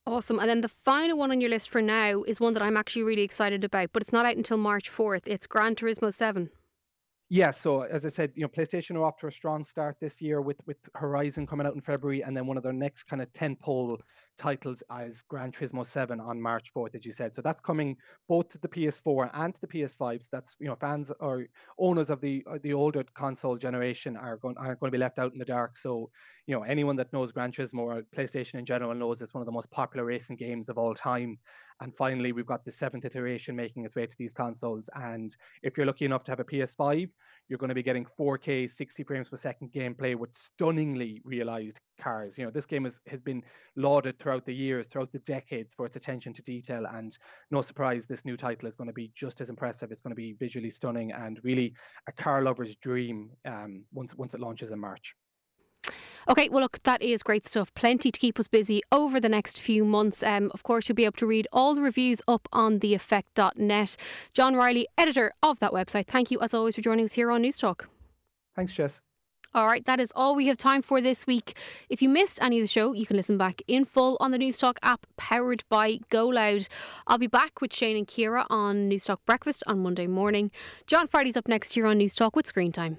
Awesome. 0.09 0.39
And 0.39 0.49
then 0.49 0.61
the 0.61 0.69
final 0.69 1.19
one 1.19 1.33
on 1.33 1.41
your 1.41 1.51
list 1.51 1.69
for 1.69 1.83
now 1.83 2.23
is 2.23 2.39
one 2.39 2.55
that 2.55 2.63
I'm 2.63 2.77
actually 2.77 3.03
really 3.03 3.23
excited 3.23 3.65
about, 3.65 3.91
but 3.93 4.03
it's 4.03 4.13
not 4.13 4.25
out 4.25 4.37
until 4.37 4.57
March 4.57 4.89
4th. 4.89 5.23
It's 5.27 5.49
Gran 5.49 5.75
Turismo 5.75 6.15
7. 6.15 6.51
Yeah, 7.29 7.51
so 7.51 7.83
as 7.83 8.07
I 8.07 8.09
said, 8.09 8.33
you 8.37 8.43
know, 8.43 8.49
PlayStation 8.49 8.95
are 8.95 9.03
off 9.05 9.17
to 9.19 9.27
a 9.27 9.33
strong 9.33 9.65
start 9.65 9.97
this 10.01 10.23
year 10.23 10.41
with 10.41 10.61
with 10.65 10.77
Horizon 10.95 11.45
coming 11.45 11.67
out 11.67 11.75
in 11.75 11.81
February, 11.81 12.23
and 12.23 12.37
then 12.37 12.47
one 12.47 12.57
of 12.57 12.63
their 12.63 12.73
next 12.73 13.05
kind 13.05 13.21
of 13.21 13.33
tentpole 13.33 13.99
titles 14.39 14.81
is 15.01 15.23
Gran 15.23 15.51
Turismo 15.51 15.85
7 15.85 16.21
on 16.21 16.41
March 16.41 16.73
4th, 16.73 16.95
as 16.95 17.05
you 17.05 17.11
said. 17.11 17.35
So 17.35 17.43
that's 17.43 17.61
coming 17.61 17.97
both 18.29 18.51
to 18.51 18.59
the 18.59 18.69
PS4 18.69 19.29
and 19.35 19.53
to 19.53 19.61
the 19.61 19.67
PS5. 19.67 20.23
So 20.23 20.29
that's 20.31 20.55
you 20.61 20.69
know 20.69 20.77
fans 20.77 21.11
or 21.19 21.47
owners 21.81 22.11
of 22.11 22.21
the 22.21 22.45
the 22.63 22.75
older 22.75 23.03
console 23.03 23.57
generation 23.57 24.17
are 24.17 24.37
going 24.37 24.57
aren't 24.57 24.79
going 24.79 24.91
to 24.93 24.97
be 24.97 25.01
left 25.01 25.19
out 25.19 25.33
in 25.33 25.39
the 25.41 25.45
dark. 25.45 25.77
So 25.77 26.11
you 26.47 26.55
know 26.55 26.63
anyone 26.63 26.95
that 26.97 27.13
knows 27.13 27.33
Gran 27.33 27.51
Turismo 27.51 27.81
or 27.81 28.03
PlayStation 28.03 28.55
in 28.61 28.67
general 28.67 28.95
knows 28.95 29.21
it's 29.21 29.35
one 29.35 29.43
of 29.43 29.47
the 29.47 29.53
most 29.53 29.73
popular 29.73 30.05
racing 30.07 30.37
games 30.37 30.69
of 30.69 30.79
all 30.79 30.95
time. 30.95 31.39
And 31.81 31.95
finally, 31.95 32.33
we've 32.33 32.47
got 32.47 32.65
the 32.65 32.71
seventh 32.71 33.05
iteration 33.05 33.55
making 33.55 33.85
its 33.85 33.95
way 33.95 34.07
to 34.07 34.17
these 34.19 34.33
consoles. 34.33 34.89
And 34.95 35.37
if 35.63 35.77
you're 35.77 35.87
lucky 35.87 36.07
enough 36.07 36.25
to 36.25 36.33
have 36.33 36.41
a 36.41 36.45
PS5, 36.45 37.11
you're 37.49 37.59
going 37.59 37.69
to 37.69 37.75
be 37.75 37.83
getting 37.83 38.07
4K, 38.19 38.69
60 38.71 39.05
frames 39.05 39.29
per 39.29 39.37
second 39.37 39.73
gameplay 39.73 40.17
with 40.17 40.35
stunningly 40.35 41.21
realized 41.25 41.81
cars. 42.01 42.37
You 42.39 42.45
know, 42.45 42.51
this 42.51 42.67
game 42.67 42.85
has, 42.85 43.01
has 43.07 43.21
been 43.21 43.43
lauded 43.77 44.19
throughout 44.19 44.47
the 44.47 44.55
years, 44.55 44.87
throughout 44.87 45.13
the 45.13 45.21
decades 45.21 45.75
for 45.75 45.87
its 45.87 45.97
attention 45.97 46.33
to 46.35 46.43
detail. 46.43 46.87
And 46.91 47.17
no 47.51 47.63
surprise, 47.63 48.07
this 48.07 48.25
new 48.25 48.37
title 48.37 48.69
is 48.69 48.77
going 48.77 48.89
to 48.89 48.95
be 48.95 49.13
just 49.15 49.41
as 49.41 49.51
impressive. 49.51 49.93
It's 49.93 50.03
going 50.03 50.13
to 50.13 50.17
be 50.17 50.33
visually 50.33 50.71
stunning 50.71 51.13
and 51.13 51.41
really 51.45 51.75
a 52.09 52.13
car 52.13 52.43
lover's 52.43 52.77
dream 52.77 53.31
um, 53.45 53.85
once 53.93 54.15
once 54.15 54.35
it 54.35 54.41
launches 54.41 54.71
in 54.71 54.81
March. 54.81 55.15
Okay, 56.29 56.49
well, 56.49 56.61
look, 56.61 56.83
that 56.83 57.03
is 57.03 57.23
great 57.23 57.47
stuff. 57.47 57.73
Plenty 57.75 58.11
to 58.11 58.19
keep 58.19 58.41
us 58.41 58.49
busy 58.49 58.83
over 58.91 59.21
the 59.21 59.29
next 59.29 59.61
few 59.61 59.85
months. 59.85 60.25
Um, 60.25 60.51
of 60.53 60.65
course, 60.65 60.89
you'll 60.89 60.97
be 60.97 61.05
able 61.05 61.19
to 61.19 61.27
read 61.27 61.47
all 61.53 61.75
the 61.75 61.83
reviews 61.83 62.21
up 62.27 62.49
on 62.53 62.81
theeffect.net. 62.81 63.97
John 64.33 64.57
Riley, 64.57 64.89
editor 64.99 65.33
of 65.43 65.61
that 65.61 65.71
website, 65.71 66.09
thank 66.09 66.33
you 66.33 66.41
as 66.41 66.53
always 66.53 66.75
for 66.75 66.81
joining 66.81 67.05
us 67.05 67.13
here 67.13 67.31
on 67.31 67.43
News 67.43 67.59
Talk. 67.59 67.89
Thanks, 68.57 68.75
Jess. 68.75 69.03
All 69.55 69.67
right, 69.67 69.87
that 69.87 70.01
is 70.01 70.13
all 70.15 70.35
we 70.35 70.49
have 70.49 70.59
time 70.59 70.83
for 70.83 71.01
this 71.01 71.27
week. 71.27 71.57
If 71.89 72.03
you 72.03 72.09
missed 72.09 72.43
any 72.43 72.59
of 72.59 72.65
the 72.65 72.69
show, 72.69 72.93
you 72.93 73.07
can 73.07 73.17
listen 73.17 73.39
back 73.39 73.63
in 73.67 73.85
full 73.85 74.19
on 74.21 74.31
the 74.33 74.37
Newstalk 74.37 74.77
app 74.83 75.07
powered 75.17 75.65
by 75.71 76.01
Go 76.11 76.27
Loud. 76.27 76.69
I'll 77.07 77.17
be 77.17 77.27
back 77.27 77.61
with 77.61 77.73
Shane 77.73 77.97
and 77.97 78.07
Ciara 78.07 78.47
on 78.51 78.91
Newstalk 78.91 79.19
Breakfast 79.25 79.63
on 79.67 79.79
Monday 79.79 80.09
morning. 80.09 80.51
John 80.87 81.07
Friday's 81.07 81.37
up 81.39 81.49
next 81.49 81.73
here 81.73 81.87
on 81.87 81.99
Newstalk 82.01 82.35
with 82.35 82.47
Screen 82.47 82.73
Time. 82.73 82.99